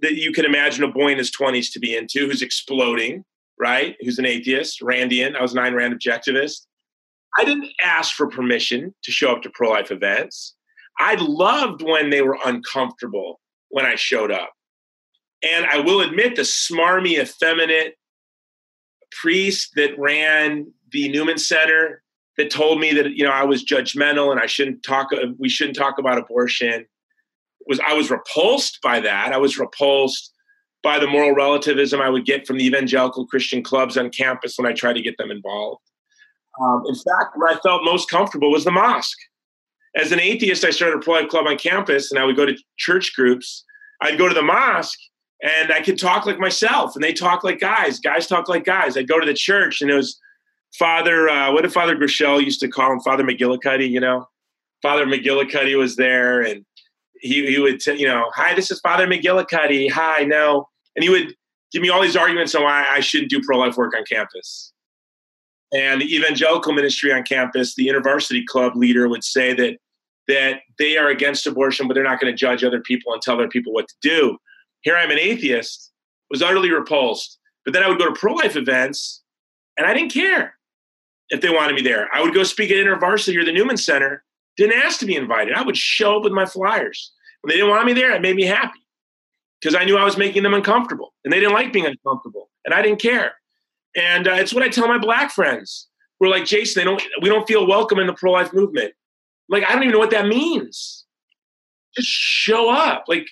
That 0.00 0.14
you 0.14 0.32
can 0.32 0.44
imagine 0.44 0.84
a 0.84 0.88
boy 0.88 1.12
in 1.12 1.18
his 1.18 1.30
twenties 1.30 1.70
to 1.72 1.78
be 1.78 1.96
into, 1.96 2.26
who's 2.26 2.42
exploding, 2.42 3.24
right? 3.58 3.96
Who's 4.00 4.18
an 4.18 4.26
atheist, 4.26 4.80
Randian. 4.80 5.36
I 5.36 5.42
was 5.42 5.54
Ayn 5.54 5.74
Rand 5.74 5.98
objectivist. 5.98 6.66
I 7.38 7.44
didn't 7.44 7.70
ask 7.82 8.14
for 8.14 8.28
permission 8.28 8.94
to 9.02 9.12
show 9.12 9.32
up 9.32 9.42
to 9.42 9.50
pro 9.50 9.70
life 9.70 9.90
events. 9.90 10.54
I 10.98 11.16
loved 11.18 11.82
when 11.82 12.10
they 12.10 12.22
were 12.22 12.38
uncomfortable 12.44 13.40
when 13.70 13.86
I 13.86 13.94
showed 13.94 14.30
up. 14.30 14.52
And 15.42 15.66
I 15.66 15.80
will 15.80 16.00
admit, 16.02 16.36
the 16.36 16.42
smarmy, 16.42 17.18
effeminate 17.18 17.96
priest 19.10 19.72
that 19.76 19.98
ran 19.98 20.72
the 20.92 21.08
Newman 21.10 21.38
Center 21.38 22.02
that 22.36 22.50
told 22.50 22.80
me 22.80 22.92
that 22.94 23.16
you 23.16 23.24
know 23.24 23.30
I 23.30 23.44
was 23.44 23.64
judgmental 23.64 24.30
and 24.30 24.40
I 24.40 24.46
shouldn't 24.46 24.82
talk. 24.82 25.08
We 25.38 25.48
shouldn't 25.48 25.76
talk 25.76 25.98
about 25.98 26.18
abortion. 26.18 26.86
Was 27.66 27.80
I 27.80 27.94
was 27.94 28.10
repulsed 28.10 28.80
by 28.82 29.00
that? 29.00 29.32
I 29.32 29.38
was 29.38 29.58
repulsed 29.58 30.32
by 30.82 30.98
the 30.98 31.06
moral 31.06 31.34
relativism 31.34 32.00
I 32.00 32.08
would 32.08 32.24
get 32.24 32.46
from 32.46 32.58
the 32.58 32.66
evangelical 32.66 33.26
Christian 33.26 33.62
clubs 33.62 33.96
on 33.96 34.10
campus 34.10 34.58
when 34.58 34.66
I 34.66 34.72
tried 34.72 34.94
to 34.94 35.02
get 35.02 35.16
them 35.16 35.30
involved. 35.30 35.82
Um, 36.60 36.82
in 36.86 36.94
fact, 36.94 37.36
where 37.36 37.48
I 37.48 37.58
felt 37.60 37.84
most 37.84 38.10
comfortable 38.10 38.50
was 38.50 38.64
the 38.64 38.70
mosque. 38.70 39.18
As 39.96 40.12
an 40.12 40.20
atheist, 40.20 40.64
I 40.64 40.70
started 40.70 40.96
a 40.96 41.00
pro-life 41.00 41.28
club 41.28 41.46
on 41.46 41.56
campus, 41.56 42.10
and 42.10 42.18
I 42.18 42.24
would 42.24 42.36
go 42.36 42.46
to 42.46 42.56
church 42.78 43.12
groups. 43.14 43.64
I'd 44.00 44.18
go 44.18 44.28
to 44.28 44.34
the 44.34 44.42
mosque, 44.42 44.98
and 45.42 45.72
I 45.72 45.80
could 45.80 45.98
talk 45.98 46.26
like 46.26 46.38
myself, 46.38 46.94
and 46.94 47.04
they 47.04 47.12
talk 47.12 47.44
like 47.44 47.60
guys. 47.60 47.98
Guys 48.00 48.26
talk 48.26 48.48
like 48.48 48.64
guys. 48.64 48.96
I'd 48.96 49.08
go 49.08 49.20
to 49.20 49.26
the 49.26 49.34
church, 49.34 49.82
and 49.82 49.90
it 49.90 49.94
was 49.94 50.18
Father. 50.78 51.28
Uh, 51.28 51.52
what 51.52 51.62
did 51.62 51.72
Father 51.72 51.96
Groeschel 51.96 52.42
used 52.42 52.60
to 52.60 52.68
call 52.68 52.92
him? 52.92 53.00
Father 53.00 53.24
McGillicuddy. 53.24 53.88
You 53.88 54.00
know, 54.00 54.26
Father 54.80 55.06
McGillicuddy 55.06 55.76
was 55.76 55.96
there, 55.96 56.40
and 56.42 56.64
he 57.20 57.46
he 57.46 57.58
would 57.58 57.80
t- 57.80 57.98
you 57.98 58.08
know, 58.08 58.30
hi, 58.34 58.54
this 58.54 58.70
is 58.70 58.80
Father 58.80 59.06
McGillicuddy. 59.06 59.90
Hi, 59.90 60.24
no, 60.24 60.68
and 60.96 61.02
he 61.02 61.10
would 61.10 61.34
give 61.70 61.82
me 61.82 61.90
all 61.90 62.00
these 62.00 62.16
arguments 62.16 62.54
on 62.54 62.62
why 62.62 62.86
I 62.90 63.00
shouldn't 63.00 63.30
do 63.30 63.40
pro-life 63.42 63.76
work 63.76 63.94
on 63.96 64.04
campus 64.04 64.71
and 65.72 66.00
the 66.00 66.14
evangelical 66.14 66.72
ministry 66.72 67.12
on 67.12 67.22
campus, 67.22 67.74
the 67.74 67.88
InterVarsity 67.88 68.44
Club 68.46 68.76
leader 68.76 69.08
would 69.08 69.24
say 69.24 69.54
that 69.54 69.78
that 70.28 70.60
they 70.78 70.96
are 70.96 71.08
against 71.08 71.46
abortion, 71.46 71.88
but 71.88 71.94
they're 71.94 72.04
not 72.04 72.20
going 72.20 72.32
to 72.32 72.36
judge 72.36 72.62
other 72.62 72.80
people 72.80 73.12
and 73.12 73.20
tell 73.20 73.34
other 73.34 73.48
people 73.48 73.72
what 73.72 73.88
to 73.88 73.94
do. 74.02 74.38
Here 74.82 74.96
I'm 74.96 75.10
an 75.10 75.18
atheist, 75.18 75.92
was 76.30 76.42
utterly 76.42 76.70
repulsed. 76.70 77.38
But 77.64 77.74
then 77.74 77.82
I 77.82 77.88
would 77.88 77.98
go 77.98 78.06
to 78.06 78.18
pro 78.18 78.34
life 78.34 78.56
events 78.56 79.22
and 79.76 79.86
I 79.86 79.94
didn't 79.94 80.12
care 80.12 80.54
if 81.28 81.40
they 81.40 81.50
wanted 81.50 81.74
me 81.74 81.82
there. 81.82 82.08
I 82.12 82.22
would 82.22 82.34
go 82.34 82.42
speak 82.42 82.70
at 82.70 82.76
InterVarsity 82.76 83.36
or 83.36 83.44
the 83.44 83.52
Newman 83.52 83.76
Center, 83.76 84.24
didn't 84.56 84.80
ask 84.82 84.98
to 85.00 85.06
be 85.06 85.16
invited. 85.16 85.54
I 85.54 85.62
would 85.62 85.76
show 85.76 86.18
up 86.18 86.24
with 86.24 86.32
my 86.32 86.46
flyers. 86.46 87.12
When 87.40 87.50
they 87.50 87.56
didn't 87.56 87.70
want 87.70 87.86
me 87.86 87.92
there, 87.92 88.12
it 88.12 88.22
made 88.22 88.36
me 88.36 88.44
happy 88.44 88.80
because 89.60 89.74
I 89.74 89.84
knew 89.84 89.96
I 89.96 90.04
was 90.04 90.16
making 90.16 90.42
them 90.42 90.54
uncomfortable 90.54 91.14
and 91.24 91.32
they 91.32 91.40
didn't 91.40 91.54
like 91.54 91.72
being 91.72 91.86
uncomfortable 91.86 92.50
and 92.64 92.74
I 92.74 92.82
didn't 92.82 93.00
care. 93.00 93.32
And 93.96 94.28
uh, 94.28 94.34
it's 94.34 94.54
what 94.54 94.62
I 94.62 94.68
tell 94.68 94.88
my 94.88 94.98
black 94.98 95.30
friends. 95.30 95.88
We're 96.18 96.28
like, 96.28 96.44
Jason, 96.44 96.80
they 96.80 96.84
don't, 96.84 97.02
we 97.20 97.28
don't 97.28 97.46
feel 97.46 97.66
welcome 97.66 97.98
in 97.98 98.06
the 98.06 98.14
pro 98.14 98.32
life 98.32 98.52
movement. 98.52 98.94
Like, 99.48 99.64
I 99.64 99.72
don't 99.72 99.82
even 99.82 99.92
know 99.92 99.98
what 99.98 100.10
that 100.12 100.26
means. 100.26 101.04
Just 101.96 102.08
show 102.08 102.70
up. 102.70 103.04
Like, 103.08 103.28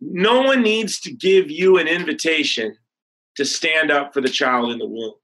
no 0.00 0.42
one 0.42 0.62
needs 0.62 1.00
to 1.00 1.12
give 1.12 1.50
you 1.50 1.78
an 1.78 1.86
invitation 1.86 2.76
to 3.36 3.44
stand 3.44 3.90
up 3.90 4.12
for 4.12 4.20
the 4.20 4.28
child 4.28 4.72
in 4.72 4.78
the 4.78 4.86
womb. 4.86 5.14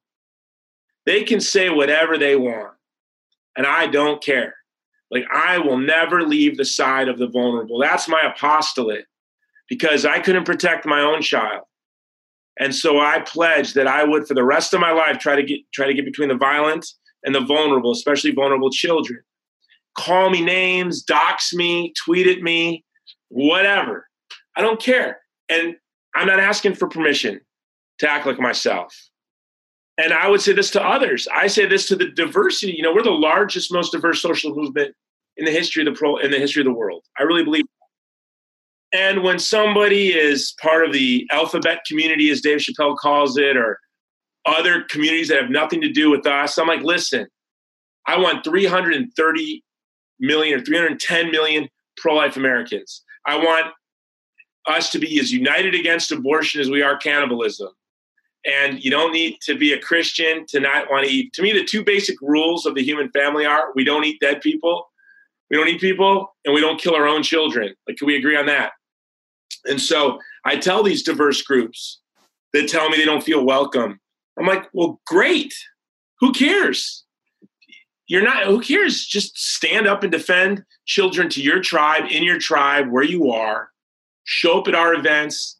They 1.06 1.24
can 1.24 1.40
say 1.40 1.70
whatever 1.70 2.16
they 2.16 2.36
want, 2.36 2.74
and 3.56 3.66
I 3.66 3.86
don't 3.86 4.22
care. 4.22 4.54
Like, 5.10 5.24
I 5.32 5.58
will 5.58 5.78
never 5.78 6.22
leave 6.22 6.56
the 6.56 6.64
side 6.64 7.08
of 7.08 7.18
the 7.18 7.26
vulnerable. 7.26 7.78
That's 7.78 8.08
my 8.08 8.22
apostolate 8.22 9.06
because 9.68 10.06
I 10.06 10.20
couldn't 10.20 10.44
protect 10.44 10.86
my 10.86 11.00
own 11.00 11.20
child. 11.20 11.64
And 12.60 12.74
so 12.74 13.00
I 13.00 13.20
pledged 13.20 13.74
that 13.74 13.86
I 13.86 14.04
would, 14.04 14.26
for 14.26 14.34
the 14.34 14.44
rest 14.44 14.74
of 14.74 14.80
my 14.80 14.92
life, 14.92 15.18
try 15.18 15.36
to 15.36 15.42
get 15.42 15.60
try 15.72 15.86
to 15.86 15.94
get 15.94 16.04
between 16.04 16.28
the 16.28 16.36
violent 16.36 16.86
and 17.24 17.34
the 17.34 17.40
vulnerable, 17.40 17.92
especially 17.92 18.32
vulnerable 18.32 18.70
children. 18.70 19.20
Call 19.96 20.30
me 20.30 20.42
names, 20.42 21.02
dox 21.02 21.52
me, 21.52 21.92
tweet 22.04 22.26
at 22.26 22.42
me, 22.42 22.84
whatever. 23.28 24.08
I 24.56 24.62
don't 24.62 24.80
care. 24.80 25.20
And 25.48 25.76
I'm 26.14 26.26
not 26.26 26.40
asking 26.40 26.74
for 26.74 26.88
permission 26.88 27.40
to 27.98 28.10
act 28.10 28.26
like 28.26 28.38
myself. 28.38 28.94
And 29.98 30.12
I 30.12 30.28
would 30.28 30.40
say 30.40 30.52
this 30.52 30.70
to 30.72 30.82
others. 30.82 31.28
I 31.34 31.46
say 31.46 31.66
this 31.66 31.86
to 31.88 31.96
the 31.96 32.10
diversity. 32.10 32.72
You 32.72 32.82
know, 32.82 32.94
we're 32.94 33.02
the 33.02 33.10
largest, 33.10 33.72
most 33.72 33.92
diverse 33.92 34.22
social 34.22 34.54
movement 34.54 34.94
in 35.36 35.44
the 35.44 35.50
history 35.50 35.86
of 35.86 35.92
the 35.92 35.98
pro 35.98 36.16
in 36.16 36.30
the 36.30 36.38
history 36.38 36.60
of 36.60 36.66
the 36.66 36.72
world. 36.72 37.04
I 37.18 37.22
really 37.22 37.44
believe. 37.44 37.64
And 38.92 39.22
when 39.22 39.38
somebody 39.38 40.08
is 40.08 40.54
part 40.60 40.84
of 40.84 40.92
the 40.92 41.26
alphabet 41.32 41.80
community, 41.86 42.30
as 42.30 42.40
Dave 42.40 42.58
Chappelle 42.58 42.96
calls 42.96 43.38
it, 43.38 43.56
or 43.56 43.78
other 44.44 44.84
communities 44.90 45.28
that 45.28 45.40
have 45.40 45.50
nothing 45.50 45.80
to 45.80 45.90
do 45.90 46.10
with 46.10 46.26
us, 46.26 46.58
I'm 46.58 46.66
like, 46.66 46.82
listen, 46.82 47.26
I 48.06 48.18
want 48.18 48.44
330 48.44 49.64
million 50.20 50.58
or 50.58 50.62
310 50.62 51.30
million 51.30 51.68
pro 51.96 52.14
life 52.14 52.36
Americans. 52.36 53.02
I 53.26 53.36
want 53.36 53.66
us 54.66 54.90
to 54.90 54.98
be 54.98 55.18
as 55.20 55.32
united 55.32 55.74
against 55.74 56.12
abortion 56.12 56.60
as 56.60 56.70
we 56.70 56.82
are 56.82 56.96
cannibalism. 56.96 57.68
And 58.44 58.82
you 58.84 58.90
don't 58.90 59.12
need 59.12 59.36
to 59.42 59.56
be 59.56 59.72
a 59.72 59.78
Christian 59.78 60.44
to 60.48 60.60
not 60.60 60.90
want 60.90 61.06
to 61.06 61.12
eat. 61.12 61.32
To 61.34 61.42
me, 61.42 61.52
the 61.52 61.64
two 61.64 61.84
basic 61.84 62.20
rules 62.20 62.66
of 62.66 62.74
the 62.74 62.82
human 62.82 63.10
family 63.10 63.46
are 63.46 63.72
we 63.74 63.84
don't 63.84 64.04
eat 64.04 64.20
dead 64.20 64.40
people, 64.40 64.90
we 65.50 65.56
don't 65.56 65.68
eat 65.68 65.80
people, 65.80 66.34
and 66.44 66.52
we 66.52 66.60
don't 66.60 66.80
kill 66.80 66.94
our 66.94 67.06
own 67.06 67.22
children. 67.22 67.74
Like, 67.86 67.98
can 67.98 68.06
we 68.06 68.16
agree 68.16 68.36
on 68.36 68.46
that? 68.46 68.72
And 69.64 69.80
so 69.80 70.18
I 70.44 70.56
tell 70.56 70.82
these 70.82 71.02
diverse 71.02 71.42
groups 71.42 72.00
that 72.52 72.68
tell 72.68 72.88
me 72.88 72.96
they 72.96 73.04
don't 73.04 73.24
feel 73.24 73.44
welcome. 73.44 74.00
I'm 74.38 74.46
like, 74.46 74.68
well, 74.72 75.00
great. 75.06 75.54
Who 76.20 76.32
cares? 76.32 77.04
You're 78.06 78.22
not, 78.22 78.44
who 78.44 78.60
cares? 78.60 79.06
Just 79.06 79.38
stand 79.38 79.86
up 79.86 80.02
and 80.02 80.12
defend 80.12 80.64
children 80.86 81.28
to 81.30 81.42
your 81.42 81.60
tribe, 81.60 82.10
in 82.10 82.22
your 82.22 82.38
tribe, 82.38 82.90
where 82.90 83.04
you 83.04 83.30
are 83.30 83.72
show 84.24 84.60
up 84.60 84.68
at 84.68 84.74
our 84.74 84.94
events 84.94 85.58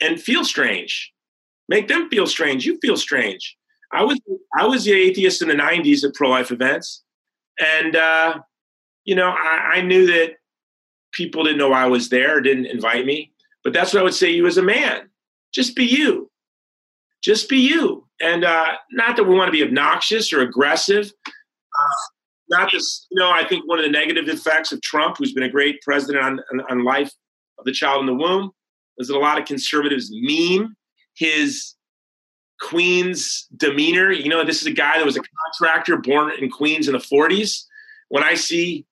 and 0.00 0.20
feel 0.20 0.44
strange. 0.44 1.12
Make 1.68 1.88
them 1.88 2.08
feel 2.08 2.26
strange. 2.26 2.66
You 2.66 2.78
feel 2.80 2.96
strange. 2.96 3.56
I 3.92 4.04
was 4.04 4.20
I 4.56 4.66
was 4.66 4.84
the 4.84 4.92
atheist 4.92 5.42
in 5.42 5.48
the 5.48 5.54
'90s 5.54 6.04
at 6.04 6.14
pro 6.14 6.28
life 6.28 6.50
events, 6.50 7.02
and 7.58 7.96
uh, 7.96 8.38
you 9.04 9.14
know 9.14 9.30
I, 9.30 9.72
I, 9.74 9.80
knew 9.82 10.06
that 10.06 10.34
people 11.12 11.42
didn't 11.42 11.58
know 11.58 11.72
I 11.72 11.86
was 11.86 12.08
there, 12.08 12.40
didn't 12.40 12.66
invite 12.66 13.04
me. 13.04 13.29
But 13.64 13.72
that's 13.72 13.92
what 13.92 14.00
I 14.00 14.02
would 14.04 14.14
say. 14.14 14.30
You 14.30 14.46
as 14.46 14.56
a 14.56 14.62
man, 14.62 15.10
just 15.52 15.76
be 15.76 15.84
you. 15.84 16.30
Just 17.22 17.50
be 17.50 17.58
you, 17.58 18.06
and 18.22 18.44
uh, 18.44 18.72
not 18.92 19.16
that 19.16 19.24
we 19.24 19.34
want 19.34 19.48
to 19.48 19.52
be 19.52 19.62
obnoxious 19.62 20.32
or 20.32 20.40
aggressive. 20.40 21.12
Uh, 21.26 22.10
not 22.48 22.72
this, 22.72 23.06
you 23.10 23.20
know. 23.20 23.30
I 23.30 23.46
think 23.46 23.68
one 23.68 23.78
of 23.78 23.84
the 23.84 23.90
negative 23.90 24.26
effects 24.28 24.72
of 24.72 24.80
Trump, 24.80 25.16
who's 25.18 25.34
been 25.34 25.42
a 25.42 25.48
great 25.48 25.82
president 25.82 26.24
on, 26.24 26.40
on, 26.52 26.60
on 26.70 26.84
life 26.84 27.12
of 27.58 27.66
the 27.66 27.72
child 27.72 28.00
in 28.00 28.06
the 28.06 28.14
womb 28.14 28.52
is 28.96 29.08
that 29.08 29.16
a 29.16 29.18
lot 29.18 29.38
of 29.38 29.46
conservatives 29.46 30.08
meme 30.10 30.74
his 31.14 31.74
Queens 32.60 33.46
demeanor. 33.56 34.12
You 34.12 34.28
know, 34.28 34.44
this 34.44 34.60
is 34.60 34.66
a 34.66 34.72
guy 34.72 34.98
that 34.98 35.06
was 35.06 35.16
a 35.16 35.22
contractor 35.60 35.96
born 35.96 36.32
in 36.38 36.50
Queens 36.50 36.88
in 36.88 36.92
the 36.92 36.98
40s. 36.98 37.64
When 38.08 38.22
I 38.22 38.34
see, 38.34 38.86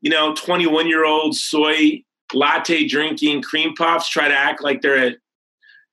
you 0.00 0.10
know, 0.10 0.34
21 0.34 0.88
year 0.88 1.04
old 1.04 1.36
soy 1.36 2.02
latte 2.34 2.86
drinking 2.86 3.42
cream 3.42 3.74
puffs 3.74 4.08
try 4.08 4.28
to 4.28 4.34
act 4.34 4.62
like 4.62 4.82
they're 4.82 5.08
a 5.08 5.14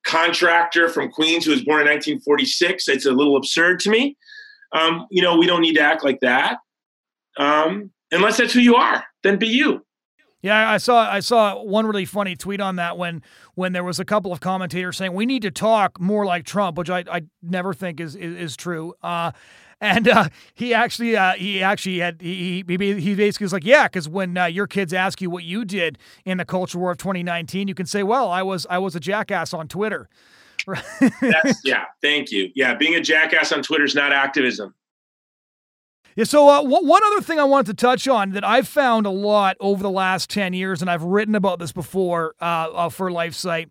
contractor 0.06 0.90
from 0.90 1.12
Queens 1.12 1.46
who 1.46 1.52
was 1.52 1.64
born 1.64 1.82
in 1.82 1.88
1946, 1.88 2.88
it's 2.88 3.06
a 3.06 3.12
little 3.12 3.38
absurd 3.38 3.80
to 3.82 3.90
me. 3.90 4.18
Um, 4.72 5.08
you 5.10 5.22
know, 5.22 5.38
we 5.38 5.48
don't 5.48 5.62
need 5.62 5.76
to 5.76 5.82
act 5.82 6.04
like 6.04 6.20
that. 6.22 6.58
Um, 7.38 7.92
unless 8.12 8.38
that's 8.38 8.54
who 8.54 8.60
you 8.60 8.76
are, 8.76 9.04
then 9.24 9.38
be 9.38 9.48
you. 9.48 9.86
Yeah, 10.42 10.72
I 10.72 10.78
saw 10.78 11.12
I 11.12 11.20
saw 11.20 11.62
one 11.62 11.86
really 11.86 12.06
funny 12.06 12.36
tweet 12.36 12.62
on 12.62 12.78
that 12.78 12.98
when 12.98 13.22
when 13.56 13.74
there 13.74 13.84
was 13.84 14.00
a 14.00 14.06
couple 14.06 14.32
of 14.32 14.40
commentators 14.40 14.96
saying 14.96 15.12
we 15.12 15.26
need 15.26 15.42
to 15.42 15.52
talk 15.52 16.00
more 16.00 16.26
like 16.26 16.46
Trump, 16.46 16.78
which 16.78 16.90
I, 16.90 17.04
I 17.12 17.24
never 17.42 17.74
think 17.74 18.00
is 18.00 18.16
is, 18.16 18.36
is 18.36 18.58
true. 18.58 18.94
Uh, 19.04 19.34
and 19.82 20.08
uh, 20.08 20.30
he 20.54 20.74
actually 20.74 21.16
uh, 21.16 21.34
he 21.34 21.62
actually 21.64 22.00
had 22.00 22.22
he 22.22 22.64
he, 22.68 23.00
he 23.00 23.16
basically 23.16 23.46
was 23.46 23.54
like 23.54 23.66
yeah 23.66 23.88
because 23.88 24.08
when 24.08 24.38
uh, 24.38 24.46
your 24.46 24.68
kids 24.68 24.94
ask 24.94 25.22
you 25.22 25.30
what 25.30 25.44
you 25.44 25.66
did 25.66 25.98
in 26.26 26.38
the 26.38 26.46
culture 26.46 26.80
war 26.80 26.92
of 26.92 26.98
2019 26.98 27.68
you 27.68 27.76
can 27.76 27.86
say 27.86 28.04
well 28.04 28.30
I 28.30 28.42
was 28.44 28.66
I 28.70 28.78
was 28.78 28.96
a 28.96 29.00
jackass 29.00 29.54
on 29.54 29.68
Twitter. 29.68 30.10
yeah, 31.64 31.86
thank 32.02 32.32
you. 32.32 32.52
Yeah, 32.54 32.76
being 32.76 32.96
a 32.96 33.02
jackass 33.02 33.52
on 33.52 33.64
Twitter 33.64 33.86
is 33.86 33.96
not 33.96 34.12
activism. 34.12 34.76
Yeah, 36.16 36.26
so 36.26 36.50
uh, 36.50 36.62
w- 36.62 36.86
one 36.86 37.02
other 37.06 37.22
thing 37.22 37.40
I 37.40 37.46
wanted 37.46 37.68
to 37.78 37.82
touch 37.82 38.08
on 38.08 38.32
that 38.32 38.44
I've 38.44 38.68
found 38.68 39.06
a 39.06 39.10
lot 39.10 39.56
over 39.60 39.82
the 39.82 39.90
last 39.90 40.30
10 40.30 40.54
years, 40.54 40.82
and 40.82 40.90
I've 40.90 41.04
written 41.04 41.34
about 41.34 41.60
this 41.60 41.72
before 41.72 42.36
uh, 42.42 42.68
uh, 42.74 42.90
for 42.90 43.10
LifeSite, 43.10 43.70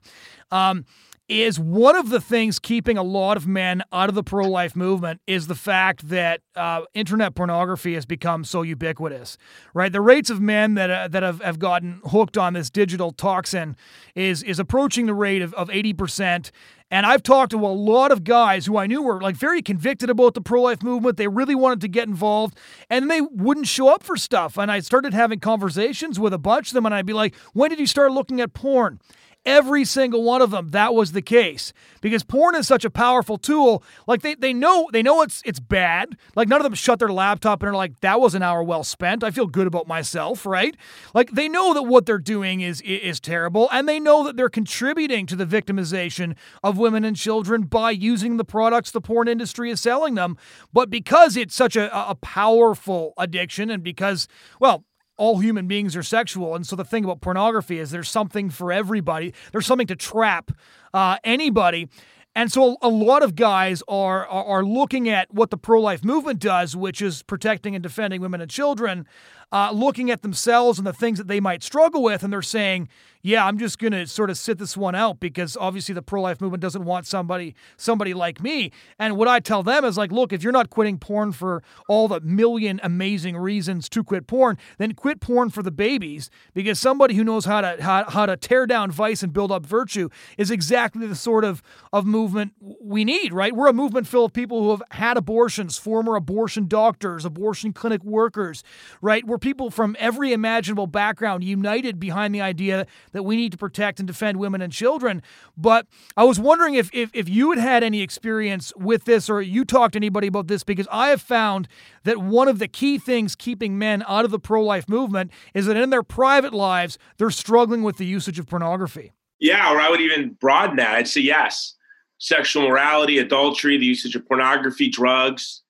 um, 0.51 0.87
is 1.29 1.61
one 1.61 1.95
of 1.95 2.09
the 2.09 2.21
things 2.21 2.59
keeping 2.59 2.97
a 2.97 3.03
lot 3.03 3.37
of 3.37 3.47
men 3.47 3.83
out 3.93 4.09
of 4.09 4.15
the 4.15 4.23
pro 4.23 4.49
life 4.49 4.75
movement 4.75 5.21
is 5.27 5.47
the 5.47 5.55
fact 5.55 6.09
that 6.09 6.41
uh, 6.57 6.83
internet 6.95 7.35
pornography 7.35 7.95
has 7.95 8.07
become 8.07 8.45
so 8.45 8.63
ubiquitous, 8.63 9.37
right? 9.75 9.93
The 9.93 10.01
rates 10.01 10.31
of 10.31 10.41
men 10.41 10.75
that, 10.75 10.91
uh, 10.91 11.09
that 11.09 11.23
have, 11.23 11.43
have 11.43 11.59
gotten 11.59 12.01
hooked 12.07 12.39
on 12.39 12.55
this 12.55 12.71
digital 12.71 13.13
toxin 13.13 13.77
is, 14.15 14.43
is 14.43 14.59
approaching 14.59 15.05
the 15.05 15.15
rate 15.15 15.43
of, 15.43 15.53
of 15.55 15.69
80%. 15.69 16.51
And 16.91 17.05
I've 17.05 17.23
talked 17.23 17.51
to 17.51 17.59
a 17.59 17.69
lot 17.69 18.11
of 18.11 18.25
guys 18.25 18.65
who 18.65 18.79
I 18.79 18.87
knew 18.87 19.03
were 19.03 19.21
like 19.21 19.37
very 19.37 19.61
convicted 19.61 20.09
about 20.09 20.33
the 20.33 20.41
pro 20.41 20.63
life 20.63 20.83
movement. 20.83 21.19
They 21.19 21.29
really 21.29 21.55
wanted 21.55 21.83
to 21.83 21.89
get 21.89 22.09
involved 22.09 22.57
and 22.89 23.11
they 23.11 23.21
wouldn't 23.21 23.67
show 23.67 23.89
up 23.89 24.03
for 24.03 24.17
stuff. 24.17 24.57
And 24.57 24.73
I 24.73 24.81
started 24.81 25.13
having 25.13 25.41
conversations 25.41 26.19
with 26.19 26.33
a 26.33 26.39
bunch 26.39 26.69
of 26.69 26.75
them 26.75 26.87
and 26.87 26.95
I'd 26.95 27.05
be 27.05 27.13
like, 27.13 27.35
when 27.53 27.69
did 27.69 27.79
you 27.79 27.87
start 27.87 28.13
looking 28.13 28.41
at 28.41 28.55
porn? 28.55 29.01
Every 29.49 29.85
single 29.85 30.23
one 30.23 30.43
of 30.43 30.51
them 30.51 30.69
that 30.69 30.95
was 30.95 31.13
the 31.13 31.23
case. 31.23 31.73
Because 32.01 32.23
porn 32.23 32.55
is 32.55 32.69
such 32.69 32.85
a 32.85 32.91
powerful 32.91 33.39
tool 33.39 33.83
like 34.07 34.23
they, 34.23 34.35
they 34.35 34.53
know 34.53 34.89
they 34.93 35.03
know 35.03 35.23
it's 35.23 35.43
it's 35.45 35.59
bad. 35.59 36.17
Like 36.37 36.47
none 36.47 36.61
of 36.61 36.65
them 36.65 36.75
shut 36.75 36.99
their 36.99 37.09
laptop 37.09 37.63
and 37.63 37.71
are 37.71 37.75
like 37.77 37.99
that 38.01 38.21
was 38.21 38.35
an 38.35 38.43
hour 38.43 38.63
well 38.63 38.85
spent. 38.85 39.25
I 39.25 39.31
feel 39.31 39.47
good 39.47 39.67
about 39.67 39.89
myself 39.89 40.47
right? 40.47 40.77
Like 41.15 41.33
they 41.33 41.49
know 41.49 41.75
that 41.75 41.85
what 41.85 42.07
they're 42.07 42.19
doing 42.19 42.61
is 42.61 42.81
is 42.83 43.19
terrible 43.19 43.69
and 43.73 43.89
they 43.89 43.99
know 43.99 44.23
that 44.23 44.37
they're 44.37 44.49
contributing 44.49 45.27
to 45.27 45.35
the 45.37 45.47
victimization 45.47 46.37
of 46.63 46.77
women 46.77 47.05
and 47.05 47.17
children 47.17 47.63
by 47.63 47.91
using 47.91 48.37
the 48.37 48.45
products 48.45 48.91
the 48.91 49.01
porn 49.01 49.27
industry 49.29 49.71
is 49.71 49.81
selling 49.81 50.15
them. 50.15 50.37
But 50.73 50.91
because 50.91 51.37
it's 51.37 51.55
such 51.55 51.75
a, 51.75 51.89
a 52.11 52.15
powerful 52.15 53.15
addiction 53.17 53.71
and 53.71 53.83
because 53.83 54.29
well 54.61 54.85
all 55.19 55.39
human 55.41 55.67
beings 55.67 55.95
are 55.95 56.03
sexual. 56.03 56.55
And 56.55 56.67
so 56.67 56.77
the 56.77 56.85
thing 56.85 57.05
about 57.05 57.21
pornography 57.21 57.79
is 57.79 57.91
there's 57.91 58.09
something 58.09 58.49
for 58.49 58.73
everybody. 58.73 59.35
There's 59.53 59.67
something 59.67 59.89
to 59.89 59.97
trap 59.97 60.53
uh, 60.95 61.19
anybody. 61.25 61.89
And 62.35 62.53
so 62.53 62.77
a 62.83 62.89
lot 62.89 63.25
of 63.25 63.35
guys 63.35 63.83
are, 63.89 64.25
are, 64.27 64.45
are 64.45 64.65
looking 64.65 65.09
at 65.09 65.35
what 65.35 65.51
the 65.51 65.57
pro 65.57 65.81
life 65.81 66.05
movement 66.05 66.39
does, 66.39 66.77
which 66.77 67.03
is 67.03 67.25
protecting 67.25 67.75
and 67.75 67.83
defending 67.83 68.21
women 68.21 68.41
and 68.41 68.49
children, 68.49 69.07
uh, 69.53 69.71
looking 69.73 70.11
at 70.11 70.23
themselves 70.23 70.79
and 70.79 70.87
the 70.87 70.93
things 70.93 71.19
that 71.19 71.29
they 71.29 71.41
might 71.41 71.63
struggle 71.63 72.03
with, 72.03 72.23
and 72.23 72.33
they're 72.33 72.43
saying, 72.43 72.89
yeah, 73.23 73.45
I'm 73.45 73.59
just 73.59 73.79
going 73.79 73.93
to 73.93 74.07
sort 74.07 74.31
of 74.31 74.39
sit 74.39 74.59
this 74.59 74.77
one 74.77 74.95
out 74.95 75.19
because 75.19 75.57
obviously 75.57 75.95
the 75.95 76.03
pro-life 76.03 76.41
movement 76.41 76.61
doesn't 76.61 76.85
want 76.85 77.07
somebody 77.07 77.55
somebody 77.77 78.15
like 78.15 78.41
me. 78.41 78.71
And 78.99 79.17
what 79.17 79.29
I 79.29 79.41
tell 79.41 79.63
them 79.63 79.85
is 79.85 79.99
like, 79.99 80.13
look, 80.13 80.33
if 80.33 80.43
you're 80.43 80.53
not 80.53 80.71
quitting 80.71 80.99
porn 80.99 81.33
for 81.33 81.63
all 81.89 82.09
the 82.09 82.21
million 82.21 82.81
amazing 82.83 83.37
reasons 83.37 83.89
to 83.91 84.05
quit 84.05 84.27
porn, 84.27 84.57
then 84.79 84.95
quit 84.95 85.21
porn 85.21 85.51
for 85.51 85.63
the 85.63 85.71
babies 85.71 86.31
because 86.55 86.79
somebody 86.79 87.15
who 87.15 87.25
knows 87.25 87.45
how 87.45 87.61
to 87.61 87.83
how, 87.83 88.05
how 88.09 88.27
to 88.27 88.37
tear 88.37 88.67
down 88.67 88.91
vice 88.91 89.23
and 89.23 89.33
build 89.33 89.51
up 89.51 89.67
virtue 89.67 90.09
is 90.37 90.51
exactly 90.51 91.07
the 91.07 91.17
sort 91.17 91.45
of 91.45 91.63
of 91.93 92.07
movement 92.07 92.53
we 92.81 93.05
need, 93.05 93.33
right? 93.33 93.55
We're 93.55 93.69
a 93.69 93.73
movement 93.73 94.07
full 94.07 94.25
of 94.25 94.33
people 94.33 94.63
who 94.63 94.71
have 94.71 94.83
had 94.93 95.17
abortions, 95.17 95.77
former 95.77 96.15
abortion 96.15 96.69
doctors, 96.69 97.25
abortion 97.25 97.73
clinic 97.73 98.05
workers, 98.05 98.63
right? 99.03 99.27
We're 99.27 99.38
people 99.39 99.71
from 99.71 99.97
every 99.99 100.33
imaginable 100.33 100.87
background 100.87 101.45
united 101.45 101.99
behind 101.99 102.35
the 102.35 102.41
idea 102.41 102.87
that 103.13 103.23
we 103.23 103.37
need 103.37 103.53
to 103.53 103.59
protect 103.59 103.99
and 103.99 104.07
defend 104.07 104.39
women 104.39 104.61
and 104.61 104.73
children. 104.73 105.23
But 105.57 105.87
I 106.17 106.25
was 106.25 106.39
wondering 106.39 106.75
if, 106.75 106.91
if, 106.93 107.11
if 107.15 107.29
you 107.29 107.51
had 107.51 107.59
had 107.59 107.85
any 107.85 108.03
experience 108.03 108.73
with 108.77 109.05
this 109.05 109.31
or 109.31 109.41
you 109.41 109.65
talked 109.65 109.93
to 109.93 109.99
anybody 109.99 110.27
about 110.27 110.49
this, 110.49 110.65
because 110.65 110.89
I 110.91 111.09
have 111.09 111.23
found 111.23 111.69
that 112.05 112.19
one 112.19 112.49
of 112.49 112.59
the 112.59 112.69
key 112.69 112.99
things 112.99 113.37
keeping 113.37 113.79
men 113.79 114.05
out 114.07 114.25
of 114.25 114.31
the 114.31 114.39
pro 114.39 114.63
life 114.63 114.89
movement 114.89 115.31
is 115.55 115.67
that 115.67 115.77
in 115.77 115.91
their 115.91 116.03
private 116.03 116.53
lives, 116.53 116.99
they're 117.17 117.31
struggling 117.31 117.83
with 117.83 117.97
the 117.97 118.07
usage 118.07 118.39
of 118.39 118.47
pornography. 118.47 119.13
Yeah, 119.41 119.73
or 119.73 119.81
I 119.81 119.89
would 119.91 120.01
even 120.01 120.37
broaden 120.41 120.77
that. 120.77 120.95
I'd 120.95 121.09
say 121.09 121.21
yes. 121.21 121.75
Sexual 122.19 122.69
morality, 122.69 123.19
adultery, 123.19 123.79
the 123.79 123.87
usage 123.87 124.17
of 124.17 124.27
pornography, 124.27 124.89
drugs. 124.89 125.63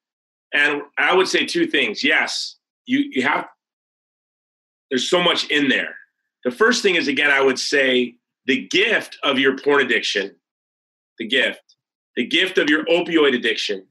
And 0.55 0.81
I 0.97 1.15
would 1.15 1.29
say 1.29 1.45
two 1.45 1.67
things. 1.67 2.03
Yes, 2.03 2.57
you, 2.87 3.01
you 3.11 3.23
have, 3.23 3.47
there's 4.91 5.09
so 5.09 5.23
much 5.23 5.49
in 5.51 5.69
there 5.69 5.95
the 6.45 6.51
first 6.51 6.83
thing 6.83 6.95
is, 6.95 7.09
again, 7.09 7.31
I 7.31 7.41
would 7.41 7.59
say 7.59 8.17
the 8.47 8.67
gift 8.69 9.19
of 9.23 9.39
your 9.39 9.59
porn 9.59 9.85
addiction, 9.85 10.35
the 11.19 11.27
gift, 11.27 11.77
the 12.17 12.27
gift 12.27 12.59
of 12.59 12.71
your 12.71 12.85
opioid 12.87 13.35
addiction, 13.35 13.87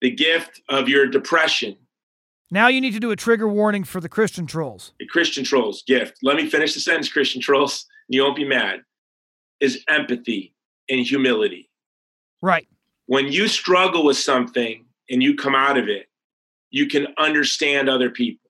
the 0.00 0.10
gift 0.10 0.60
of 0.68 0.88
your 0.88 1.06
depression. 1.06 1.76
Now 2.50 2.68
you 2.68 2.80
need 2.80 2.92
to 2.92 3.00
do 3.00 3.10
a 3.10 3.16
trigger 3.16 3.48
warning 3.48 3.84
for 3.84 4.00
the 4.00 4.08
Christian 4.08 4.46
trolls. 4.46 4.92
The 4.98 5.06
Christian 5.06 5.44
trolls 5.44 5.82
gift. 5.86 6.18
Let 6.22 6.36
me 6.36 6.48
finish 6.48 6.74
the 6.74 6.80
sentence, 6.80 7.10
Christian 7.10 7.40
trolls. 7.40 7.86
You 8.10 8.22
won't 8.22 8.36
be 8.36 8.46
mad. 8.46 8.80
Is 9.60 9.84
empathy 9.86 10.54
and 10.88 11.04
humility. 11.04 11.68
Right. 12.40 12.66
When 13.04 13.30
you 13.30 13.48
struggle 13.48 14.02
with 14.02 14.16
something 14.16 14.86
and 15.10 15.22
you 15.22 15.36
come 15.36 15.54
out 15.54 15.76
of 15.76 15.90
it, 15.90 16.06
you 16.70 16.86
can 16.86 17.08
understand 17.18 17.90
other 17.90 18.08
people. 18.08 18.47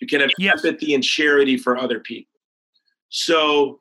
You 0.00 0.06
can 0.06 0.20
have 0.20 0.30
yes. 0.38 0.64
empathy 0.64 0.94
and 0.94 1.02
charity 1.02 1.56
for 1.56 1.76
other 1.76 2.00
people. 2.00 2.32
So 3.08 3.80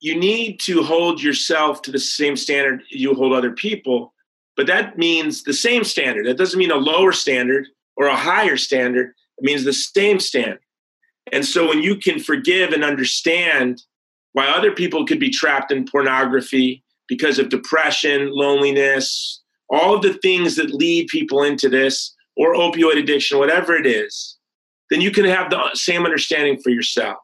you 0.00 0.18
need 0.18 0.58
to 0.60 0.82
hold 0.82 1.22
yourself 1.22 1.82
to 1.82 1.92
the 1.92 1.98
same 1.98 2.36
standard 2.36 2.82
you 2.90 3.14
hold 3.14 3.32
other 3.32 3.52
people, 3.52 4.12
but 4.56 4.66
that 4.66 4.98
means 4.98 5.42
the 5.42 5.52
same 5.52 5.84
standard. 5.84 6.26
That 6.26 6.38
doesn't 6.38 6.58
mean 6.58 6.70
a 6.70 6.76
lower 6.76 7.12
standard 7.12 7.66
or 7.96 8.06
a 8.06 8.16
higher 8.16 8.56
standard. 8.56 9.12
It 9.38 9.44
means 9.44 9.64
the 9.64 9.72
same 9.72 10.20
standard. 10.20 10.60
And 11.32 11.44
so 11.44 11.68
when 11.68 11.82
you 11.82 11.96
can 11.96 12.18
forgive 12.18 12.72
and 12.72 12.84
understand 12.84 13.82
why 14.32 14.46
other 14.48 14.72
people 14.72 15.06
could 15.06 15.20
be 15.20 15.30
trapped 15.30 15.72
in 15.72 15.86
pornography 15.86 16.84
because 17.08 17.38
of 17.38 17.48
depression, 17.48 18.30
loneliness, 18.30 19.42
all 19.70 19.94
of 19.94 20.02
the 20.02 20.14
things 20.14 20.56
that 20.56 20.74
lead 20.74 21.06
people 21.08 21.42
into 21.42 21.68
this, 21.68 22.14
or 22.36 22.54
opioid 22.54 22.98
addiction, 22.98 23.38
whatever 23.38 23.74
it 23.74 23.86
is, 23.86 24.36
then 24.90 25.00
you 25.00 25.10
can 25.10 25.24
have 25.24 25.50
the 25.50 25.70
same 25.74 26.04
understanding 26.04 26.60
for 26.60 26.70
yourself. 26.70 27.18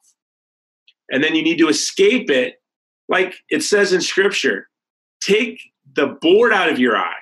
And 1.10 1.22
then 1.22 1.34
you 1.34 1.42
need 1.42 1.58
to 1.58 1.68
escape 1.68 2.30
it, 2.30 2.60
like 3.08 3.34
it 3.48 3.62
says 3.62 3.92
in 3.92 4.00
scripture 4.00 4.68
take 5.20 5.60
the 5.94 6.06
board 6.06 6.52
out 6.52 6.70
of 6.70 6.78
your 6.78 6.96
eye 6.96 7.12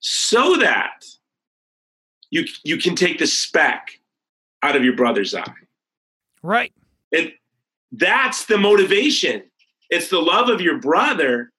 so 0.00 0.56
that 0.56 1.04
you, 2.30 2.44
you 2.64 2.76
can 2.76 2.96
take 2.96 3.18
the 3.18 3.26
speck 3.26 4.00
out 4.62 4.74
of 4.74 4.84
your 4.84 4.96
brother's 4.96 5.34
eye. 5.34 5.54
Right. 6.42 6.72
It, 7.12 7.34
that's 7.92 8.46
the 8.46 8.58
motivation. 8.58 9.44
It's 9.90 10.08
the 10.08 10.18
love 10.18 10.48
of 10.48 10.60
your 10.60 10.80
brother 10.80 11.52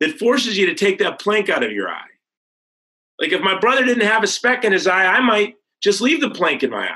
that 0.00 0.18
forces 0.18 0.58
you 0.58 0.66
to 0.66 0.74
take 0.74 0.98
that 0.98 1.20
plank 1.20 1.48
out 1.48 1.62
of 1.62 1.72
your 1.72 1.88
eye. 1.88 2.04
Like 3.18 3.32
if 3.32 3.40
my 3.40 3.58
brother 3.58 3.84
didn't 3.84 4.06
have 4.06 4.22
a 4.22 4.26
speck 4.26 4.64
in 4.64 4.72
his 4.72 4.86
eye, 4.86 5.06
I 5.06 5.20
might 5.20 5.56
just 5.82 6.00
leave 6.00 6.20
the 6.20 6.30
plank 6.30 6.62
in 6.62 6.70
my 6.70 6.88
eye. 6.88 6.94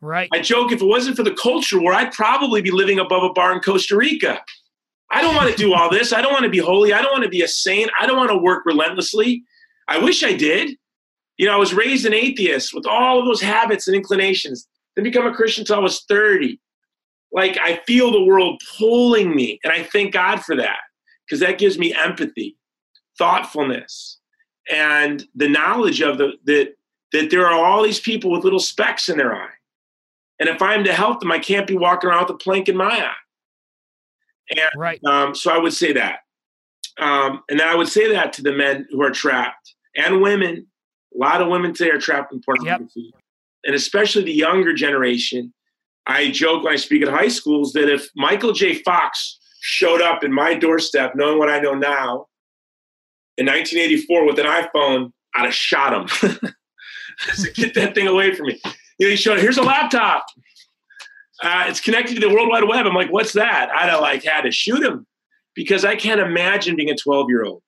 Right. 0.00 0.28
I 0.32 0.40
joke 0.40 0.70
if 0.70 0.80
it 0.80 0.86
wasn't 0.86 1.16
for 1.16 1.22
the 1.22 1.34
culture 1.34 1.80
war, 1.80 1.92
I'd 1.92 2.12
probably 2.12 2.62
be 2.62 2.70
living 2.70 2.98
above 2.98 3.24
a 3.24 3.32
bar 3.32 3.52
in 3.52 3.60
Costa 3.60 3.96
Rica. 3.96 4.40
I 5.10 5.22
don't 5.22 5.34
want 5.34 5.50
to 5.50 5.56
do 5.56 5.74
all 5.76 5.90
this. 5.90 6.12
I 6.12 6.20
don't 6.20 6.32
want 6.32 6.44
to 6.44 6.50
be 6.50 6.58
holy. 6.58 6.92
I 6.92 7.02
don't 7.02 7.12
want 7.12 7.24
to 7.24 7.30
be 7.30 7.42
a 7.42 7.48
saint. 7.48 7.90
I 8.00 8.06
don't 8.06 8.16
want 8.16 8.30
to 8.30 8.38
work 8.38 8.64
relentlessly. 8.64 9.42
I 9.88 9.98
wish 9.98 10.22
I 10.22 10.34
did. 10.34 10.76
You 11.36 11.46
know, 11.46 11.54
I 11.54 11.58
was 11.58 11.72
raised 11.72 12.04
an 12.04 12.14
atheist 12.14 12.74
with 12.74 12.86
all 12.86 13.20
of 13.20 13.24
those 13.24 13.40
habits 13.40 13.86
and 13.86 13.96
inclinations. 13.96 14.68
Then 14.94 15.04
become 15.04 15.26
a 15.26 15.34
Christian 15.34 15.62
until 15.62 15.76
I 15.76 15.80
was 15.80 16.04
30. 16.08 16.60
Like 17.32 17.58
I 17.58 17.80
feel 17.86 18.10
the 18.10 18.24
world 18.24 18.60
pulling 18.78 19.34
me, 19.34 19.60
and 19.62 19.72
I 19.72 19.82
thank 19.84 20.14
God 20.14 20.42
for 20.42 20.56
that 20.56 20.78
because 21.26 21.40
that 21.40 21.58
gives 21.58 21.78
me 21.78 21.94
empathy, 21.94 22.56
thoughtfulness, 23.18 24.18
and 24.72 25.26
the 25.34 25.48
knowledge 25.48 26.00
of 26.00 26.18
the 26.18 26.32
that 26.44 26.74
that 27.12 27.30
there 27.30 27.46
are 27.46 27.64
all 27.64 27.82
these 27.82 28.00
people 28.00 28.30
with 28.30 28.44
little 28.44 28.58
specks 28.58 29.08
in 29.08 29.16
their 29.18 29.34
eye. 29.34 29.50
And 30.40 30.48
if 30.48 30.62
I'm 30.62 30.84
to 30.84 30.92
help 30.92 31.20
them, 31.20 31.32
I 31.32 31.38
can't 31.38 31.66
be 31.66 31.76
walking 31.76 32.10
around 32.10 32.26
with 32.26 32.36
a 32.36 32.38
plank 32.38 32.68
in 32.68 32.76
my 32.76 32.84
eye. 32.90 33.12
And 34.50 34.70
right. 34.76 35.02
Um, 35.04 35.34
so 35.34 35.52
I 35.52 35.58
would 35.58 35.72
say 35.72 35.92
that. 35.94 36.20
Um, 36.98 37.42
and 37.48 37.60
I 37.60 37.74
would 37.74 37.88
say 37.88 38.12
that 38.12 38.32
to 38.34 38.42
the 38.42 38.52
men 38.52 38.86
who 38.90 39.02
are 39.02 39.10
trapped 39.10 39.74
and 39.96 40.20
women. 40.22 40.66
A 41.14 41.18
lot 41.18 41.40
of 41.40 41.48
women 41.48 41.72
today 41.72 41.90
are 41.90 41.98
trapped 41.98 42.32
in 42.32 42.40
pornography. 42.40 43.10
Yep. 43.12 43.22
And 43.64 43.74
especially 43.74 44.24
the 44.24 44.32
younger 44.32 44.72
generation. 44.72 45.52
I 46.06 46.30
joke 46.30 46.64
when 46.64 46.72
I 46.72 46.76
speak 46.76 47.02
at 47.02 47.08
high 47.08 47.28
schools 47.28 47.72
that 47.74 47.92
if 47.92 48.08
Michael 48.16 48.52
J. 48.52 48.82
Fox 48.82 49.38
showed 49.60 50.00
up 50.00 50.24
in 50.24 50.32
my 50.32 50.54
doorstep, 50.54 51.14
knowing 51.14 51.38
what 51.38 51.50
I 51.50 51.60
know 51.60 51.74
now, 51.74 52.26
in 53.36 53.46
1984 53.46 54.26
with 54.26 54.38
an 54.38 54.46
iPhone, 54.46 55.12
I'd 55.34 55.44
have 55.44 55.54
shot 55.54 55.92
him. 56.22 56.50
get 57.54 57.74
that 57.74 57.94
thing 57.94 58.06
away 58.06 58.34
from 58.34 58.46
me. 58.46 58.60
You 58.98 59.06
know, 59.06 59.10
he 59.10 59.16
showed, 59.16 59.38
here's 59.38 59.58
a 59.58 59.62
laptop. 59.62 60.26
Uh, 61.42 61.64
it's 61.68 61.80
connected 61.80 62.14
to 62.14 62.20
the 62.20 62.32
World 62.32 62.48
Wide 62.48 62.64
Web. 62.64 62.86
I'm 62.86 62.94
like, 62.94 63.12
what's 63.12 63.32
that? 63.34 63.70
I'd 63.70 63.88
have 63.88 64.00
like 64.00 64.24
had 64.24 64.42
to 64.42 64.50
shoot 64.50 64.82
him 64.82 65.06
because 65.54 65.84
I 65.84 65.94
can't 65.94 66.20
imagine 66.20 66.76
being 66.76 66.90
a 66.90 66.96
12 66.96 67.28
year 67.28 67.44
old 67.44 67.62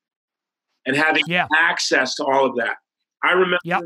and 0.87 0.97
having 0.97 1.23
yeah. 1.27 1.47
access 1.55 2.15
to 2.17 2.25
all 2.25 2.47
of 2.47 2.57
that. 2.57 2.77
I 3.23 3.33
remember, 3.33 3.59
yep. 3.65 3.83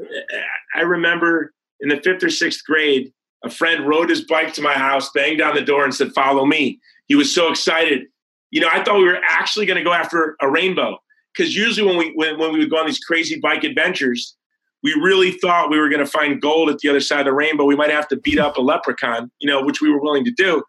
I 0.74 0.82
remember 0.82 1.52
in 1.80 1.88
the 1.88 2.00
fifth 2.02 2.22
or 2.22 2.30
sixth 2.30 2.64
grade, 2.64 3.12
a 3.44 3.50
friend 3.50 3.86
rode 3.86 4.08
his 4.08 4.22
bike 4.22 4.54
to 4.54 4.62
my 4.62 4.72
house, 4.72 5.10
banged 5.14 5.40
on 5.40 5.54
the 5.54 5.60
door, 5.60 5.84
and 5.84 5.94
said, 5.94 6.12
"Follow 6.12 6.46
me." 6.46 6.80
He 7.06 7.14
was 7.14 7.34
so 7.34 7.50
excited. 7.50 8.06
You 8.50 8.60
know, 8.60 8.68
I 8.72 8.82
thought 8.82 8.98
we 8.98 9.04
were 9.04 9.20
actually 9.28 9.66
going 9.66 9.76
to 9.76 9.84
go 9.84 9.92
after 9.92 10.36
a 10.40 10.50
rainbow 10.50 10.98
because 11.36 11.54
usually 11.54 11.86
when 11.86 11.98
we 11.98 12.12
when, 12.14 12.38
when 12.38 12.52
we 12.52 12.60
would 12.60 12.70
go 12.70 12.78
on 12.78 12.86
these 12.86 13.00
crazy 13.00 13.38
bike 13.40 13.64
adventures, 13.64 14.36
we 14.84 14.92
really 15.02 15.32
thought 15.32 15.70
we 15.70 15.80
were 15.80 15.88
going 15.88 16.04
to 16.04 16.10
find 16.10 16.40
gold 16.42 16.68
at 16.68 16.78
the 16.78 16.90
other 16.90 17.00
side 17.00 17.20
of 17.20 17.24
the 17.24 17.32
rainbow. 17.32 17.64
We 17.64 17.74
might 17.74 17.90
have 17.90 18.06
to 18.08 18.16
beat 18.16 18.38
up 18.38 18.58
a 18.58 18.60
leprechaun, 18.60 19.30
you 19.40 19.48
know, 19.48 19.64
which 19.64 19.80
we 19.80 19.90
were 19.90 20.00
willing 20.00 20.26
to 20.26 20.30
do. 20.30 20.62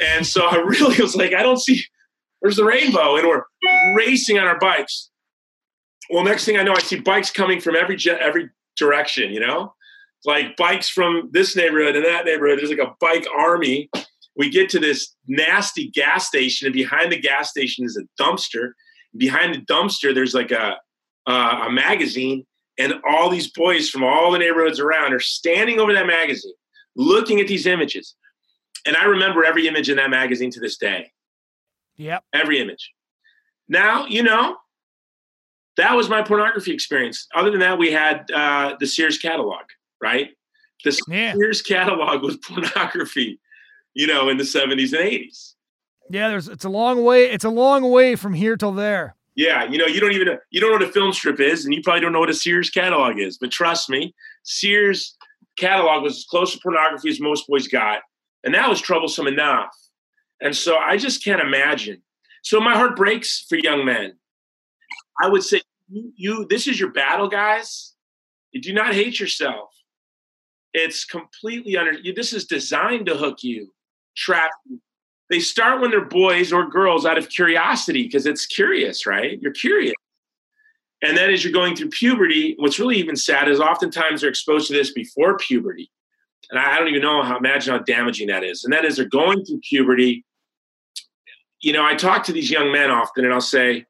And 0.00 0.26
so 0.26 0.46
I 0.46 0.56
really 0.66 1.00
was 1.00 1.14
like, 1.14 1.34
I 1.34 1.42
don't 1.42 1.60
see 1.60 1.84
where's 2.40 2.56
the 2.56 2.64
rainbow, 2.64 3.16
and 3.16 3.28
we're 3.28 3.44
racing 3.94 4.38
on 4.38 4.46
our 4.46 4.58
bikes. 4.58 5.10
Well, 6.10 6.24
next 6.24 6.46
thing 6.46 6.56
I 6.56 6.62
know, 6.62 6.72
I 6.72 6.80
see 6.80 6.98
bikes 6.98 7.30
coming 7.30 7.60
from 7.60 7.76
every 7.76 7.96
every 8.20 8.50
direction. 8.76 9.32
You 9.32 9.40
know, 9.40 9.74
like 10.24 10.56
bikes 10.56 10.88
from 10.88 11.28
this 11.32 11.54
neighborhood 11.54 11.94
and 11.94 12.04
that 12.04 12.24
neighborhood. 12.24 12.58
There's 12.58 12.70
like 12.70 12.78
a 12.78 12.94
bike 13.00 13.26
army. 13.38 13.90
We 14.34 14.48
get 14.48 14.70
to 14.70 14.78
this 14.78 15.14
nasty 15.28 15.90
gas 15.90 16.26
station, 16.26 16.66
and 16.66 16.74
behind 16.74 17.12
the 17.12 17.20
gas 17.20 17.50
station 17.50 17.84
is 17.84 17.98
a 17.98 18.22
dumpster. 18.22 18.72
Behind 19.16 19.54
the 19.54 19.60
dumpster, 19.60 20.14
there's 20.14 20.34
like 20.34 20.50
a 20.50 20.76
uh, 21.26 21.66
a 21.66 21.70
magazine 21.70 22.46
and 22.78 22.94
all 23.08 23.28
these 23.28 23.50
boys 23.50 23.88
from 23.90 24.02
all 24.02 24.32
the 24.32 24.38
neighborhoods 24.38 24.80
around 24.80 25.12
are 25.12 25.20
standing 25.20 25.78
over 25.78 25.92
that 25.92 26.06
magazine, 26.06 26.54
looking 26.96 27.40
at 27.40 27.48
these 27.48 27.66
images. 27.66 28.14
And 28.86 28.96
I 28.96 29.04
remember 29.04 29.44
every 29.44 29.68
image 29.68 29.88
in 29.88 29.96
that 29.96 30.10
magazine 30.10 30.50
to 30.52 30.60
this 30.60 30.76
day. 30.76 31.12
Yep. 31.96 32.24
Every 32.32 32.60
image. 32.60 32.92
Now, 33.68 34.06
you 34.06 34.22
know, 34.22 34.56
that 35.76 35.94
was 35.94 36.08
my 36.08 36.22
pornography 36.22 36.72
experience. 36.72 37.26
Other 37.34 37.50
than 37.50 37.60
that, 37.60 37.78
we 37.78 37.92
had 37.92 38.30
uh, 38.30 38.76
the 38.80 38.86
Sears 38.86 39.18
catalog, 39.18 39.62
right? 40.00 40.30
The 40.84 40.98
yeah. 41.08 41.34
Sears 41.34 41.62
catalog 41.62 42.22
was 42.22 42.36
pornography, 42.38 43.40
you 43.94 44.06
know, 44.06 44.28
in 44.28 44.36
the 44.36 44.44
70s 44.44 44.92
and 44.92 45.08
80s. 45.08 45.54
Yeah, 46.10 46.28
there's 46.28 46.48
it's 46.48 46.64
a 46.64 46.68
long 46.68 47.04
way. 47.04 47.30
It's 47.30 47.44
a 47.44 47.50
long 47.50 47.90
way 47.90 48.16
from 48.16 48.34
here 48.34 48.56
till 48.56 48.72
there. 48.72 49.16
Yeah, 49.34 49.64
you 49.64 49.78
know, 49.78 49.86
you 49.86 49.98
don't 49.98 50.12
even 50.12 50.26
know, 50.26 50.38
you 50.50 50.60
don't 50.60 50.70
know 50.70 50.76
what 50.76 50.88
a 50.88 50.92
film 50.92 51.12
strip 51.12 51.40
is, 51.40 51.64
and 51.64 51.72
you 51.74 51.80
probably 51.82 52.02
don't 52.02 52.12
know 52.12 52.20
what 52.20 52.28
a 52.28 52.34
Sears 52.34 52.68
catalog 52.68 53.18
is. 53.18 53.38
But 53.38 53.50
trust 53.50 53.88
me, 53.88 54.14
Sears 54.42 55.16
catalog 55.56 56.02
was 56.02 56.18
as 56.18 56.24
close 56.24 56.52
to 56.52 56.60
pornography 56.60 57.08
as 57.08 57.20
most 57.20 57.46
boys 57.48 57.68
got. 57.68 58.00
And 58.44 58.54
that 58.54 58.68
was 58.68 58.80
troublesome 58.80 59.26
enough. 59.26 59.74
And 60.40 60.54
so 60.54 60.76
I 60.76 60.96
just 60.96 61.24
can't 61.24 61.40
imagine. 61.40 62.02
So 62.42 62.60
my 62.60 62.74
heart 62.74 62.96
breaks 62.96 63.46
for 63.48 63.56
young 63.56 63.84
men. 63.84 64.14
I 65.22 65.28
would 65.28 65.42
say, 65.42 65.62
you, 65.88 66.12
you 66.16 66.46
this 66.48 66.66
is 66.66 66.80
your 66.80 66.90
battle, 66.90 67.28
guys. 67.28 67.94
You 68.50 68.60
do 68.60 68.72
not 68.72 68.94
hate 68.94 69.20
yourself. 69.20 69.70
It's 70.74 71.04
completely 71.04 71.76
under 71.76 71.92
you. 71.92 72.12
This 72.12 72.32
is 72.32 72.46
designed 72.46 73.06
to 73.06 73.16
hook 73.16 73.42
you, 73.42 73.72
trap 74.16 74.50
you. 74.68 74.80
They 75.30 75.40
start 75.40 75.80
when 75.80 75.90
they're 75.90 76.04
boys 76.04 76.52
or 76.52 76.68
girls 76.68 77.06
out 77.06 77.18
of 77.18 77.28
curiosity 77.28 78.02
because 78.02 78.26
it's 78.26 78.46
curious, 78.46 79.06
right? 79.06 79.40
You're 79.40 79.52
curious. 79.52 79.94
And 81.02 81.16
then 81.16 81.30
as 81.30 81.42
you're 81.42 81.52
going 81.52 81.74
through 81.74 81.88
puberty, 81.88 82.54
what's 82.58 82.78
really 82.78 82.96
even 82.96 83.16
sad 83.16 83.48
is 83.48 83.58
oftentimes 83.58 84.20
they're 84.20 84.30
exposed 84.30 84.68
to 84.68 84.72
this 84.72 84.92
before 84.92 85.36
puberty. 85.38 85.90
And 86.50 86.60
I 86.60 86.78
don't 86.78 86.88
even 86.88 87.02
know 87.02 87.22
how 87.22 87.38
imagine 87.38 87.72
how 87.72 87.80
damaging 87.80 88.28
that 88.28 88.44
is. 88.44 88.64
And 88.64 88.72
that 88.72 88.84
is 88.84 88.96
they're 88.96 89.06
going 89.06 89.44
through 89.44 89.60
puberty. 89.68 90.24
You 91.60 91.72
know, 91.72 91.84
I 91.84 91.94
talk 91.94 92.24
to 92.24 92.32
these 92.32 92.50
young 92.50 92.70
men 92.70 92.90
often 92.90 93.24
and 93.24 93.32
I'll 93.32 93.40
say, 93.40 93.86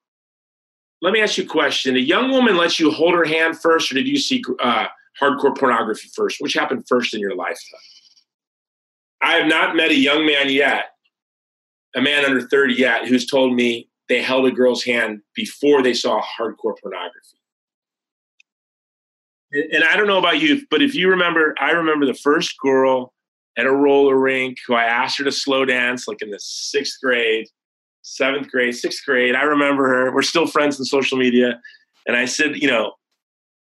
let 1.02 1.12
me 1.12 1.20
ask 1.20 1.36
you 1.36 1.44
a 1.44 1.48
question. 1.48 1.96
A 1.96 1.98
young 1.98 2.30
woman 2.30 2.56
lets 2.56 2.78
you 2.78 2.90
hold 2.92 3.14
her 3.14 3.24
hand 3.24 3.58
first, 3.58 3.90
or 3.90 3.96
did 3.96 4.06
you 4.06 4.18
see 4.18 4.42
uh, 4.62 4.86
hardcore 5.20 5.58
pornography 5.58 6.08
first? 6.14 6.36
Which 6.40 6.54
happened 6.54 6.86
first 6.88 7.12
in 7.12 7.20
your 7.20 7.34
lifetime? 7.34 7.80
I 9.20 9.32
have 9.32 9.48
not 9.48 9.74
met 9.74 9.90
a 9.90 9.96
young 9.96 10.24
man 10.24 10.48
yet, 10.48 10.91
a 11.94 12.00
man 12.00 12.24
under 12.24 12.40
30 12.40 12.74
yet, 12.74 13.06
who's 13.06 13.26
told 13.26 13.54
me 13.54 13.88
they 14.08 14.22
held 14.22 14.46
a 14.46 14.50
girl's 14.50 14.82
hand 14.82 15.20
before 15.34 15.82
they 15.82 15.94
saw 15.94 16.20
hardcore 16.20 16.74
pornography. 16.80 17.38
And 19.52 19.84
I 19.84 19.96
don't 19.96 20.06
know 20.06 20.18
about 20.18 20.40
you, 20.40 20.62
but 20.70 20.82
if 20.82 20.94
you 20.94 21.10
remember, 21.10 21.54
I 21.60 21.72
remember 21.72 22.06
the 22.06 22.14
first 22.14 22.58
girl 22.58 23.12
at 23.58 23.66
a 23.66 23.70
roller 23.70 24.16
rink 24.16 24.56
who 24.66 24.74
I 24.74 24.84
asked 24.84 25.18
her 25.18 25.24
to 25.24 25.32
slow 25.32 25.64
dance, 25.66 26.08
like 26.08 26.22
in 26.22 26.30
the 26.30 26.40
sixth 26.40 26.98
grade, 27.02 27.46
seventh 28.00 28.50
grade, 28.50 28.74
sixth 28.74 29.04
grade. 29.04 29.34
I 29.34 29.42
remember 29.42 29.86
her. 29.88 30.14
We're 30.14 30.22
still 30.22 30.46
friends 30.46 30.80
on 30.80 30.86
social 30.86 31.18
media. 31.18 31.60
And 32.06 32.16
I 32.16 32.24
said, 32.24 32.56
you 32.56 32.68
know, 32.68 32.94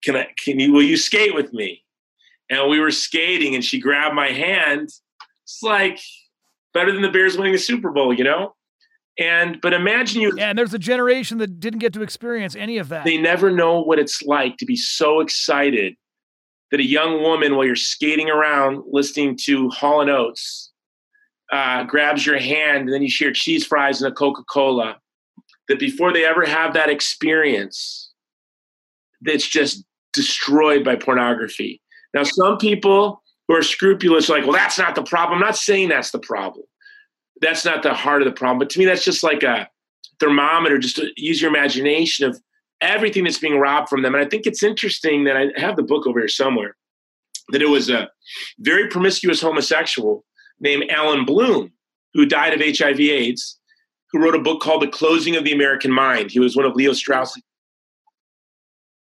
can 0.03 0.15
I, 0.15 0.27
can 0.43 0.59
you, 0.59 0.71
will 0.71 0.83
you 0.83 0.97
skate 0.97 1.33
with 1.33 1.51
me? 1.51 1.83
And 2.49 2.69
we 2.69 2.79
were 2.79 2.91
skating 2.91 3.55
and 3.55 3.63
she 3.63 3.79
grabbed 3.79 4.15
my 4.15 4.27
hand. 4.27 4.89
It's 5.43 5.63
like 5.63 5.99
better 6.73 6.91
than 6.91 7.01
the 7.01 7.09
Bears 7.09 7.37
winning 7.37 7.53
the 7.53 7.59
Super 7.59 7.91
Bowl, 7.91 8.13
you 8.13 8.23
know? 8.23 8.55
And 9.19 9.59
but 9.61 9.73
imagine 9.73 10.21
you 10.21 10.33
Yeah, 10.35 10.49
and 10.49 10.57
there's 10.57 10.73
a 10.73 10.79
generation 10.79 11.37
that 11.39 11.59
didn't 11.59 11.79
get 11.79 11.93
to 11.93 12.01
experience 12.01 12.55
any 12.55 12.77
of 12.77 12.89
that. 12.89 13.03
They 13.03 13.17
never 13.17 13.51
know 13.51 13.81
what 13.81 13.99
it's 13.99 14.23
like 14.23 14.57
to 14.57 14.65
be 14.65 14.75
so 14.75 15.19
excited 15.19 15.95
that 16.71 16.79
a 16.79 16.85
young 16.85 17.21
woman 17.21 17.55
while 17.55 17.65
you're 17.65 17.75
skating 17.75 18.29
around 18.29 18.83
listening 18.89 19.37
to 19.43 19.69
Hall 19.69 20.01
and 20.01 20.09
Oates 20.09 20.71
uh, 21.51 21.83
grabs 21.83 22.25
your 22.25 22.39
hand 22.39 22.85
and 22.85 22.93
then 22.93 23.01
you 23.01 23.09
share 23.09 23.33
cheese 23.33 23.65
fries 23.65 24.01
and 24.01 24.11
a 24.11 24.15
Coca-Cola. 24.15 24.97
That 25.67 25.79
before 25.79 26.13
they 26.13 26.25
ever 26.25 26.45
have 26.45 26.73
that 26.73 26.89
experience, 26.89 28.11
that's 29.21 29.47
just 29.47 29.83
destroyed 30.13 30.83
by 30.83 30.95
pornography. 30.95 31.81
Now, 32.13 32.23
some 32.23 32.57
people 32.57 33.20
who 33.51 33.57
are 33.57 33.63
scrupulous 33.63 34.29
like, 34.29 34.43
well, 34.43 34.53
that's 34.53 34.77
not 34.77 34.95
the 34.95 35.03
problem. 35.03 35.39
I'm 35.39 35.45
not 35.45 35.57
saying 35.57 35.89
that's 35.89 36.11
the 36.11 36.19
problem 36.19 36.63
that's 37.41 37.65
not 37.65 37.83
the 37.83 37.93
heart 37.93 38.21
of 38.21 38.27
the 38.27 38.31
problem. 38.31 38.59
But 38.59 38.69
to 38.71 38.79
me, 38.79 38.85
that's 38.85 39.03
just 39.03 39.23
like 39.23 39.43
a 39.43 39.67
thermometer, 40.19 40.77
just 40.77 40.95
to 40.97 41.11
use 41.17 41.41
your 41.41 41.49
imagination 41.49 42.29
of 42.29 42.39
everything 42.79 43.23
that's 43.23 43.39
being 43.39 43.59
robbed 43.59 43.89
from 43.89 44.03
them. 44.03 44.15
And 44.15 44.23
I 44.23 44.29
think 44.29 44.45
it's 44.45 44.63
interesting 44.63 45.25
that 45.25 45.35
I 45.35 45.47
have 45.59 45.75
the 45.75 45.83
book 45.83 46.07
over 46.07 46.19
here 46.19 46.27
somewhere 46.27 46.77
that 47.49 47.61
it 47.61 47.69
was 47.69 47.89
a 47.89 48.09
very 48.59 48.87
promiscuous 48.87 49.41
homosexual 49.41 50.23
named 50.59 50.89
Allan 50.89 51.25
Bloom 51.25 51.73
who 52.13 52.25
died 52.25 52.53
of 52.53 52.77
HIV 52.77 52.99
AIDS, 52.99 53.59
who 54.11 54.19
wrote 54.19 54.35
a 54.35 54.39
book 54.39 54.61
called 54.61 54.83
The 54.83 54.87
Closing 54.87 55.35
of 55.35 55.43
the 55.43 55.53
American 55.53 55.91
Mind. 55.91 56.31
He 56.31 56.39
was 56.39 56.55
one 56.55 56.65
of 56.65 56.75
Leo 56.75 56.93
Strauss. 56.93 57.39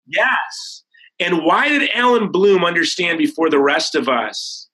Yes. 0.07 0.83
And 1.19 1.43
why 1.43 1.69
did 1.69 1.89
Allan 1.93 2.31
Bloom 2.31 2.65
understand 2.65 3.17
before 3.17 3.49
the 3.49 3.59
rest 3.59 3.95
of 3.95 4.09
us 4.09 4.65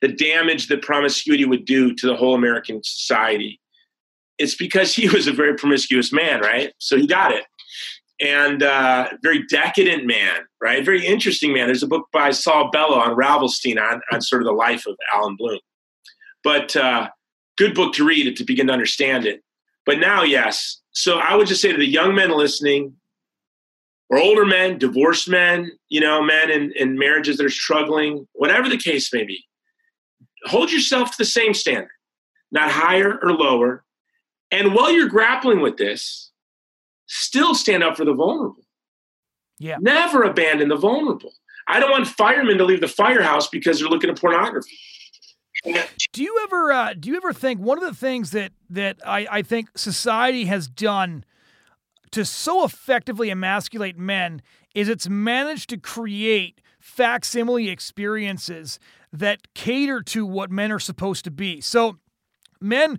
the 0.00 0.08
damage 0.08 0.68
that 0.68 0.82
promiscuity 0.82 1.44
would 1.44 1.64
do 1.64 1.94
to 1.94 2.06
the 2.06 2.16
whole 2.16 2.34
American 2.34 2.80
society. 2.84 3.60
It's 4.38 4.54
because 4.54 4.94
he 4.94 5.08
was 5.08 5.26
a 5.26 5.32
very 5.32 5.56
promiscuous 5.56 6.12
man, 6.12 6.40
right? 6.40 6.72
So 6.78 6.96
he 6.96 7.06
got 7.06 7.32
it. 7.32 7.44
And 8.20 8.62
uh, 8.62 9.10
very 9.22 9.44
decadent 9.46 10.04
man, 10.04 10.40
right? 10.60 10.84
Very 10.84 11.06
interesting 11.06 11.52
man. 11.52 11.66
There's 11.66 11.84
a 11.84 11.88
book 11.88 12.08
by 12.12 12.30
Saul 12.30 12.70
Bellow 12.70 12.98
on 12.98 13.16
Ravelstein 13.16 13.80
on, 13.80 14.00
on 14.12 14.20
sort 14.20 14.42
of 14.42 14.46
the 14.46 14.52
life 14.52 14.86
of 14.86 14.96
Allan 15.12 15.36
Bloom. 15.36 15.60
But 16.42 16.74
uh, 16.74 17.08
good 17.56 17.74
book 17.74 17.94
to 17.94 18.04
read 18.04 18.26
it 18.26 18.36
to 18.36 18.44
begin 18.44 18.68
to 18.68 18.72
understand 18.72 19.24
it. 19.24 19.42
But 19.86 19.98
now, 19.98 20.22
yes. 20.22 20.80
So 20.92 21.18
I 21.18 21.36
would 21.36 21.46
just 21.46 21.62
say 21.62 21.70
to 21.70 21.78
the 21.78 21.86
young 21.86 22.14
men 22.14 22.30
listening, 22.30 22.94
or 24.10 24.18
older 24.18 24.46
men, 24.46 24.78
divorced 24.78 25.28
men, 25.28 25.70
you 25.88 26.00
know, 26.00 26.22
men 26.22 26.50
in, 26.50 26.72
in 26.76 26.98
marriages 26.98 27.36
that 27.36 27.46
are 27.46 27.50
struggling, 27.50 28.26
whatever 28.32 28.68
the 28.68 28.78
case 28.78 29.12
may 29.12 29.24
be, 29.24 29.44
hold 30.44 30.72
yourself 30.72 31.10
to 31.10 31.18
the 31.18 31.24
same 31.24 31.54
standard, 31.54 31.90
not 32.50 32.70
higher 32.70 33.18
or 33.22 33.32
lower. 33.32 33.84
And 34.50 34.74
while 34.74 34.90
you're 34.90 35.08
grappling 35.08 35.60
with 35.60 35.76
this, 35.76 36.30
still 37.06 37.54
stand 37.54 37.82
up 37.82 37.96
for 37.96 38.04
the 38.04 38.14
vulnerable. 38.14 38.64
Yeah. 39.58 39.76
Never 39.80 40.22
abandon 40.22 40.68
the 40.68 40.76
vulnerable. 40.76 41.32
I 41.66 41.80
don't 41.80 41.90
want 41.90 42.06
firemen 42.06 42.56
to 42.58 42.64
leave 42.64 42.80
the 42.80 42.88
firehouse 42.88 43.48
because 43.48 43.78
they're 43.78 43.88
looking 43.88 44.08
at 44.08 44.18
pornography. 44.18 44.78
Do 46.12 46.22
you 46.22 46.40
ever 46.44 46.72
uh, 46.72 46.94
do 46.94 47.10
you 47.10 47.16
ever 47.16 47.32
think 47.32 47.60
one 47.60 47.82
of 47.82 47.84
the 47.84 47.94
things 47.94 48.30
that 48.30 48.52
that 48.70 48.98
I, 49.04 49.26
I 49.28 49.42
think 49.42 49.76
society 49.76 50.44
has 50.44 50.68
done 50.68 51.24
to 52.12 52.24
so 52.24 52.64
effectively 52.64 53.30
emasculate 53.30 53.98
men 53.98 54.42
is 54.74 54.88
it's 54.88 55.08
managed 55.08 55.70
to 55.70 55.76
create 55.76 56.60
facsimile 56.78 57.68
experiences 57.68 58.78
that 59.12 59.54
cater 59.54 60.02
to 60.02 60.26
what 60.26 60.50
men 60.50 60.70
are 60.70 60.78
supposed 60.78 61.24
to 61.24 61.30
be. 61.30 61.60
So, 61.60 61.98
men 62.60 62.98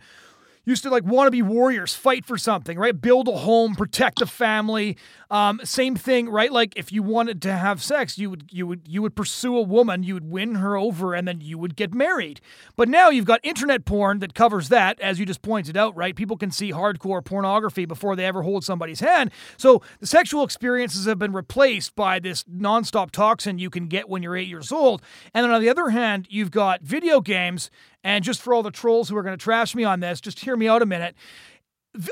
used 0.66 0.84
to 0.84 0.90
like 0.90 1.04
want 1.04 1.28
to 1.28 1.32
be 1.32 1.42
warriors, 1.42 1.94
fight 1.94 2.26
for 2.26 2.38
something, 2.38 2.78
right? 2.78 3.00
Build 3.00 3.28
a 3.28 3.38
home, 3.38 3.76
protect 3.76 4.20
the 4.20 4.26
family. 4.26 4.98
Um, 5.32 5.62
same 5.64 5.96
thing, 5.96 6.28
right? 6.28 6.52
Like 6.52 6.74
if 6.76 6.92
you 6.92 7.04
wanted 7.04 7.42
to 7.44 7.54
have 7.54 7.84
sex, 7.84 8.18
you 8.18 8.32
would 8.32 8.50
you 8.52 8.66
would 8.66 8.82
you 8.88 9.02
would 9.04 9.16
pursue 9.16 9.56
a 9.58 9.62
woman, 9.62 10.02
you 10.02 10.16
would 10.16 10.30
win 10.30 10.56
her 10.56 10.76
over, 10.76 11.14
and 11.14 11.28
then 11.28 11.40
you 11.40 11.58
would 11.60 11.76
get 11.76 11.94
married. 11.94 12.42
But 12.76 12.90
now 12.90 13.10
you've 13.10 13.26
got 13.26 13.40
internet 13.44 13.86
porn 13.86 14.20
that 14.20 14.34
covers 14.34 14.70
that, 14.70 15.00
as 15.00 15.20
you 15.20 15.28
just 15.28 15.44
pointed 15.44 15.78
out, 15.78 15.96
right? 15.96 16.16
People 16.16 16.36
can 16.36 16.50
see 16.50 16.72
hardcore 16.72 17.24
pornography 17.24 17.86
before 17.86 18.16
they 18.16 18.26
ever 18.26 18.42
hold 18.42 18.64
somebody's 18.64 19.02
hand. 19.02 19.30
So 19.58 19.84
the 20.00 20.08
sexual 20.08 20.44
experiences 20.44 21.06
have 21.06 21.20
been 21.20 21.34
replaced 21.34 21.96
by 21.96 22.20
this 22.20 22.44
nonstop 22.46 23.12
toxin 23.12 23.60
you 23.60 23.70
can 23.70 23.88
get 23.88 24.10
when 24.10 24.24
you're 24.24 24.36
eight 24.36 24.48
years 24.48 24.72
old. 24.72 25.02
And 25.34 25.44
then 25.44 25.52
on 25.52 25.62
the 25.62 25.70
other 25.70 25.90
hand, 25.90 26.28
you've 26.30 26.52
got 26.52 26.82
video 26.82 27.22
games 27.22 27.70
and 28.04 28.24
just 28.24 28.42
for 28.42 28.54
all 28.54 28.64
the 28.64 28.72
trolls 28.72 29.10
who 29.10 29.18
are 29.18 29.24
going 29.24 29.38
to 29.38 29.44
trash 29.44 29.76
me 29.76 29.84
on 29.84 30.00
this, 30.00 30.22
just 30.22 30.40
hear 30.40 30.56
me 30.56 30.68
out 30.68 30.82
a 30.82 30.86
minute. 30.86 31.16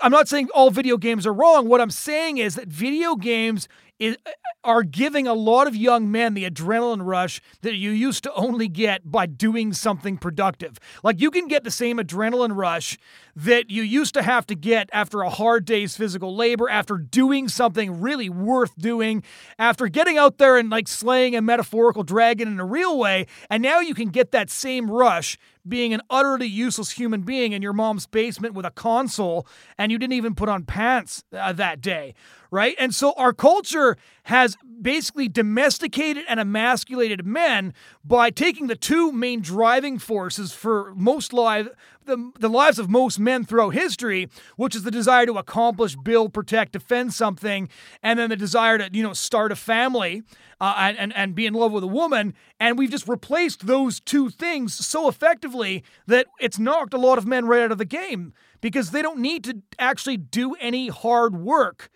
I'm 0.01 0.11
not 0.11 0.27
saying 0.27 0.49
all 0.55 0.71
video 0.71 0.97
games 0.97 1.27
are 1.27 1.33
wrong. 1.33 1.67
What 1.67 1.81
I'm 1.81 1.91
saying 1.91 2.37
is 2.37 2.55
that 2.55 2.67
video 2.67 3.15
games 3.15 3.67
is, 3.99 4.17
are 4.63 4.83
giving 4.83 5.27
a 5.27 5.33
lot 5.33 5.67
of 5.67 5.75
young 5.75 6.11
men 6.11 6.33
the 6.33 6.49
adrenaline 6.49 7.05
rush 7.05 7.41
that 7.61 7.75
you 7.75 7.91
used 7.91 8.23
to 8.23 8.33
only 8.33 8.67
get 8.67 9.09
by 9.09 9.27
doing 9.27 9.73
something 9.73 10.17
productive. 10.17 10.77
Like 11.03 11.21
you 11.21 11.31
can 11.31 11.47
get 11.47 11.63
the 11.63 11.71
same 11.71 11.97
adrenaline 11.97 12.55
rush 12.55 12.97
that 13.35 13.69
you 13.69 13.83
used 13.83 14.13
to 14.15 14.23
have 14.23 14.47
to 14.47 14.55
get 14.55 14.89
after 14.91 15.21
a 15.21 15.29
hard 15.29 15.65
day's 15.65 15.95
physical 15.95 16.35
labor, 16.35 16.69
after 16.69 16.97
doing 16.97 17.47
something 17.47 18.01
really 18.01 18.29
worth 18.29 18.75
doing, 18.77 19.23
after 19.59 19.87
getting 19.87 20.17
out 20.17 20.37
there 20.37 20.57
and 20.57 20.69
like 20.71 20.87
slaying 20.87 21.35
a 21.35 21.41
metaphorical 21.41 22.03
dragon 22.03 22.47
in 22.47 22.59
a 22.59 22.65
real 22.65 22.97
way. 22.97 23.27
And 23.49 23.61
now 23.61 23.79
you 23.79 23.93
can 23.93 24.09
get 24.09 24.31
that 24.31 24.49
same 24.49 24.89
rush 24.89 25.37
being 25.67 25.93
an 25.93 26.01
utterly 26.09 26.47
useless 26.47 26.91
human 26.91 27.21
being 27.21 27.51
in 27.51 27.61
your 27.61 27.73
mom's 27.73 28.05
basement 28.05 28.53
with 28.53 28.65
a 28.65 28.71
console 28.71 29.47
and 29.77 29.91
you 29.91 29.97
didn't 29.97 30.13
even 30.13 30.35
put 30.35 30.49
on 30.49 30.63
pants 30.63 31.23
uh, 31.33 31.53
that 31.53 31.81
day 31.81 32.13
right? 32.51 32.75
And 32.79 32.93
so 32.93 33.13
our 33.17 33.33
culture 33.33 33.97
has 34.27 34.57
basically 34.81 35.29
domesticated 35.29 36.25
and 36.27 36.37
emasculated 36.37 37.25
men 37.25 37.73
by 38.03 38.29
taking 38.29 38.67
the 38.67 38.75
two 38.75 39.09
main 39.13 39.39
driving 39.39 39.97
forces 39.97 40.51
for 40.51 40.93
most 40.95 41.31
live 41.31 41.69
the, 42.03 42.31
the 42.39 42.49
lives 42.49 42.77
of 42.77 42.89
most 42.89 43.19
men 43.19 43.45
throughout 43.45 43.73
history, 43.73 44.29
which 44.55 44.75
is 44.75 44.83
the 44.83 44.91
desire 44.91 45.25
to 45.25 45.33
accomplish, 45.33 45.95
build, 45.95 46.33
protect, 46.33 46.73
defend 46.73 47.13
something, 47.13 47.69
and 48.01 48.17
then 48.19 48.29
the 48.29 48.35
desire 48.35 48.77
to, 48.77 48.89
you 48.91 49.03
know, 49.03 49.13
start 49.13 49.51
a 49.51 49.55
family 49.55 50.23
uh, 50.59 50.93
and, 50.97 51.15
and 51.15 51.35
be 51.35 51.45
in 51.45 51.53
love 51.53 51.71
with 51.71 51.83
a 51.83 51.87
woman. 51.87 52.33
And 52.59 52.77
we've 52.77 52.91
just 52.91 53.07
replaced 53.07 53.67
those 53.67 53.99
two 53.99 54.29
things 54.29 54.73
so 54.73 55.07
effectively 55.07 55.83
that 56.05 56.27
it's 56.39 56.59
knocked 56.59 56.93
a 56.93 56.97
lot 56.97 57.17
of 57.17 57.25
men 57.25 57.45
right 57.45 57.61
out 57.61 57.71
of 57.71 57.77
the 57.77 57.85
game 57.85 58.33
because 58.59 58.91
they 58.91 59.01
don't 59.01 59.19
need 59.19 59.43
to 59.45 59.61
actually 59.79 60.17
do 60.17 60.53
any 60.55 60.87
hard 60.87 61.35
work 61.35 61.89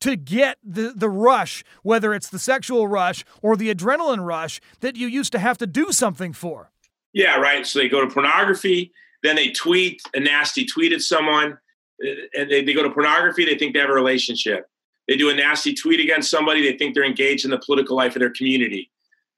to 0.00 0.16
get 0.16 0.58
the, 0.64 0.92
the 0.94 1.08
rush, 1.08 1.62
whether 1.82 2.14
it's 2.14 2.28
the 2.28 2.38
sexual 2.38 2.88
rush 2.88 3.24
or 3.42 3.56
the 3.56 3.72
adrenaline 3.72 4.24
rush 4.24 4.60
that 4.80 4.96
you 4.96 5.06
used 5.06 5.32
to 5.32 5.38
have 5.38 5.58
to 5.58 5.66
do 5.66 5.92
something 5.92 6.32
for. 6.32 6.70
Yeah, 7.12 7.36
right. 7.36 7.66
So 7.66 7.78
they 7.78 7.88
go 7.88 8.00
to 8.00 8.12
pornography, 8.12 8.92
then 9.22 9.36
they 9.36 9.50
tweet 9.50 10.00
a 10.14 10.20
nasty 10.20 10.64
tweet 10.64 10.92
at 10.92 11.02
someone, 11.02 11.58
uh, 12.04 12.10
and 12.34 12.50
they, 12.50 12.64
they 12.64 12.72
go 12.72 12.82
to 12.82 12.90
pornography, 12.90 13.44
they 13.44 13.58
think 13.58 13.74
they 13.74 13.80
have 13.80 13.90
a 13.90 13.94
relationship. 13.94 14.66
They 15.08 15.16
do 15.16 15.28
a 15.30 15.34
nasty 15.34 15.74
tweet 15.74 16.00
against 16.00 16.30
somebody, 16.30 16.62
they 16.62 16.78
think 16.78 16.94
they're 16.94 17.04
engaged 17.04 17.44
in 17.44 17.50
the 17.50 17.58
political 17.58 17.96
life 17.96 18.14
of 18.14 18.20
their 18.20 18.30
community. 18.30 18.90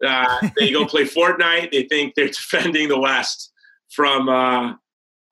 Uh, 0.05 0.49
they 0.57 0.71
go 0.71 0.85
play 0.85 1.05
Fortnite, 1.05 1.73
they 1.73 1.85
think 1.85 2.15
they're 2.15 2.29
defending 2.29 2.89
the 2.89 2.99
West 2.99 3.53
from, 3.91 4.29
uh, 4.29 4.75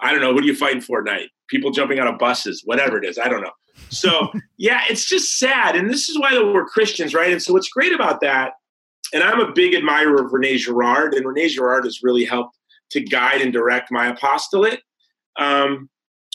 I 0.00 0.12
don't 0.12 0.20
know, 0.20 0.32
who 0.32 0.40
do 0.40 0.46
you 0.46 0.56
fight 0.56 0.76
in 0.76 0.80
Fortnite? 0.80 1.28
People 1.48 1.70
jumping 1.70 1.98
out 1.98 2.06
of 2.06 2.18
buses, 2.18 2.62
whatever 2.64 2.96
it 2.96 3.04
is, 3.04 3.18
I 3.18 3.28
don't 3.28 3.42
know. 3.42 3.52
So, 3.88 4.30
yeah, 4.56 4.82
it's 4.88 5.08
just 5.08 5.38
sad. 5.38 5.74
And 5.74 5.90
this 5.90 6.08
is 6.08 6.18
why 6.18 6.32
we're 6.38 6.66
Christians, 6.66 7.14
right? 7.14 7.32
And 7.32 7.42
so, 7.42 7.52
what's 7.52 7.68
great 7.68 7.92
about 7.92 8.20
that, 8.20 8.52
and 9.12 9.22
I'm 9.22 9.40
a 9.40 9.52
big 9.52 9.74
admirer 9.74 10.24
of 10.24 10.32
Rene 10.32 10.58
Girard, 10.58 11.14
and 11.14 11.26
Rene 11.26 11.48
Girard 11.48 11.84
has 11.84 12.02
really 12.02 12.24
helped 12.24 12.56
to 12.90 13.00
guide 13.00 13.40
and 13.40 13.52
direct 13.52 13.90
my 13.90 14.08
apostolate, 14.08 14.80
um, 15.38 15.88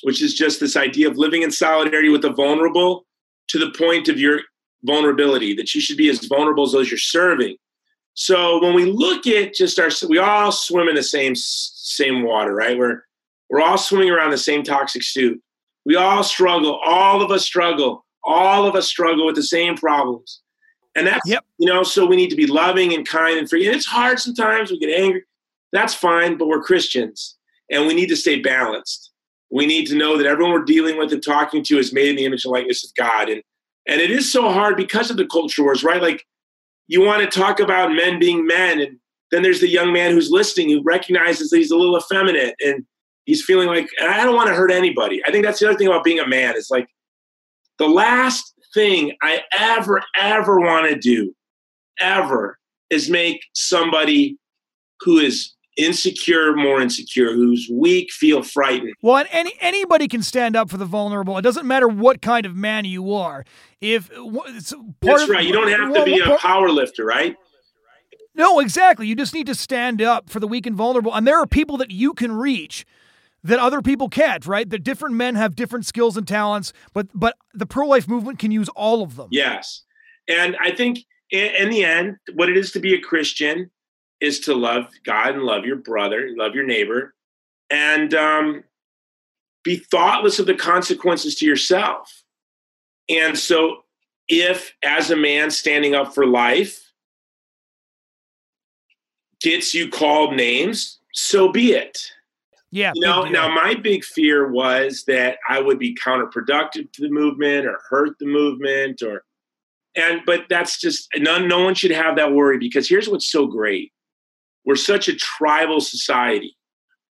which 0.04 0.22
is 0.22 0.34
just 0.34 0.60
this 0.60 0.76
idea 0.76 1.08
of 1.10 1.18
living 1.18 1.44
in 1.44 1.52
solidarity 1.52 2.10
with 2.10 2.22
the 2.22 2.34
vulnerable 2.34 3.06
to 3.50 3.60
the 3.60 3.72
point 3.78 4.08
of 4.08 4.20
your 4.20 4.42
vulnerability, 4.84 5.54
that 5.56 5.74
you 5.74 5.82
should 5.82 5.98
be 5.98 6.10
as 6.10 6.26
vulnerable 6.26 6.64
as 6.64 6.72
those 6.72 6.90
you're 6.90 6.98
serving. 6.98 7.56
So 8.16 8.62
when 8.62 8.74
we 8.74 8.86
look 8.86 9.28
at 9.28 9.54
just 9.54 9.78
our, 9.78 9.90
we 10.08 10.18
all 10.18 10.52
swim 10.52 10.88
in 10.88 10.96
the 10.96 11.04
same 11.04 11.36
same 11.36 12.24
water, 12.24 12.54
right? 12.54 12.78
We're 12.78 13.02
we're 13.50 13.62
all 13.62 13.78
swimming 13.78 14.10
around 14.10 14.32
the 14.32 14.38
same 14.38 14.64
toxic 14.64 15.04
soup. 15.04 15.40
We 15.86 15.96
all 15.96 16.24
struggle. 16.24 16.80
All 16.86 17.22
of 17.22 17.32
us 17.32 17.46
struggle. 17.46 18.06
All 18.24 18.66
of 18.66 18.76
us 18.76 18.88
struggle 18.88 19.26
with 19.26 19.36
the 19.36 19.44
same 19.44 19.76
problems. 19.76 20.42
And 20.96 21.06
that's, 21.06 21.28
yep. 21.28 21.44
you 21.58 21.68
know, 21.68 21.84
so 21.84 22.06
we 22.06 22.16
need 22.16 22.30
to 22.30 22.36
be 22.36 22.48
loving 22.48 22.94
and 22.94 23.08
kind 23.08 23.38
and 23.38 23.50
free. 23.50 23.68
And 23.68 23.76
it's 23.76 23.86
hard 23.86 24.20
sometimes. 24.20 24.72
We 24.72 24.80
get 24.80 24.98
angry. 24.98 25.24
That's 25.72 25.94
fine, 25.94 26.38
but 26.38 26.48
we're 26.48 26.64
Christians 26.64 27.36
and 27.70 27.88
we 27.88 27.94
need 27.94 28.08
to 28.08 28.16
stay 28.16 28.40
balanced. 28.40 29.12
We 29.52 29.66
need 29.66 29.88
to 29.88 29.96
know 29.96 30.18
that 30.18 30.26
everyone 30.26 30.54
we're 30.54 30.64
dealing 30.64 30.98
with 30.98 31.12
and 31.14 31.24
talking 31.24 31.64
to 31.64 31.78
is 31.78 31.94
made 31.94 32.10
in 32.10 32.16
the 32.16 32.26
image 32.26 32.46
and 32.46 32.52
likeness 32.52 32.84
of 32.84 32.92
God. 32.98 33.30
And 33.30 33.42
and 33.88 34.02
it 34.02 34.10
is 34.10 34.32
so 34.32 34.52
hard 34.52 34.78
because 34.78 35.12
of 35.12 35.18
the 35.18 35.28
culture 35.28 35.64
wars, 35.64 35.84
right? 35.84 36.02
Like 36.02 36.26
you 36.88 37.02
want 37.02 37.22
to 37.22 37.40
talk 37.40 37.60
about 37.60 37.94
men 37.94 38.20
being 38.20 38.46
men, 38.46 38.80
and 38.80 38.98
then 39.32 39.44
there's 39.44 39.60
the 39.60 39.70
young 39.70 39.94
man 39.94 40.12
who's 40.12 40.32
listening 40.32 40.70
who 40.70 40.82
recognizes 40.84 41.50
that 41.50 41.58
he's 41.58 41.72
a 41.72 41.78
little 41.78 41.98
effeminate 41.98 42.56
and 42.64 42.86
he's 43.26 43.44
feeling 43.44 43.68
like 43.68 43.90
I 44.02 44.24
don't 44.24 44.36
want 44.36 44.48
to 44.48 44.56
hurt 44.56 44.72
anybody. 44.72 45.22
I 45.28 45.32
think 45.32 45.46
that's 45.46 45.60
the 45.60 45.70
other 45.70 45.78
thing 45.78 45.88
about 45.88 46.04
being 46.04 46.20
a 46.20 46.28
man 46.28 46.56
is 46.56 46.70
like 46.72 46.88
the 47.78 47.88
last 47.88 48.54
thing 48.74 49.16
I 49.22 49.42
ever, 49.58 50.02
ever 50.18 50.60
want 50.60 50.90
to 50.90 50.98
do, 50.98 51.36
ever, 52.00 52.58
is 52.90 53.10
make 53.10 53.42
somebody 53.54 54.38
who 55.02 55.20
is 55.20 55.52
insecure 55.78 56.56
more 56.56 56.82
insecure 56.82 57.34
who's 57.34 57.70
weak 57.70 58.10
feel 58.12 58.42
frightened. 58.42 58.94
Well 59.02 59.18
and 59.18 59.28
any 59.32 59.54
anybody 59.60 60.08
can 60.08 60.24
stand 60.24 60.56
up 60.56 60.70
for 60.70 60.78
the 60.78 60.86
vulnerable. 60.86 61.38
It 61.38 61.42
doesn't 61.42 61.68
matter 61.68 61.88
what 61.88 62.22
kind 62.22 62.46
of 62.46 62.56
man 62.56 62.86
you 62.86 63.14
are. 63.14 63.44
If 63.82 64.10
that's 64.10 64.72
of, 64.72 65.30
right. 65.30 65.46
You 65.46 65.52
don't 65.52 65.68
have 65.68 65.94
to 65.94 66.06
be 66.06 66.20
a 66.20 66.38
power 66.38 66.70
lifter 66.70 67.04
right? 67.04 67.36
No 68.36 68.60
exactly. 68.60 69.08
You 69.08 69.16
just 69.16 69.34
need 69.34 69.48
to 69.48 69.56
stand 69.56 70.02
up 70.02 70.30
for 70.30 70.40
the 70.40 70.48
weak 70.48 70.66
and 70.66 70.76
vulnerable. 70.76 71.14
And 71.14 71.28
there 71.28 71.38
are 71.38 71.48
people 71.48 71.78
that 71.78 71.92
you 71.92 72.14
can 72.14 72.32
reach 72.32 72.86
that 73.46 73.60
other 73.60 73.82
people 73.82 74.10
can't, 74.10 74.46
right? 74.48 74.68
That 74.68 74.84
different 74.84 75.16
men 75.16 75.36
have 75.36 75.56
different 75.56 75.86
skills 75.86 76.18
and 76.18 76.28
talents, 76.28 76.74
but 76.94 77.08
but 77.14 77.38
the 77.54 77.68
pro 77.68 77.88
life 77.88 78.08
movement 78.08 78.40
can 78.40 78.52
use 78.52 78.70
all 78.70 79.04
of 79.04 79.16
them. 79.16 79.28
Yes, 79.32 79.84
and 80.28 80.58
I 80.60 80.72
think 80.72 81.06
in, 81.32 81.70
the 81.70 81.84
end, 81.84 82.18
what 82.34 82.50
it 82.50 82.58
is 82.58 82.72
to 82.72 82.80
be 82.80 82.94
a 82.94 83.02
Christian 83.02 83.70
is 84.22 84.40
to 84.42 84.56
love 84.56 84.88
God 85.06 85.36
and 85.36 85.44
love 85.44 85.66
your 85.66 85.76
brother, 85.76 86.30
love 86.36 86.56
your 86.56 86.66
neighbor, 86.66 87.14
and 87.70 88.14
um, 88.14 88.64
be 89.64 89.78
thoughtless 89.78 90.40
of 90.40 90.46
the 90.46 90.56
consequences 90.56 91.36
to 91.36 91.46
yourself. 91.46 92.24
And 93.10 93.38
so, 93.38 93.84
if 94.28 94.74
as 94.84 95.12
a 95.12 95.16
man 95.16 95.52
standing 95.52 95.94
up 95.94 96.16
for 96.16 96.26
life 96.26 96.92
gets 99.40 99.76
you 99.76 99.90
called 99.90 100.36
names, 100.36 101.00
so 101.14 101.52
be 101.52 101.74
it 101.74 102.12
yeah. 102.76 102.92
You 102.94 103.02
know, 103.02 103.24
now 103.24 103.48
my 103.48 103.74
big 103.74 104.04
fear 104.04 104.52
was 104.52 105.06
that 105.08 105.38
I 105.48 105.62
would 105.62 105.80
be 105.80 105.96
counterproductive 105.96 106.92
to 106.92 107.02
the 107.02 107.10
movement 107.10 107.66
or 107.66 107.80
hurt 107.90 108.20
the 108.20 108.26
movement 108.26 109.02
or 109.02 109.24
and 109.96 110.20
but 110.26 110.42
that's 110.50 110.78
just 110.82 111.08
none 111.16 111.48
no 111.48 111.64
one 111.64 111.74
should 111.74 111.92
have 111.92 112.18
that 112.18 112.34
worry 112.34 112.58
because 112.58 112.90
here's 112.90 113.08
what's 113.08 113.32
so 113.32 113.48
great. 113.48 113.94
We're 114.66 114.76
such 114.76 115.08
a 115.08 115.16
tribal 115.16 115.80
society. 115.80 116.58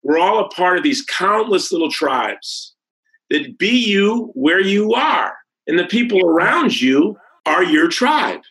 We're 0.03 0.19
all 0.19 0.41
a 0.41 0.49
part 0.51 0.77
of 0.77 0.85
these 0.85 1.03
countless 1.03 1.73
little 1.73 1.91
tribes 1.91 2.75
that 3.31 3.57
be 3.57 3.71
you 3.71 4.33
where 4.35 4.61
you 4.61 4.93
are. 4.93 5.35
And 5.67 5.79
the 5.79 5.87
people 5.87 6.21
around 6.21 6.79
you 6.79 7.17
are 7.47 7.65
your 7.65 7.89
tribe. 7.89 8.43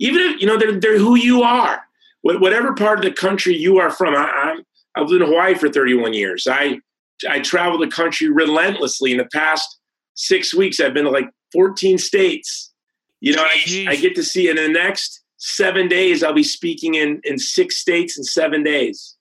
Even 0.00 0.20
if, 0.20 0.38
you 0.38 0.46
know, 0.46 0.58
they're, 0.58 0.78
they're 0.78 0.98
who 0.98 1.14
you 1.14 1.42
are. 1.42 1.80
Whatever 2.20 2.74
part 2.74 2.98
of 2.98 3.04
the 3.06 3.12
country 3.12 3.56
you 3.56 3.78
are 3.78 3.90
from, 3.90 4.14
I, 4.14 4.28
I'm, 4.28 4.66
I've 4.96 5.08
lived 5.08 5.22
in 5.22 5.28
Hawaii 5.28 5.54
for 5.54 5.68
31 5.68 6.14
years. 6.14 6.46
I 6.50 6.80
I 7.28 7.40
travel 7.40 7.78
the 7.78 7.88
country 7.88 8.28
relentlessly. 8.28 9.12
In 9.12 9.18
the 9.18 9.28
past 9.32 9.78
six 10.14 10.54
weeks, 10.54 10.80
I've 10.80 10.94
been 10.94 11.04
to 11.04 11.10
like 11.10 11.30
14 11.52 11.98
states. 11.98 12.72
You 13.20 13.34
know, 13.34 13.42
I, 13.42 13.86
I, 13.88 13.96
get 13.96 14.14
to 14.16 14.22
see 14.22 14.50
in 14.50 14.56
the 14.56 14.68
next 14.68 15.22
seven 15.38 15.88
days, 15.88 16.22
I'll 16.22 16.34
be 16.34 16.42
speaking 16.42 16.96
in 16.96 17.20
in 17.24 17.38
six 17.38 17.78
states 17.78 18.18
in 18.18 18.24
seven 18.24 18.62
days. 18.62 19.16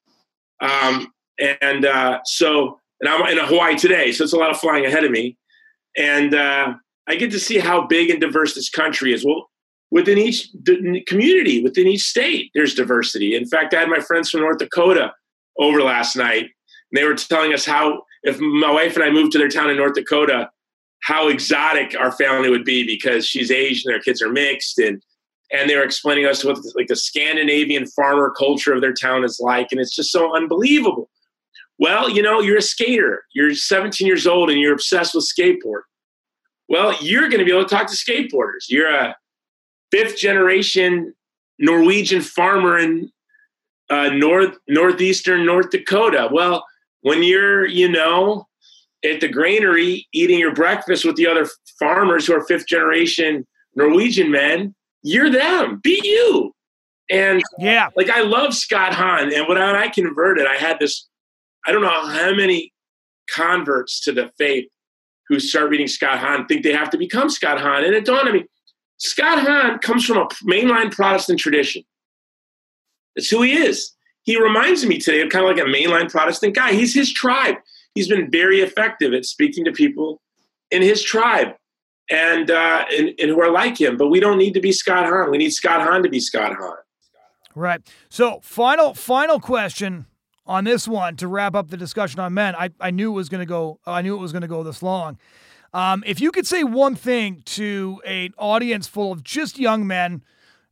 Um, 0.61 1.13
and 1.61 1.86
uh, 1.86 2.19
so, 2.26 2.80
and 2.99 3.09
I'm 3.09 3.26
in 3.28 3.43
Hawaii 3.43 3.76
today, 3.76 4.11
so 4.11 4.23
it's 4.23 4.34
a 4.34 4.38
lot 4.38 4.51
of 4.51 4.57
flying 4.57 4.86
ahead 4.86 5.03
of 5.03 5.11
me. 5.11 5.38
And 5.97 6.34
uh, 6.34 6.73
I 7.07 7.15
get 7.15 7.32
to 7.32 7.39
see 7.39 7.57
how 7.57 7.88
big 7.88 8.09
and 8.09 8.19
diverse 8.19 8.55
this 8.55 8.69
country 8.69 9.13
is. 9.13 9.26
Well, 9.26 9.49
within 9.91 10.17
each 10.17 10.49
community, 11.07 11.63
within 11.63 11.88
each 11.88 12.03
state, 12.03 12.51
there's 12.53 12.73
diversity. 12.73 13.36
In 13.36 13.45
fact, 13.45 13.73
I 13.73 13.82
had 13.82 13.89
my 13.89 13.99
friends 13.99 14.30
from 14.30 14.41
North 14.41 14.59
Dakota 14.59 15.13
over 15.60 15.82
last 15.82 16.16
night. 16.16 16.43
And 16.43 16.51
they 16.93 17.03
were 17.03 17.16
telling 17.16 17.53
us 17.53 17.66
how, 17.66 18.03
if 18.24 18.39
my 18.39 18.72
wife 18.72 18.95
and 18.95 19.03
I 19.03 19.10
moved 19.10 19.32
to 19.34 19.38
their 19.38 19.49
town 19.49 19.70
in 19.70 19.78
North 19.78 19.95
Dakota, 19.95 20.49
how 21.03 21.28
exotic 21.28 21.95
our 21.99 22.12
family 22.12 22.49
would 22.49 22.66
be 22.66 22.86
because 22.86 23.28
she's 23.28 23.51
Asian, 23.51 23.91
their 23.91 24.01
kids 24.01 24.22
are 24.22 24.32
mixed, 24.32 24.80
and 24.80 25.01
and 25.51 25.70
they 25.70 25.76
were 25.76 25.84
explaining 25.84 26.26
us 26.26 26.43
what 26.43 26.58
like 26.76 26.88
the 26.88 26.95
Scandinavian 26.95 27.86
farmer 27.88 28.34
culture 28.36 28.74
of 28.74 28.82
their 28.82 28.93
town 28.93 29.24
is 29.24 29.39
like, 29.39 29.68
and 29.72 29.80
it's 29.80 29.95
just 29.95 30.12
so 30.12 30.36
unbelievable. 30.36 31.10
Well, 31.78 32.10
you 32.10 32.22
know, 32.22 32.39
you're 32.39 32.58
a 32.58 32.64
skater. 32.64 33.24
You're 33.34 33.53
17 33.53 34.08
years 34.08 34.26
old 34.26 34.49
and 34.49 34.60
you're 34.60 34.74
obsessed 34.74 35.14
with 35.14 35.28
skateboard. 35.28 35.82
Well, 36.68 36.95
you're 37.01 37.30
going 37.30 37.39
to 37.39 37.45
be 37.45 37.51
able 37.51 37.66
to 37.66 37.76
talk 37.76 37.88
to 37.88 37.95
skateboarders. 37.95 38.66
You're 38.70 38.93
a 38.93 39.16
fifth 39.91 40.18
generation 40.18 41.14
Norwegian 41.60 42.22
farmer 42.22 42.80
in 42.80 43.12
uh, 43.90 44.10
north 44.10 44.58
northeastern 44.68 45.46
North 45.46 45.70
Dakota. 45.70 46.30
Well, 46.32 46.66
when 47.02 47.24
you're 47.24 47.66
you 47.66 47.90
know 47.90 48.48
at 49.04 49.22
the 49.22 49.28
granary 49.28 50.08
eating 50.14 50.40
your 50.40 50.54
breakfast 50.54 51.06
with 51.06 51.16
the 51.16 51.28
other 51.28 51.48
farmers 51.80 52.26
who 52.26 52.34
are 52.34 52.46
fifth 52.46 52.68
generation 52.68 53.46
Norwegian 53.76 54.32
men, 54.32 54.74
you're 55.04 55.30
them. 55.30 55.80
Be 55.84 56.00
you. 56.04 56.54
And 57.12 57.44
yeah, 57.60 57.90
like 57.96 58.10
I 58.10 58.22
love 58.22 58.56
Scott 58.56 58.94
Hahn, 58.94 59.32
and 59.32 59.48
when 59.48 59.60
I 59.60 59.90
converted, 59.90 60.48
I 60.48 60.56
had 60.56 60.80
this. 60.80 61.08
I 61.68 61.72
don't 61.72 61.82
know 61.82 61.90
how 61.90 62.34
many 62.34 62.72
converts 63.30 64.02
to 64.02 64.12
the 64.12 64.32
faith 64.38 64.66
who 65.28 65.40
start 65.40 65.70
reading 65.70 65.88
Scott 65.88 66.20
Hahn 66.20 66.46
think 66.48 66.64
they 66.64 66.74
have 66.74 66.90
to 66.92 66.98
become 66.98 67.30
Scott 67.30 67.60
Hahn, 67.60 67.84
and 67.84 67.94
it 67.94 68.06
dawned 68.06 68.28
on 68.28 68.34
me. 68.34 68.46
Scott 68.98 69.40
Hahn 69.40 69.78
comes 69.80 70.06
from 70.06 70.18
a 70.18 70.28
mainline 70.48 70.92
Protestant 70.92 71.40
tradition. 71.40 71.84
That's 73.16 73.30
who 73.30 73.41
he 73.41 73.53
is. 73.53 73.91
He 74.24 74.41
reminds 74.41 74.86
me 74.86 74.97
today 74.97 75.22
of 75.22 75.30
kind 75.30 75.45
of 75.45 75.55
like 75.55 75.66
a 75.66 75.70
mainline 75.70 76.09
Protestant 76.09 76.55
guy. 76.55 76.74
He's 76.74 76.93
his 76.93 77.13
tribe. 77.13 77.55
He's 77.93 78.07
been 78.07 78.30
very 78.30 78.61
effective 78.61 79.13
at 79.13 79.26
speaking 79.26 79.63
to 79.66 79.72
people 79.72 80.22
in 80.72 80.82
his 80.82 81.01
tribe 81.03 81.55
and, 82.09 82.49
uh, 82.49 82.86
and, 82.91 83.13
and 83.20 83.30
who 83.30 83.41
are 83.41 83.51
like 83.51 83.80
him. 83.80 83.97
But 83.97 84.09
we 84.09 84.20
don't 84.20 84.38
need 84.38 84.53
to 84.55 84.61
be 84.61 84.72
Scott 84.72 85.05
Hahn. 85.05 85.32
We 85.32 85.38
need 85.38 85.51
Scott 85.51 85.82
Hahn 85.82 86.03
to 86.03 86.09
be 86.09 86.20
Scott 86.20 86.53
Hahn. 86.55 86.78
Right. 87.53 87.82
So 88.09 88.39
final 88.41 88.93
final 88.93 89.39
question 89.39 90.07
on 90.45 90.66
this 90.66 90.88
one 90.88 91.16
to 91.18 91.28
wrap 91.28 91.55
up 91.55 91.70
the 91.70 91.78
discussion 91.78 92.20
on 92.20 92.34
men. 92.34 92.53
I, 92.55 92.70
I 92.80 92.91
knew 92.91 93.11
it 93.11 93.16
was 93.16 93.30
going 93.30 93.39
to 93.39 93.45
go. 93.45 93.80
I 93.86 94.01
knew 94.01 94.16
it 94.16 94.20
was 94.20 94.32
going 94.32 94.41
to 94.41 94.47
go 94.47 94.61
this 94.63 94.84
long. 94.84 95.18
Um, 95.74 96.03
if 96.05 96.22
you 96.22 96.32
could 96.32 96.47
say 96.47 96.63
one 96.63 96.95
thing 96.95 97.41
to 97.45 98.01
an 98.05 98.34
audience 98.38 98.88
full 98.88 99.11
of 99.11 99.24
just 99.24 99.57
young 99.57 99.86
men 99.88 100.24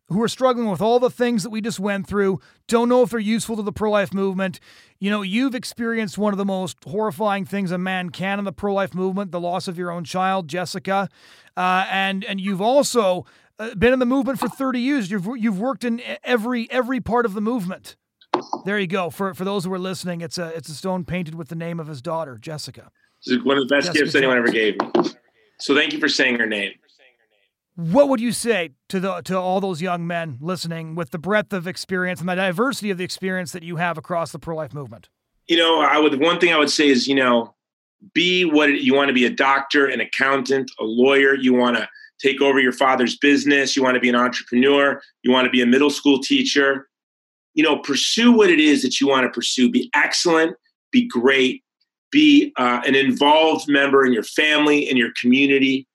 who 0.10 0.22
are 0.22 0.28
struggling 0.28 0.70
with 0.70 0.82
all 0.82 1.00
the 1.00 1.10
things 1.10 1.44
that 1.44 1.50
we 1.50 1.62
just 1.62 1.80
went 1.80 2.08
through, 2.08 2.40
don't 2.68 2.90
know 2.90 3.04
if 3.04 3.12
they're 3.12 3.20
useful 3.20 3.56
to 3.56 3.62
the 3.62 3.72
pro 3.72 3.92
life 3.92 4.14
movement. 4.14 4.60
You 5.00 5.10
know, 5.10 5.22
you've 5.22 5.56
experienced 5.56 6.18
one 6.18 6.34
of 6.34 6.38
the 6.38 6.46
most 6.46 6.78
horrifying 6.86 7.46
things 7.46 7.72
a 7.72 7.78
man 7.78 8.10
can 8.10 8.40
in 8.40 8.46
the 8.46 8.52
pro 8.52 8.74
life 8.74 8.94
movement 8.94 9.32
the 9.32 9.40
loss 9.40 9.68
of 9.68 9.78
your 9.78 9.92
own 9.92 10.04
child, 10.04 10.48
Jessica. 10.48 11.10
Uh, 11.56 11.86
and, 11.90 12.24
and 12.26 12.42
you've 12.42 12.62
also 12.62 13.26
uh, 13.60 13.76
been 13.76 13.94
in 13.94 14.00
the 14.00 14.06
movement 14.06 14.40
for 14.40 14.50
30 14.50 14.80
years. 14.80 15.10
You've, 15.10 15.28
you've 15.38 15.60
worked 15.60 15.84
in 15.84 16.02
every, 16.24 16.70
every 16.72 17.00
part 17.00 17.26
of 17.26 17.34
the 17.34 17.42
movement. 17.42 17.96
There 18.66 18.80
you 18.80 18.88
go. 18.88 19.10
For, 19.10 19.34
for 19.34 19.46
those 19.46 19.66
who 19.66 19.74
are 19.74 19.80
listening, 19.80 20.22
it's 20.22 20.38
a, 20.38 20.48
it's 20.56 20.70
a 20.70 20.74
stone 20.74 21.06
painted 21.06 21.36
with 21.36 21.50
the 21.50 21.56
name 21.56 21.80
of 21.80 21.88
his 21.88 22.02
daughter, 22.02 22.38
Jessica. 22.38 22.92
It's 23.26 23.44
one 23.46 23.58
of 23.58 23.68
the 23.68 23.74
best 23.74 23.88
Jessica 23.88 24.06
gifts 24.06 24.16
anyone 24.16 24.38
ever 24.38 24.52
gave 24.52 24.76
me. 24.80 25.12
So 25.60 25.76
thank 25.76 25.94
you 25.94 26.00
for 26.00 26.10
saying 26.10 26.40
her 26.40 26.46
name. 26.46 26.74
What 27.76 28.08
would 28.10 28.22
you 28.22 28.32
say 28.32 28.72
to 28.90 29.00
the 29.00 29.22
to 29.22 29.38
all 29.38 29.60
those 29.60 29.82
young 29.82 30.06
men 30.06 30.38
listening 30.40 30.94
with 30.94 31.10
the 31.10 31.18
breadth 31.18 31.54
of 31.54 31.68
experience 31.68 32.20
and 32.20 32.30
the 32.30 32.36
diversity 32.36 32.92
of 32.92 33.00
the 33.00 33.04
experience 33.04 33.52
that 33.52 33.64
you 33.64 33.78
have 33.78 33.98
across 33.98 34.32
the 34.32 34.40
pro 34.40 34.56
life 34.56 34.74
movement? 34.74 35.10
You 35.48 35.58
know, 35.58 35.82
I 35.82 35.98
would 35.98 36.20
one 36.20 36.40
thing 36.40 36.54
I 36.54 36.58
would 36.58 36.70
say 36.70 36.88
is, 36.88 37.08
you 37.08 37.16
know, 37.16 37.56
be 38.14 38.46
what 38.46 38.70
you 38.82 38.94
want 38.94 39.08
to 39.08 39.14
be 39.14 39.26
a 39.26 39.30
doctor, 39.30 39.88
an 39.88 40.02
accountant, 40.02 40.70
a 40.80 40.84
lawyer, 40.84 41.36
you 41.36 41.54
want 41.54 41.78
to 41.78 41.90
take 42.22 42.42
over 42.42 42.60
your 42.60 42.72
father's 42.72 43.18
business, 43.18 43.76
you 43.76 43.82
want 43.82 43.96
to 43.96 44.00
be 44.00 44.10
an 44.10 44.16
entrepreneur, 44.16 45.02
you 45.24 45.32
want 45.32 45.46
to 45.46 45.52
be 45.52 45.62
a 45.62 45.66
middle 45.66 45.90
school 45.90 46.20
teacher. 46.20 46.88
You 47.56 47.64
know, 47.64 47.78
pursue 47.80 48.32
what 48.32 48.50
it 48.50 48.60
is 48.60 48.82
that 48.84 49.00
you 49.00 49.08
want 49.08 49.26
to 49.26 49.30
pursue. 49.30 49.70
Be 49.70 49.90
excellent, 49.96 50.56
be 50.92 51.08
great, 51.08 51.64
be 52.12 52.52
uh, 52.58 52.82
an 52.86 52.96
involved 52.96 53.68
member 53.68 54.06
in 54.06 54.14
your 54.14 54.24
family, 54.24 54.90
in 54.90 54.98
your 54.98 55.10
community. 55.20 55.88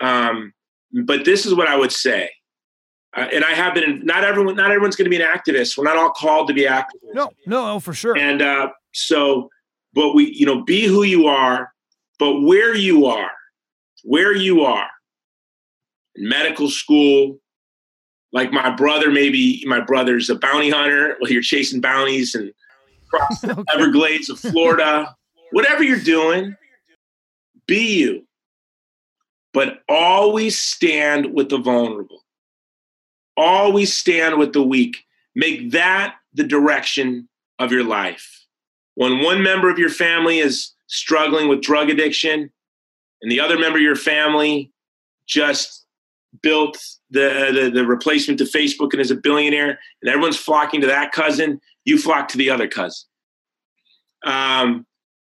Um, 0.00 0.52
but 0.92 1.24
this 1.24 1.46
is 1.46 1.54
what 1.54 1.68
I 1.68 1.76
would 1.76 1.92
say. 1.92 2.30
Uh, 3.16 3.28
and 3.32 3.44
I 3.44 3.52
have 3.52 3.74
been. 3.74 4.04
Not 4.04 4.24
everyone. 4.24 4.56
Not 4.56 4.70
everyone's 4.70 4.96
going 4.96 5.10
to 5.10 5.16
be 5.16 5.22
an 5.22 5.26
activist. 5.26 5.76
We're 5.78 5.84
not 5.84 5.96
all 5.96 6.10
called 6.10 6.48
to 6.48 6.54
be 6.54 6.62
activists. 6.62 7.14
No, 7.14 7.30
no, 7.46 7.80
for 7.80 7.94
sure. 7.94 8.16
And 8.16 8.42
uh, 8.42 8.68
so, 8.92 9.48
but 9.94 10.14
we, 10.14 10.32
you 10.32 10.44
know, 10.44 10.62
be 10.62 10.86
who 10.86 11.02
you 11.02 11.26
are. 11.26 11.72
But 12.18 12.42
where 12.42 12.74
you 12.74 13.06
are, 13.06 13.30
where 14.02 14.34
you 14.34 14.62
are, 14.64 14.88
in 16.14 16.28
medical 16.28 16.68
school, 16.68 17.38
like 18.32 18.52
my 18.52 18.74
brother, 18.74 19.10
maybe 19.10 19.62
my 19.66 19.80
brother's 19.80 20.28
a 20.28 20.34
bounty 20.34 20.70
hunter. 20.70 21.16
Well, 21.20 21.30
you're 21.30 21.42
chasing 21.42 21.80
bounties 21.80 22.34
and 22.34 22.52
across 23.06 23.40
the. 23.40 23.64
Everglades 23.72 24.28
of 24.28 24.38
Florida. 24.38 25.14
Whatever 25.52 25.84
you're 25.84 26.00
doing, 26.00 26.56
be 27.66 27.98
you 27.98 28.25
but 29.56 29.82
always 29.88 30.60
stand 30.60 31.32
with 31.32 31.48
the 31.48 31.56
vulnerable. 31.56 32.26
Always 33.38 33.96
stand 33.96 34.36
with 34.36 34.52
the 34.52 34.62
weak. 34.62 34.98
Make 35.34 35.70
that 35.70 36.16
the 36.34 36.44
direction 36.44 37.26
of 37.58 37.72
your 37.72 37.82
life. 37.82 38.44
When 38.96 39.22
one 39.22 39.42
member 39.42 39.70
of 39.70 39.78
your 39.78 39.88
family 39.88 40.40
is 40.40 40.72
struggling 40.88 41.48
with 41.48 41.62
drug 41.62 41.88
addiction 41.88 42.50
and 43.22 43.32
the 43.32 43.40
other 43.40 43.58
member 43.58 43.78
of 43.78 43.82
your 43.82 43.96
family 43.96 44.70
just 45.26 45.86
built 46.42 46.76
the, 47.08 47.50
the, 47.54 47.70
the 47.70 47.86
replacement 47.86 48.38
to 48.40 48.44
Facebook 48.44 48.92
and 48.92 49.00
is 49.00 49.10
a 49.10 49.16
billionaire 49.16 49.78
and 50.02 50.10
everyone's 50.10 50.36
flocking 50.36 50.82
to 50.82 50.86
that 50.86 51.12
cousin, 51.12 51.62
you 51.86 51.96
flock 51.96 52.28
to 52.28 52.36
the 52.36 52.50
other 52.50 52.68
cousin. 52.68 53.08
Um, 54.22 54.84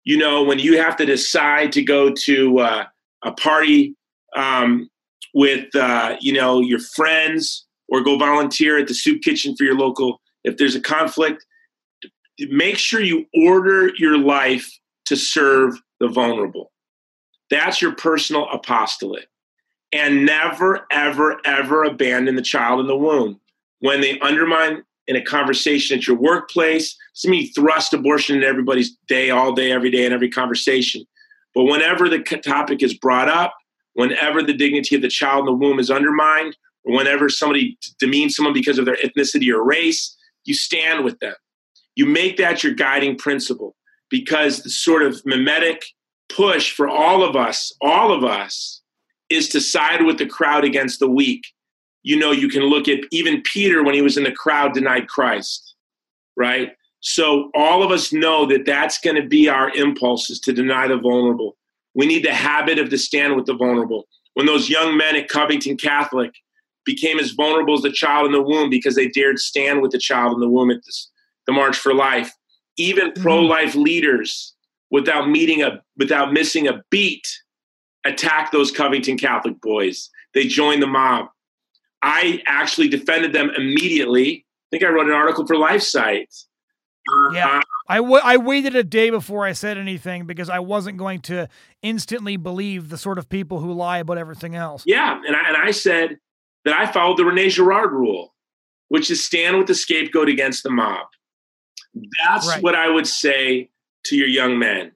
you 0.03 0.17
know, 0.17 0.41
when 0.41 0.57
you 0.57 0.79
have 0.79 0.95
to 0.95 1.05
decide 1.05 1.71
to 1.73 1.83
go 1.83 2.11
to 2.11 2.57
uh, 2.57 2.85
a 3.23 3.31
party 3.31 3.95
um, 4.35 4.89
with 5.33 5.73
uh, 5.75 6.15
you 6.21 6.33
know 6.33 6.59
your 6.59 6.79
friends 6.79 7.65
or 7.89 8.01
go 8.01 8.17
volunteer 8.17 8.77
at 8.77 8.87
the 8.87 8.93
soup 8.93 9.21
kitchen 9.21 9.55
for 9.55 9.63
your 9.63 9.75
local 9.75 10.21
if 10.43 10.57
there's 10.57 10.75
a 10.75 10.81
conflict 10.81 11.45
make 12.49 12.77
sure 12.77 13.01
you 13.01 13.25
order 13.33 13.91
your 13.97 14.17
life 14.17 14.69
to 15.05 15.15
serve 15.15 15.75
the 15.99 16.07
vulnerable. 16.07 16.71
That's 17.49 17.81
your 17.81 17.93
personal 17.93 18.47
apostolate. 18.51 19.27
And 19.93 20.25
never 20.25 20.85
ever 20.91 21.39
ever 21.45 21.83
abandon 21.83 22.35
the 22.35 22.41
child 22.41 22.79
in 22.79 22.87
the 22.87 22.97
womb. 22.97 23.39
When 23.79 24.01
they 24.01 24.19
undermine 24.19 24.83
in 25.07 25.15
a 25.15 25.21
conversation 25.21 25.97
at 25.97 26.07
your 26.07 26.17
workplace 26.17 26.97
mean 27.25 27.51
thrust 27.53 27.93
abortion 27.93 28.35
in 28.35 28.43
everybody's 28.43 28.97
day 29.07 29.29
all 29.29 29.53
day 29.53 29.71
every 29.71 29.91
day 29.91 30.05
in 30.05 30.11
every 30.11 30.29
conversation. 30.29 31.05
But 31.53 31.65
whenever 31.65 32.09
the 32.09 32.19
topic 32.19 32.83
is 32.83 32.97
brought 32.97 33.29
up 33.29 33.53
whenever 33.95 34.43
the 34.43 34.53
dignity 34.53 34.95
of 34.95 35.01
the 35.01 35.09
child 35.09 35.39
in 35.39 35.45
the 35.45 35.53
womb 35.53 35.79
is 35.79 35.89
undermined, 35.89 36.55
or 36.83 36.95
whenever 36.95 37.27
somebody 37.27 37.77
demeans 37.99 38.35
someone 38.35 38.53
because 38.53 38.77
of 38.77 38.85
their 38.85 38.97
ethnicity 38.97 39.51
or 39.51 39.63
race, 39.63 40.15
you 40.43 40.53
stand 40.53 41.03
with 41.03 41.19
them. 41.19 41.33
You 41.95 42.05
make 42.05 42.37
that 42.37 42.63
your 42.63 42.73
guiding 42.73 43.17
principle 43.17 43.75
because 44.09 44.61
the 44.61 44.69
sort 44.69 45.01
of 45.01 45.21
mimetic 45.25 45.83
push 46.29 46.71
for 46.71 46.87
all 46.87 47.23
of 47.23 47.35
us, 47.35 47.73
all 47.81 48.11
of 48.11 48.23
us, 48.23 48.81
is 49.29 49.49
to 49.49 49.61
side 49.61 50.03
with 50.03 50.17
the 50.17 50.25
crowd 50.25 50.63
against 50.63 50.99
the 50.99 51.09
weak. 51.09 51.43
You 52.03 52.19
know, 52.19 52.31
you 52.31 52.49
can 52.49 52.63
look 52.63 52.87
at 52.87 52.99
even 53.11 53.41
Peter 53.41 53.83
when 53.83 53.95
he 53.95 54.01
was 54.01 54.17
in 54.17 54.23
the 54.23 54.31
crowd 54.31 54.73
denied 54.73 55.07
Christ, 55.07 55.75
right? 56.35 56.73
So 56.99 57.49
all 57.55 57.81
of 57.81 57.91
us 57.91 58.13
know 58.13 58.45
that 58.47 58.65
that's 58.65 58.99
going 58.99 59.15
to 59.15 59.27
be 59.27 59.49
our 59.49 59.69
impulses 59.71 60.39
to 60.41 60.53
deny 60.53 60.87
the 60.87 60.97
vulnerable. 60.97 61.55
We 61.95 62.05
need 62.05 62.23
the 62.23 62.33
habit 62.33 62.77
of 62.77 62.89
the 62.89 62.97
stand 62.97 63.35
with 63.35 63.45
the 63.45 63.55
vulnerable. 63.55 64.07
When 64.33 64.45
those 64.45 64.69
young 64.69 64.97
men 64.97 65.15
at 65.15 65.29
Covington 65.29 65.77
Catholic 65.77 66.31
became 66.85 67.19
as 67.19 67.31
vulnerable 67.31 67.73
as 67.73 67.81
the 67.81 67.91
child 67.91 68.27
in 68.27 68.31
the 68.31 68.41
womb 68.41 68.69
because 68.69 68.95
they 68.95 69.07
dared 69.07 69.39
stand 69.39 69.81
with 69.81 69.91
the 69.91 69.97
child 69.97 70.33
in 70.33 70.39
the 70.39 70.49
womb 70.49 70.69
at 70.69 70.83
this, 70.85 71.09
the 71.47 71.53
March 71.53 71.77
for 71.77 71.93
Life, 71.93 72.31
even 72.77 73.11
mm-hmm. 73.11 73.23
pro-life 73.23 73.75
leaders, 73.75 74.53
without 74.91 75.29
meeting 75.29 75.63
a 75.63 75.81
without 75.97 76.31
missing 76.31 76.67
a 76.67 76.83
beat, 76.91 77.27
attacked 78.05 78.51
those 78.51 78.71
Covington 78.71 79.17
Catholic 79.17 79.59
boys. 79.61 80.09
They 80.33 80.47
joined 80.47 80.81
the 80.81 80.87
mob. 80.87 81.27
I 82.01 82.43
actually 82.45 82.87
defended 82.87 83.33
them 83.33 83.49
immediately. 83.57 84.45
I 84.45 84.77
think 84.77 84.83
I 84.83 84.93
wrote 84.93 85.07
an 85.07 85.13
article 85.13 85.47
for 85.47 85.55
LifeSite. 85.55 86.45
Uh, 87.09 87.31
yeah. 87.33 87.61
I, 87.87 87.97
w- 87.97 88.21
I 88.23 88.37
waited 88.37 88.75
a 88.75 88.83
day 88.83 89.09
before 89.09 89.45
I 89.45 89.53
said 89.53 89.77
anything 89.77 90.25
because 90.25 90.49
I 90.49 90.59
wasn't 90.59 90.97
going 90.97 91.21
to 91.21 91.47
instantly 91.81 92.35
believe 92.37 92.89
the 92.89 92.97
sort 92.97 93.19
of 93.19 93.29
people 93.29 93.59
who 93.59 93.71
lie 93.71 93.99
about 93.99 94.17
everything 94.17 94.55
else. 94.55 94.83
Yeah, 94.85 95.21
and 95.25 95.35
I, 95.35 95.47
and 95.47 95.57
I 95.57 95.71
said 95.71 96.17
that 96.65 96.73
I 96.73 96.91
followed 96.91 97.17
the 97.17 97.25
Rene 97.25 97.49
Girard 97.49 97.91
rule, 97.91 98.33
which 98.87 99.11
is 99.11 99.23
stand 99.23 99.57
with 99.57 99.67
the 99.67 99.75
scapegoat 99.75 100.29
against 100.29 100.63
the 100.63 100.71
mob. 100.71 101.07
That's 102.25 102.47
right. 102.47 102.63
what 102.63 102.75
I 102.75 102.89
would 102.89 103.07
say 103.07 103.69
to 104.05 104.15
your 104.15 104.27
young 104.27 104.57
men. 104.57 104.91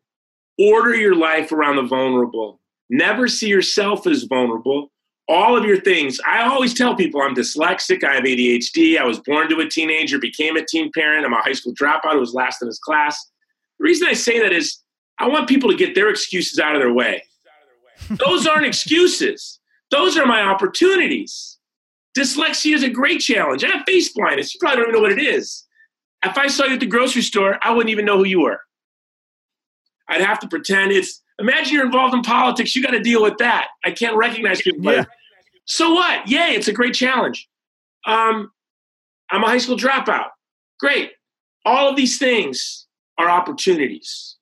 Order 0.60 0.96
your 0.96 1.16
life 1.16 1.52
around 1.52 1.78
the 1.78 1.84
vulnerable. 1.84 2.60
Never 2.90 3.28
see 3.28 3.48
yourself 3.48 4.08
as 4.08 4.24
vulnerable 4.24 4.92
all 5.30 5.56
of 5.56 5.64
your 5.64 5.80
things. 5.80 6.20
I 6.28 6.44
always 6.44 6.74
tell 6.74 6.96
people 6.96 7.22
I'm 7.22 7.36
dyslexic, 7.36 8.04
I 8.04 8.16
have 8.16 8.24
ADHD, 8.24 8.98
I 8.98 9.06
was 9.06 9.20
born 9.20 9.48
to 9.50 9.60
a 9.60 9.70
teenager, 9.70 10.18
became 10.18 10.58
a 10.58 10.66
teen 10.66 10.92
parent, 10.94 11.26
I'm 11.26 11.34
a 11.34 11.42
high 11.42 11.54
school 11.54 11.74
dropout 11.74 12.14
who 12.14 12.20
was 12.20 12.34
last 12.34 12.62
in 12.62 12.68
his 12.68 12.80
class. 12.80 13.30
The 13.78 13.84
reason 13.84 14.08
I 14.08 14.14
say 14.14 14.40
that 14.40 14.52
is 14.52 14.80
I 15.20 15.28
want 15.28 15.48
people 15.48 15.70
to 15.70 15.78
get 15.78 15.94
their 15.96 16.10
excuses 16.10 16.60
out 16.60 16.76
of 16.76 16.82
their 16.82 16.94
way. 16.94 17.24
Those 18.10 18.48
aren't 18.48 18.66
excuses. 18.66 19.60
Those 19.92 20.18
are 20.18 20.26
my 20.26 20.42
opportunities. 20.42 21.58
Dyslexia 22.18 22.74
is 22.74 22.84
a 22.84 22.90
great 22.90 23.22
challenge. 23.22 23.64
I 23.64 23.68
have 23.68 23.84
face 23.86 24.12
blindness. 24.12 24.54
You 24.54 24.60
probably 24.60 24.78
don't 24.78 24.90
even 24.90 25.02
know 25.02 25.08
what 25.08 25.12
it 25.12 25.22
is. 25.22 25.66
If 26.26 26.38
I 26.38 26.48
saw 26.48 26.66
you 26.66 26.74
at 26.74 26.80
the 26.80 26.86
grocery 26.86 27.22
store, 27.22 27.60
I 27.62 27.72
wouldn't 27.72 27.92
even 27.92 28.06
know 28.06 28.18
who 28.18 28.26
you 28.26 28.42
were. 28.42 28.60
I'd 30.08 30.22
have 30.22 30.40
to 30.40 30.48
pretend 30.48 30.92
it's 30.92 31.22
imagine 31.40 31.74
you're 31.74 31.86
involved 31.86 32.14
in 32.14 32.22
politics, 32.22 32.76
you 32.76 32.84
got 32.84 32.92
to 32.92 33.00
deal 33.00 33.22
with 33.22 33.38
that. 33.38 33.68
I 33.86 33.92
can't 33.92 34.16
recognize 34.18 34.62
people. 34.62 34.92
Yeah. 34.92 35.06
So 35.70 35.94
what? 35.94 36.28
Yay, 36.28 36.56
it's 36.56 36.68
a 36.68 36.74
great 36.74 36.96
challenge. 36.96 37.48
Um, 38.08 38.52
I'm 39.32 39.44
a 39.44 39.48
high 39.48 39.60
school 39.60 39.78
dropout. 39.78 40.30
Great. 40.80 41.12
All 41.64 41.88
of 41.88 41.96
these 41.96 42.18
things 42.18 42.88
are 43.20 43.30
opportunities, 43.30 44.38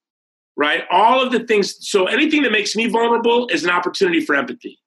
right? 0.55 0.83
All 0.89 1.21
of 1.21 1.33
the 1.33 1.41
things. 1.41 1.75
So 1.81 2.05
anything 2.05 2.43
that 2.43 2.53
makes 2.53 2.77
me 2.77 2.87
vulnerable 2.87 3.49
is 3.49 3.65
an 3.65 3.69
opportunity 3.69 4.21
for 4.21 4.35
empathy. 4.35 4.79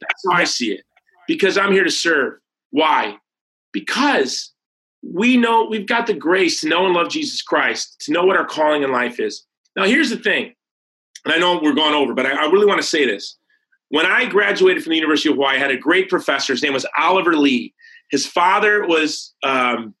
That's 0.00 0.22
how 0.30 0.36
I 0.36 0.44
see 0.44 0.72
it. 0.72 0.84
Because 1.26 1.58
I'm 1.58 1.72
here 1.72 1.84
to 1.84 1.90
serve. 1.90 2.34
Why? 2.70 3.16
Because 3.72 4.52
we 5.02 5.36
know 5.36 5.66
we've 5.68 5.88
got 5.88 6.06
the 6.06 6.14
grace 6.14 6.60
to 6.60 6.68
know 6.68 6.86
and 6.86 6.94
love 6.94 7.08
Jesus 7.08 7.42
Christ, 7.42 7.96
to 8.02 8.12
know 8.12 8.24
what 8.24 8.36
our 8.36 8.46
calling 8.46 8.84
in 8.84 8.92
life 8.92 9.18
is. 9.18 9.44
Now, 9.74 9.84
here's 9.84 10.10
the 10.10 10.18
thing, 10.18 10.54
and 11.24 11.34
I 11.34 11.38
know 11.38 11.58
we're 11.60 11.74
going 11.74 11.94
over, 11.94 12.14
but 12.14 12.26
I, 12.26 12.46
I 12.46 12.50
really 12.50 12.66
want 12.66 12.80
to 12.80 12.86
say 12.86 13.04
this. 13.04 13.36
When 13.88 14.06
I 14.06 14.26
graduated 14.26 14.82
from 14.82 14.90
the 14.90 14.96
University 14.96 15.28
of 15.28 15.36
Hawaii, 15.36 15.56
I 15.56 15.58
had 15.58 15.70
a 15.70 15.76
great 15.76 16.08
professor. 16.08 16.52
His 16.52 16.62
name 16.62 16.72
was 16.72 16.86
Oliver 16.98 17.36
Lee. 17.36 17.74
His 18.10 18.26
father 18.26 18.86
was 18.86 19.34
um, 19.42 19.94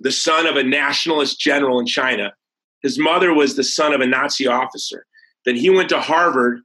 the 0.00 0.12
son 0.12 0.46
of 0.46 0.56
a 0.56 0.62
nationalist 0.62 1.38
general 1.38 1.78
in 1.78 1.86
China. 1.86 2.32
His 2.82 2.98
mother 2.98 3.32
was 3.32 3.56
the 3.56 3.64
son 3.64 3.92
of 3.92 4.00
a 4.00 4.06
Nazi 4.06 4.46
officer. 4.46 5.06
Then 5.44 5.56
he 5.56 5.70
went 5.70 5.88
to 5.90 6.00
Harvard 6.00 6.60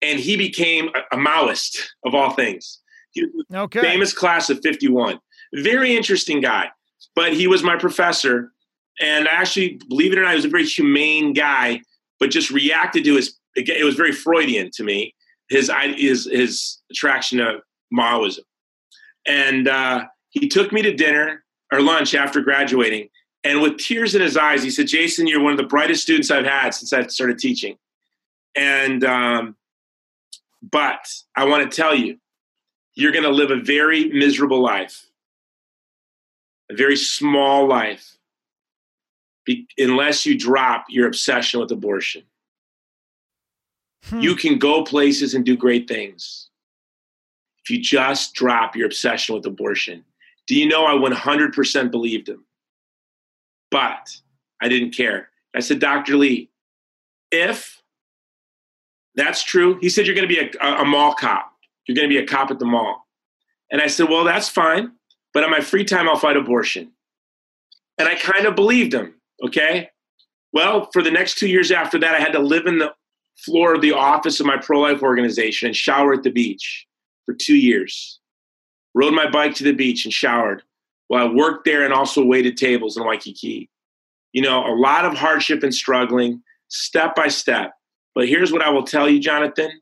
and 0.00 0.18
he 0.18 0.36
became 0.36 0.90
a, 0.94 1.16
a 1.16 1.18
Maoist, 1.18 1.78
of 2.04 2.14
all 2.14 2.32
things. 2.32 2.80
okay. 3.54 3.80
famous 3.80 4.12
class 4.12 4.50
of 4.50 4.60
51. 4.62 5.20
Very 5.54 5.96
interesting 5.96 6.40
guy, 6.40 6.70
but 7.14 7.32
he 7.32 7.46
was 7.46 7.62
my 7.62 7.76
professor. 7.76 8.52
And 9.00 9.28
actually, 9.28 9.78
believe 9.88 10.12
it 10.12 10.18
or 10.18 10.22
not, 10.22 10.30
he 10.30 10.36
was 10.36 10.44
a 10.44 10.48
very 10.48 10.66
humane 10.66 11.32
guy, 11.32 11.82
but 12.18 12.30
just 12.30 12.50
reacted 12.50 13.04
to 13.04 13.16
his, 13.16 13.38
it 13.54 13.84
was 13.84 13.94
very 13.94 14.12
Freudian 14.12 14.70
to 14.74 14.82
me, 14.82 15.14
his, 15.48 15.70
his, 15.96 16.24
his 16.30 16.78
attraction 16.90 17.38
to 17.38 17.60
Maoism. 17.92 18.40
And 19.26 19.68
uh, 19.68 20.04
he 20.30 20.48
took 20.48 20.72
me 20.72 20.82
to 20.82 20.94
dinner 20.94 21.44
or 21.72 21.80
lunch 21.80 22.14
after 22.14 22.40
graduating. 22.40 23.08
And 23.44 23.60
with 23.60 23.78
tears 23.78 24.14
in 24.14 24.22
his 24.22 24.36
eyes, 24.36 24.62
he 24.62 24.70
said, 24.70 24.86
Jason, 24.86 25.26
you're 25.26 25.42
one 25.42 25.52
of 25.52 25.58
the 25.58 25.64
brightest 25.64 26.02
students 26.02 26.30
I've 26.30 26.44
had 26.44 26.74
since 26.74 26.92
I 26.92 27.06
started 27.06 27.38
teaching. 27.38 27.76
And, 28.56 29.04
um, 29.04 29.56
but 30.62 31.08
I 31.34 31.44
want 31.44 31.68
to 31.68 31.74
tell 31.74 31.94
you, 31.94 32.18
you're 32.94 33.12
going 33.12 33.24
to 33.24 33.30
live 33.30 33.50
a 33.50 33.56
very 33.56 34.10
miserable 34.10 34.60
life, 34.62 35.06
a 36.70 36.74
very 36.74 36.96
small 36.96 37.66
life, 37.66 38.16
be, 39.44 39.66
unless 39.78 40.24
you 40.24 40.38
drop 40.38 40.84
your 40.88 41.06
obsession 41.08 41.58
with 41.60 41.72
abortion. 41.72 42.22
Hmm. 44.04 44.20
You 44.20 44.34
can 44.34 44.58
go 44.58 44.84
places 44.84 45.34
and 45.34 45.44
do 45.44 45.56
great 45.56 45.88
things 45.88 46.50
if 47.64 47.70
you 47.70 47.80
just 47.80 48.34
drop 48.34 48.74
your 48.74 48.86
obsession 48.86 49.34
with 49.34 49.46
abortion. 49.46 50.04
Do 50.46 50.56
you 50.56 50.66
know 50.66 50.84
I 50.84 50.94
100% 50.94 51.90
believed 51.90 52.28
him? 52.28 52.44
But 53.70 54.16
I 54.60 54.68
didn't 54.68 54.94
care. 54.94 55.28
I 55.54 55.60
said, 55.60 55.78
Dr. 55.78 56.16
Lee, 56.16 56.50
if 57.30 57.80
that's 59.14 59.44
true, 59.44 59.78
he 59.80 59.88
said, 59.88 60.06
you're 60.06 60.14
going 60.14 60.28
to 60.28 60.34
be 60.34 60.40
a, 60.58 60.66
a 60.66 60.84
mall 60.84 61.14
cop. 61.14 61.52
You're 61.86 61.96
going 61.96 62.08
to 62.08 62.14
be 62.14 62.22
a 62.22 62.26
cop 62.26 62.50
at 62.50 62.58
the 62.58 62.64
mall. 62.64 63.06
And 63.70 63.80
I 63.80 63.86
said, 63.86 64.08
well, 64.08 64.24
that's 64.24 64.48
fine. 64.48 64.92
But 65.32 65.44
on 65.44 65.50
my 65.50 65.60
free 65.60 65.84
time, 65.84 66.08
I'll 66.08 66.18
fight 66.18 66.36
abortion. 66.36 66.92
And 67.98 68.08
I 68.08 68.14
kind 68.16 68.46
of 68.46 68.54
believed 68.54 68.92
him. 68.92 69.14
Okay. 69.44 69.90
Well, 70.52 70.90
for 70.92 71.02
the 71.02 71.10
next 71.10 71.38
two 71.38 71.48
years 71.48 71.70
after 71.70 71.98
that, 71.98 72.14
I 72.14 72.20
had 72.20 72.32
to 72.32 72.38
live 72.38 72.66
in 72.66 72.78
the 72.78 72.92
floor 73.38 73.74
of 73.74 73.80
the 73.80 73.92
office 73.92 74.40
of 74.40 74.46
my 74.46 74.56
pro 74.56 74.80
life 74.80 75.02
organization 75.02 75.66
and 75.66 75.76
shower 75.76 76.12
at 76.12 76.22
the 76.22 76.30
beach 76.30 76.86
for 77.26 77.34
two 77.34 77.56
years. 77.56 78.20
Rode 78.94 79.14
my 79.14 79.30
bike 79.30 79.54
to 79.56 79.64
the 79.64 79.72
beach 79.72 80.04
and 80.04 80.12
showered 80.12 80.62
while 81.08 81.28
I 81.28 81.32
worked 81.32 81.64
there 81.64 81.84
and 81.84 81.92
also 81.92 82.24
waited 82.24 82.56
tables 82.56 82.96
in 82.96 83.04
Waikiki. 83.04 83.68
You 84.32 84.42
know, 84.42 84.66
a 84.66 84.74
lot 84.74 85.04
of 85.04 85.14
hardship 85.14 85.62
and 85.62 85.74
struggling, 85.74 86.42
step 86.68 87.14
by 87.14 87.28
step. 87.28 87.72
But 88.14 88.28
here's 88.28 88.52
what 88.52 88.62
I 88.62 88.70
will 88.70 88.84
tell 88.84 89.08
you, 89.08 89.18
Jonathon 89.18 89.72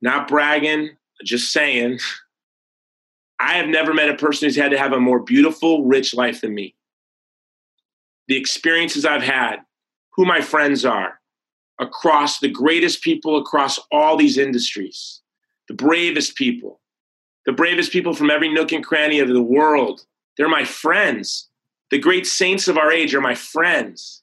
not 0.00 0.28
bragging, 0.28 0.90
just 1.24 1.52
saying. 1.52 1.98
I 3.40 3.54
have 3.54 3.68
never 3.68 3.94
met 3.94 4.08
a 4.08 4.16
person 4.16 4.46
who's 4.46 4.56
had 4.56 4.72
to 4.72 4.78
have 4.78 4.92
a 4.92 4.98
more 4.98 5.20
beautiful, 5.20 5.84
rich 5.84 6.12
life 6.12 6.40
than 6.40 6.54
me. 6.54 6.74
The 8.26 8.36
experiences 8.36 9.04
I've 9.04 9.22
had, 9.22 9.58
who 10.14 10.24
my 10.24 10.40
friends 10.40 10.84
are, 10.84 11.20
across 11.78 12.40
the 12.40 12.48
greatest 12.48 13.02
people 13.02 13.38
across 13.38 13.78
all 13.92 14.16
these 14.16 14.38
industries, 14.38 15.20
the 15.68 15.74
bravest 15.74 16.36
people, 16.36 16.80
the 17.46 17.52
bravest 17.52 17.92
people 17.92 18.14
from 18.14 18.30
every 18.30 18.52
nook 18.52 18.72
and 18.72 18.84
cranny 18.84 19.20
of 19.20 19.28
the 19.28 19.42
world. 19.42 20.04
They're 20.36 20.48
my 20.48 20.64
friends. 20.64 21.48
The 21.90 21.98
great 21.98 22.26
saints 22.26 22.68
of 22.68 22.76
our 22.76 22.92
age 22.92 23.14
are 23.14 23.20
my 23.20 23.34
friends. 23.34 24.22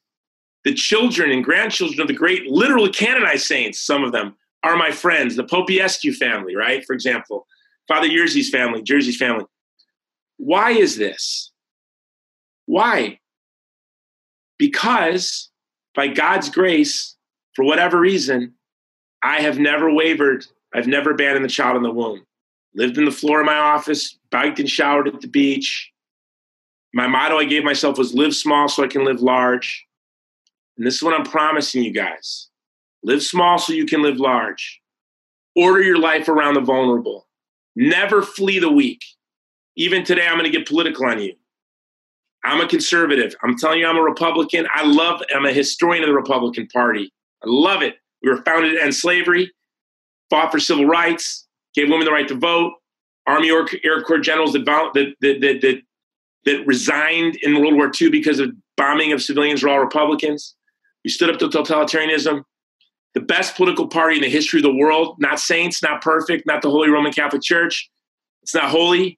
The 0.63 0.73
children 0.73 1.31
and 1.31 1.43
grandchildren 1.43 2.01
of 2.01 2.07
the 2.07 2.13
great, 2.13 2.47
literally 2.47 2.89
canonized 2.89 3.45
saints, 3.45 3.79
some 3.79 4.03
of 4.03 4.11
them, 4.11 4.35
are 4.63 4.75
my 4.75 4.91
friends. 4.91 5.35
The 5.35 5.43
Popiełuszko 5.43 6.15
family, 6.15 6.55
right? 6.55 6.83
For 6.85 6.93
example, 6.93 7.47
Father 7.87 8.07
Jerzy's 8.07 8.49
family, 8.49 8.81
Jerzy's 8.81 9.17
family. 9.17 9.45
Why 10.37 10.71
is 10.71 10.97
this? 10.97 11.51
Why? 12.65 13.19
Because 14.57 15.49
by 15.93 16.07
God's 16.07 16.49
grace, 16.49 17.14
for 17.55 17.65
whatever 17.65 17.99
reason, 17.99 18.53
I 19.23 19.41
have 19.41 19.57
never 19.57 19.91
wavered. 19.91 20.45
I've 20.73 20.87
never 20.87 21.11
abandoned 21.11 21.45
the 21.45 21.49
child 21.49 21.77
in 21.77 21.83
the 21.83 21.91
womb. 21.91 22.25
Lived 22.75 22.97
in 22.97 23.05
the 23.05 23.11
floor 23.11 23.39
of 23.39 23.45
my 23.45 23.57
office, 23.57 24.17
biked 24.29 24.59
and 24.59 24.69
showered 24.69 25.07
at 25.07 25.21
the 25.21 25.27
beach. 25.27 25.91
My 26.93 27.07
motto 27.07 27.37
I 27.37 27.45
gave 27.45 27.63
myself 27.63 27.97
was 27.97 28.13
live 28.13 28.35
small 28.35 28.67
so 28.67 28.83
I 28.83 28.87
can 28.87 29.05
live 29.05 29.21
large. 29.21 29.85
And 30.77 30.85
this 30.85 30.95
is 30.95 31.03
what 31.03 31.13
I'm 31.13 31.25
promising 31.25 31.83
you 31.83 31.91
guys 31.91 32.49
live 33.03 33.21
small 33.21 33.57
so 33.57 33.71
you 33.71 33.85
can 33.85 34.01
live 34.01 34.17
large. 34.17 34.81
Order 35.55 35.83
your 35.83 35.99
life 35.99 36.27
around 36.27 36.55
the 36.55 36.61
vulnerable. 36.61 37.27
Never 37.75 38.21
flee 38.21 38.59
the 38.59 38.71
weak. 38.71 39.01
Even 39.77 40.03
today, 40.03 40.25
I'm 40.25 40.37
going 40.37 40.51
to 40.51 40.57
get 40.57 40.67
political 40.67 41.05
on 41.05 41.21
you. 41.21 41.33
I'm 42.43 42.61
a 42.61 42.67
conservative. 42.67 43.35
I'm 43.43 43.57
telling 43.57 43.79
you, 43.79 43.87
I'm 43.87 43.97
a 43.97 44.01
Republican. 44.01 44.67
I 44.73 44.85
love, 44.85 45.21
I'm 45.33 45.45
a 45.45 45.53
historian 45.53 46.03
of 46.03 46.09
the 46.09 46.15
Republican 46.15 46.67
Party. 46.67 47.11
I 47.45 47.49
love 47.49 47.81
it. 47.81 47.95
We 48.21 48.29
were 48.29 48.41
founded 48.43 48.75
to 48.75 48.83
end 48.83 48.95
slavery, 48.95 49.51
fought 50.29 50.51
for 50.51 50.59
civil 50.59 50.85
rights, 50.85 51.47
gave 51.75 51.89
women 51.89 52.05
the 52.05 52.11
right 52.11 52.27
to 52.27 52.35
vote. 52.35 52.73
Army 53.27 53.51
or 53.51 53.67
Air 53.83 54.01
Corps 54.03 54.19
generals 54.19 54.53
that, 54.53 54.65
that, 54.65 55.15
that, 55.21 55.61
that, 55.61 55.81
that 56.45 56.67
resigned 56.67 57.35
in 57.37 57.59
World 57.59 57.75
War 57.75 57.91
II 57.99 58.09
because 58.09 58.39
of 58.39 58.51
bombing 58.77 59.11
of 59.11 59.21
civilians 59.21 59.63
were 59.63 59.69
all 59.69 59.79
Republicans. 59.79 60.55
We 61.03 61.09
stood 61.09 61.29
up 61.29 61.39
to 61.39 61.47
totalitarianism. 61.47 62.43
The 63.13 63.21
best 63.21 63.55
political 63.55 63.87
party 63.87 64.17
in 64.17 64.21
the 64.21 64.29
history 64.29 64.59
of 64.59 64.63
the 64.63 64.75
world, 64.75 65.15
not 65.19 65.39
saints, 65.39 65.81
not 65.81 66.01
perfect, 66.01 66.45
not 66.45 66.61
the 66.61 66.69
Holy 66.69 66.89
Roman 66.89 67.13
Catholic 67.13 67.41
Church. 67.41 67.89
It's 68.43 68.53
not 68.53 68.65
holy, 68.65 69.17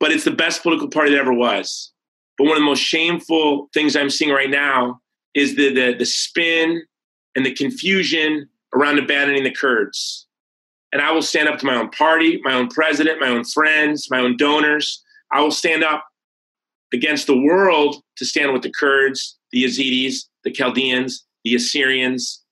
but 0.00 0.10
it's 0.10 0.24
the 0.24 0.30
best 0.30 0.62
political 0.62 0.88
party 0.88 1.10
that 1.10 1.20
ever 1.20 1.32
was. 1.32 1.92
But 2.38 2.44
one 2.44 2.56
of 2.56 2.60
the 2.60 2.66
most 2.66 2.80
shameful 2.80 3.68
things 3.74 3.94
I'm 3.94 4.10
seeing 4.10 4.32
right 4.32 4.50
now 4.50 5.00
is 5.34 5.56
the, 5.56 5.72
the, 5.72 5.94
the 5.98 6.06
spin 6.06 6.82
and 7.34 7.44
the 7.44 7.54
confusion 7.54 8.48
around 8.74 8.98
abandoning 8.98 9.44
the 9.44 9.50
Kurds. 9.50 10.26
And 10.92 11.02
I 11.02 11.10
will 11.12 11.22
stand 11.22 11.48
up 11.48 11.58
to 11.58 11.66
my 11.66 11.74
own 11.74 11.90
party, 11.90 12.40
my 12.44 12.54
own 12.54 12.68
president, 12.68 13.20
my 13.20 13.28
own 13.28 13.44
friends, 13.44 14.08
my 14.10 14.20
own 14.20 14.36
donors. 14.36 15.02
I 15.32 15.40
will 15.40 15.50
stand 15.50 15.82
up 15.82 16.04
against 16.92 17.26
the 17.26 17.36
world 17.36 17.96
to 18.16 18.24
stand 18.24 18.52
with 18.52 18.62
the 18.62 18.70
Kurds, 18.70 19.36
the 19.50 19.64
Yazidis, 19.64 20.26
the 20.44 20.52
Chaldeans, 20.52 21.26
the 21.44 21.54
Assyrians. 21.56 22.42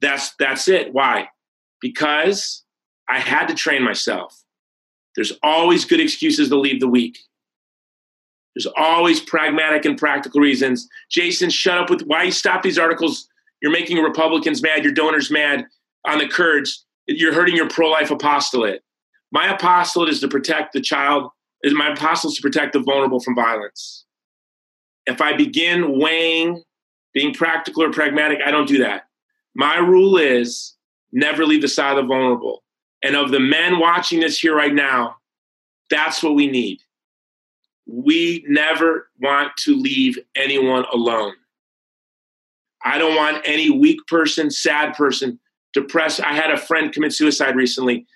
That's 0.00 0.32
that's 0.38 0.68
it. 0.68 0.92
Why? 0.92 1.28
Because 1.80 2.64
I 3.08 3.18
had 3.18 3.46
to 3.48 3.54
train 3.54 3.82
myself. 3.82 4.34
There's 5.14 5.32
always 5.42 5.84
good 5.84 6.00
excuses 6.00 6.48
to 6.50 6.58
leave 6.58 6.80
the 6.80 6.88
weak. 6.88 7.18
There's 8.54 8.72
always 8.76 9.20
pragmatic 9.20 9.84
and 9.84 9.98
practical 9.98 10.40
reasons. 10.40 10.88
Jason, 11.10 11.50
shut 11.50 11.78
up 11.78 11.90
with 11.90 12.02
why 12.02 12.24
you 12.24 12.32
stop 12.32 12.62
these 12.62 12.78
articles. 12.78 13.28
You're 13.62 13.72
making 13.72 13.98
Republicans 13.98 14.62
mad, 14.62 14.84
your 14.84 14.92
donors 14.92 15.30
mad 15.30 15.66
on 16.06 16.18
the 16.18 16.28
Kurds. 16.28 16.84
You're 17.06 17.32
hurting 17.32 17.56
your 17.56 17.68
pro-life 17.68 18.10
apostolate. 18.10 18.82
My 19.32 19.52
apostolate 19.52 20.08
is 20.08 20.20
to 20.20 20.28
protect 20.28 20.72
the 20.72 20.80
child, 20.80 21.30
is 21.62 21.74
my 21.74 21.92
apostolate 21.92 22.32
is 22.32 22.36
to 22.36 22.42
protect 22.42 22.72
the 22.72 22.80
vulnerable 22.80 23.20
from 23.20 23.34
violence. 23.34 24.04
If 25.06 25.20
I 25.20 25.36
begin 25.36 25.98
weighing 25.98 26.62
being 27.16 27.32
practical 27.32 27.82
or 27.82 27.90
pragmatic, 27.90 28.40
I 28.44 28.50
don't 28.50 28.68
do 28.68 28.78
that. 28.78 29.04
My 29.54 29.78
rule 29.78 30.18
is 30.18 30.74
never 31.12 31.46
leave 31.46 31.62
the 31.62 31.68
side 31.68 31.96
of 31.96 32.04
the 32.04 32.08
vulnerable. 32.08 32.62
And 33.02 33.16
of 33.16 33.30
the 33.30 33.40
men 33.40 33.78
watching 33.78 34.20
this 34.20 34.38
here 34.38 34.54
right 34.54 34.74
now, 34.74 35.16
that's 35.88 36.22
what 36.22 36.34
we 36.34 36.46
need. 36.46 36.80
We 37.86 38.44
never 38.48 39.08
want 39.20 39.52
to 39.64 39.74
leave 39.76 40.18
anyone 40.34 40.84
alone. 40.92 41.32
I 42.86 42.98
don't 42.98 43.16
want 43.16 43.42
any 43.44 43.70
weak 43.70 43.98
person, 44.06 44.50
sad 44.50 44.94
person, 44.94 45.40
depressed. 45.74 46.22
I 46.22 46.34
had 46.34 46.50
a 46.50 46.56
friend 46.56 46.92
commit 46.92 47.12
suicide 47.12 47.56
recently. 47.56 48.06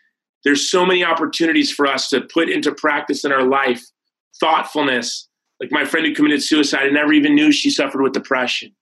There's 0.45 0.71
so 0.71 0.87
many 0.87 1.05
opportunities 1.05 1.71
for 1.71 1.87
us 1.87 2.09
to 2.11 2.23
put 2.23 2.49
into 2.49 2.73
practice 2.73 3.25
in 3.25 3.33
our 3.33 3.43
life 3.43 3.85
thoughtfulness. 4.39 5.29
Like 5.61 5.73
my 5.73 5.85
friend 5.85 6.07
who 6.07 6.15
committed 6.15 6.43
suicide, 6.43 6.87
I 6.87 6.91
never 6.91 7.13
even 7.13 7.35
knew 7.35 7.53
she 7.53 7.69
suffered 7.69 8.01
with 8.01 8.13
depression. 8.13 8.73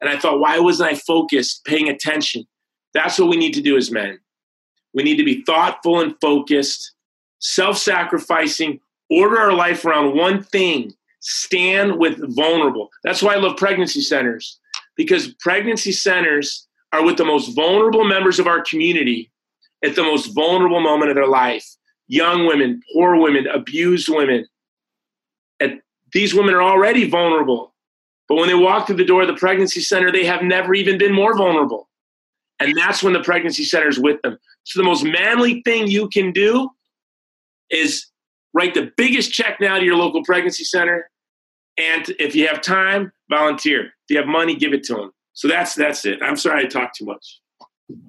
And 0.00 0.10
I 0.10 0.18
thought, 0.18 0.38
why 0.38 0.58
wasn't 0.58 0.90
I 0.90 0.94
focused, 0.94 1.64
paying 1.64 1.88
attention? 1.88 2.46
That's 2.94 3.18
what 3.18 3.28
we 3.28 3.36
need 3.36 3.54
to 3.54 3.62
do 3.62 3.76
as 3.76 3.90
men. 3.90 4.18
We 4.94 5.02
need 5.02 5.16
to 5.16 5.24
be 5.24 5.42
thoughtful 5.44 6.00
and 6.00 6.14
focused, 6.20 6.92
self 7.38 7.78
sacrificing, 7.78 8.80
order 9.10 9.38
our 9.38 9.52
life 9.52 9.84
around 9.84 10.16
one 10.16 10.42
thing 10.42 10.92
stand 11.20 11.98
with 11.98 12.18
vulnerable. 12.34 12.90
That's 13.04 13.22
why 13.22 13.34
I 13.34 13.38
love 13.38 13.56
pregnancy 13.56 14.00
centers, 14.00 14.58
because 15.02 15.34
pregnancy 15.34 15.92
centers 15.92 16.66
are 16.92 17.04
with 17.04 17.16
the 17.16 17.24
most 17.24 17.54
vulnerable 17.54 18.04
members 18.04 18.38
of 18.38 18.46
our 18.46 18.62
community 18.62 19.30
at 19.84 19.96
the 19.96 20.02
most 20.02 20.34
vulnerable 20.34 20.80
moment 20.80 21.10
of 21.10 21.16
their 21.16 21.26
life 21.26 21.66
young 22.08 22.46
women, 22.46 22.80
poor 22.92 23.16
women, 23.16 23.46
abused 23.46 24.08
women. 24.08 24.46
And 25.60 25.80
these 26.12 26.34
women 26.34 26.54
are 26.54 26.62
already 26.62 27.08
vulnerable. 27.08 27.74
But 28.28 28.36
when 28.36 28.48
they 28.48 28.54
walk 28.54 28.86
through 28.86 28.96
the 28.96 29.04
door 29.04 29.22
of 29.22 29.28
the 29.28 29.36
pregnancy 29.36 29.80
center, 29.80 30.12
they 30.12 30.26
have 30.26 30.42
never 30.42 30.74
even 30.74 30.98
been 30.98 31.14
more 31.14 31.34
vulnerable. 31.34 31.88
And 32.60 32.76
that's 32.76 33.02
when 33.02 33.14
the 33.14 33.22
pregnancy 33.22 33.64
center 33.64 33.88
is 33.88 33.98
with 33.98 34.20
them. 34.22 34.38
So 34.64 34.78
the 34.78 34.84
most 34.84 35.04
manly 35.04 35.62
thing 35.62 35.86
you 35.86 36.08
can 36.08 36.32
do 36.32 36.68
is 37.70 38.06
write 38.52 38.74
the 38.74 38.92
biggest 38.96 39.32
check 39.32 39.58
now 39.58 39.78
to 39.78 39.84
your 39.84 39.96
local 39.96 40.22
pregnancy 40.22 40.64
center. 40.64 41.10
And 41.78 42.08
if 42.18 42.34
you 42.34 42.48
have 42.48 42.60
time, 42.60 43.12
volunteer. 43.30 43.86
If 43.86 44.10
you 44.10 44.16
have 44.18 44.26
money, 44.26 44.56
give 44.56 44.72
it 44.72 44.82
to 44.84 44.94
them. 44.94 45.12
So 45.32 45.48
that's 45.48 45.74
that's 45.74 46.04
it. 46.04 46.18
I'm 46.22 46.36
sorry 46.36 46.64
I 46.64 46.68
talked 46.68 46.96
too 46.96 47.06
much. 47.06 47.40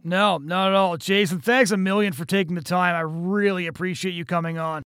No, 0.03 0.38
not 0.38 0.70
at 0.70 0.76
all. 0.76 0.97
Jason, 0.97 1.39
thanks 1.39 1.72
a 1.72 1.78
million 1.78 2.14
for 2.14 2.26
taking 2.26 2.55
the 2.55 2.61
time. 2.61 2.95
I 2.95 3.01
really 3.01 3.68
appreciate 3.68 4.14
you 4.14 4.26
coming 4.26 4.57
on. 4.57 4.84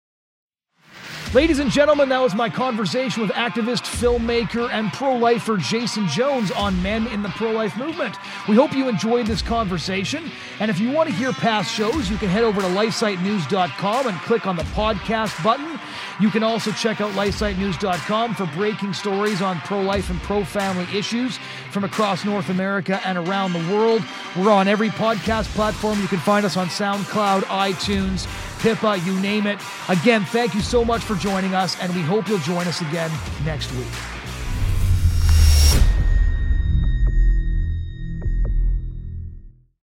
Ladies 1.34 1.58
and 1.58 1.68
gentlemen, 1.68 2.10
that 2.10 2.22
was 2.22 2.32
my 2.32 2.48
conversation 2.48 3.20
with 3.20 3.32
activist, 3.32 3.82
filmmaker, 3.82 4.70
and 4.70 4.92
pro 4.92 5.16
lifer 5.16 5.56
Jason 5.56 6.06
Jones 6.06 6.52
on 6.52 6.80
men 6.80 7.08
in 7.08 7.24
the 7.24 7.28
pro 7.30 7.50
life 7.50 7.76
movement. 7.76 8.14
We 8.48 8.54
hope 8.54 8.72
you 8.72 8.88
enjoyed 8.88 9.26
this 9.26 9.42
conversation. 9.42 10.30
And 10.60 10.70
if 10.70 10.78
you 10.78 10.92
want 10.92 11.08
to 11.08 11.14
hear 11.16 11.32
past 11.32 11.74
shows, 11.74 12.08
you 12.08 12.18
can 12.18 12.28
head 12.28 12.44
over 12.44 12.60
to 12.60 12.68
lifesitenews.com 12.68 14.06
and 14.06 14.16
click 14.20 14.46
on 14.46 14.54
the 14.54 14.62
podcast 14.62 15.42
button. 15.42 15.80
You 16.20 16.30
can 16.30 16.44
also 16.44 16.70
check 16.70 17.00
out 17.00 17.10
lifesitenews.com 17.14 18.36
for 18.36 18.46
breaking 18.54 18.92
stories 18.92 19.42
on 19.42 19.58
pro 19.62 19.80
life 19.80 20.10
and 20.10 20.20
pro 20.22 20.44
family 20.44 20.86
issues 20.96 21.38
from 21.72 21.82
across 21.82 22.24
North 22.24 22.48
America 22.48 23.00
and 23.04 23.18
around 23.18 23.54
the 23.54 23.74
world. 23.74 24.04
We're 24.36 24.52
on 24.52 24.68
every 24.68 24.90
podcast 24.90 25.52
platform. 25.56 26.00
You 26.00 26.06
can 26.06 26.20
find 26.20 26.46
us 26.46 26.56
on 26.56 26.68
SoundCloud, 26.68 27.40
iTunes, 27.42 28.28
Pippa, 28.64 28.96
you 29.04 29.20
name 29.20 29.46
it. 29.46 29.60
Again, 29.90 30.24
thank 30.24 30.54
you 30.54 30.62
so 30.62 30.86
much 30.86 31.02
for 31.02 31.16
joining 31.16 31.54
us, 31.54 31.78
and 31.82 31.94
we 31.94 32.00
hope 32.00 32.28
you'll 32.28 32.38
join 32.38 32.66
us 32.66 32.80
again 32.80 33.10
next 33.44 33.70
week. 33.72 34.13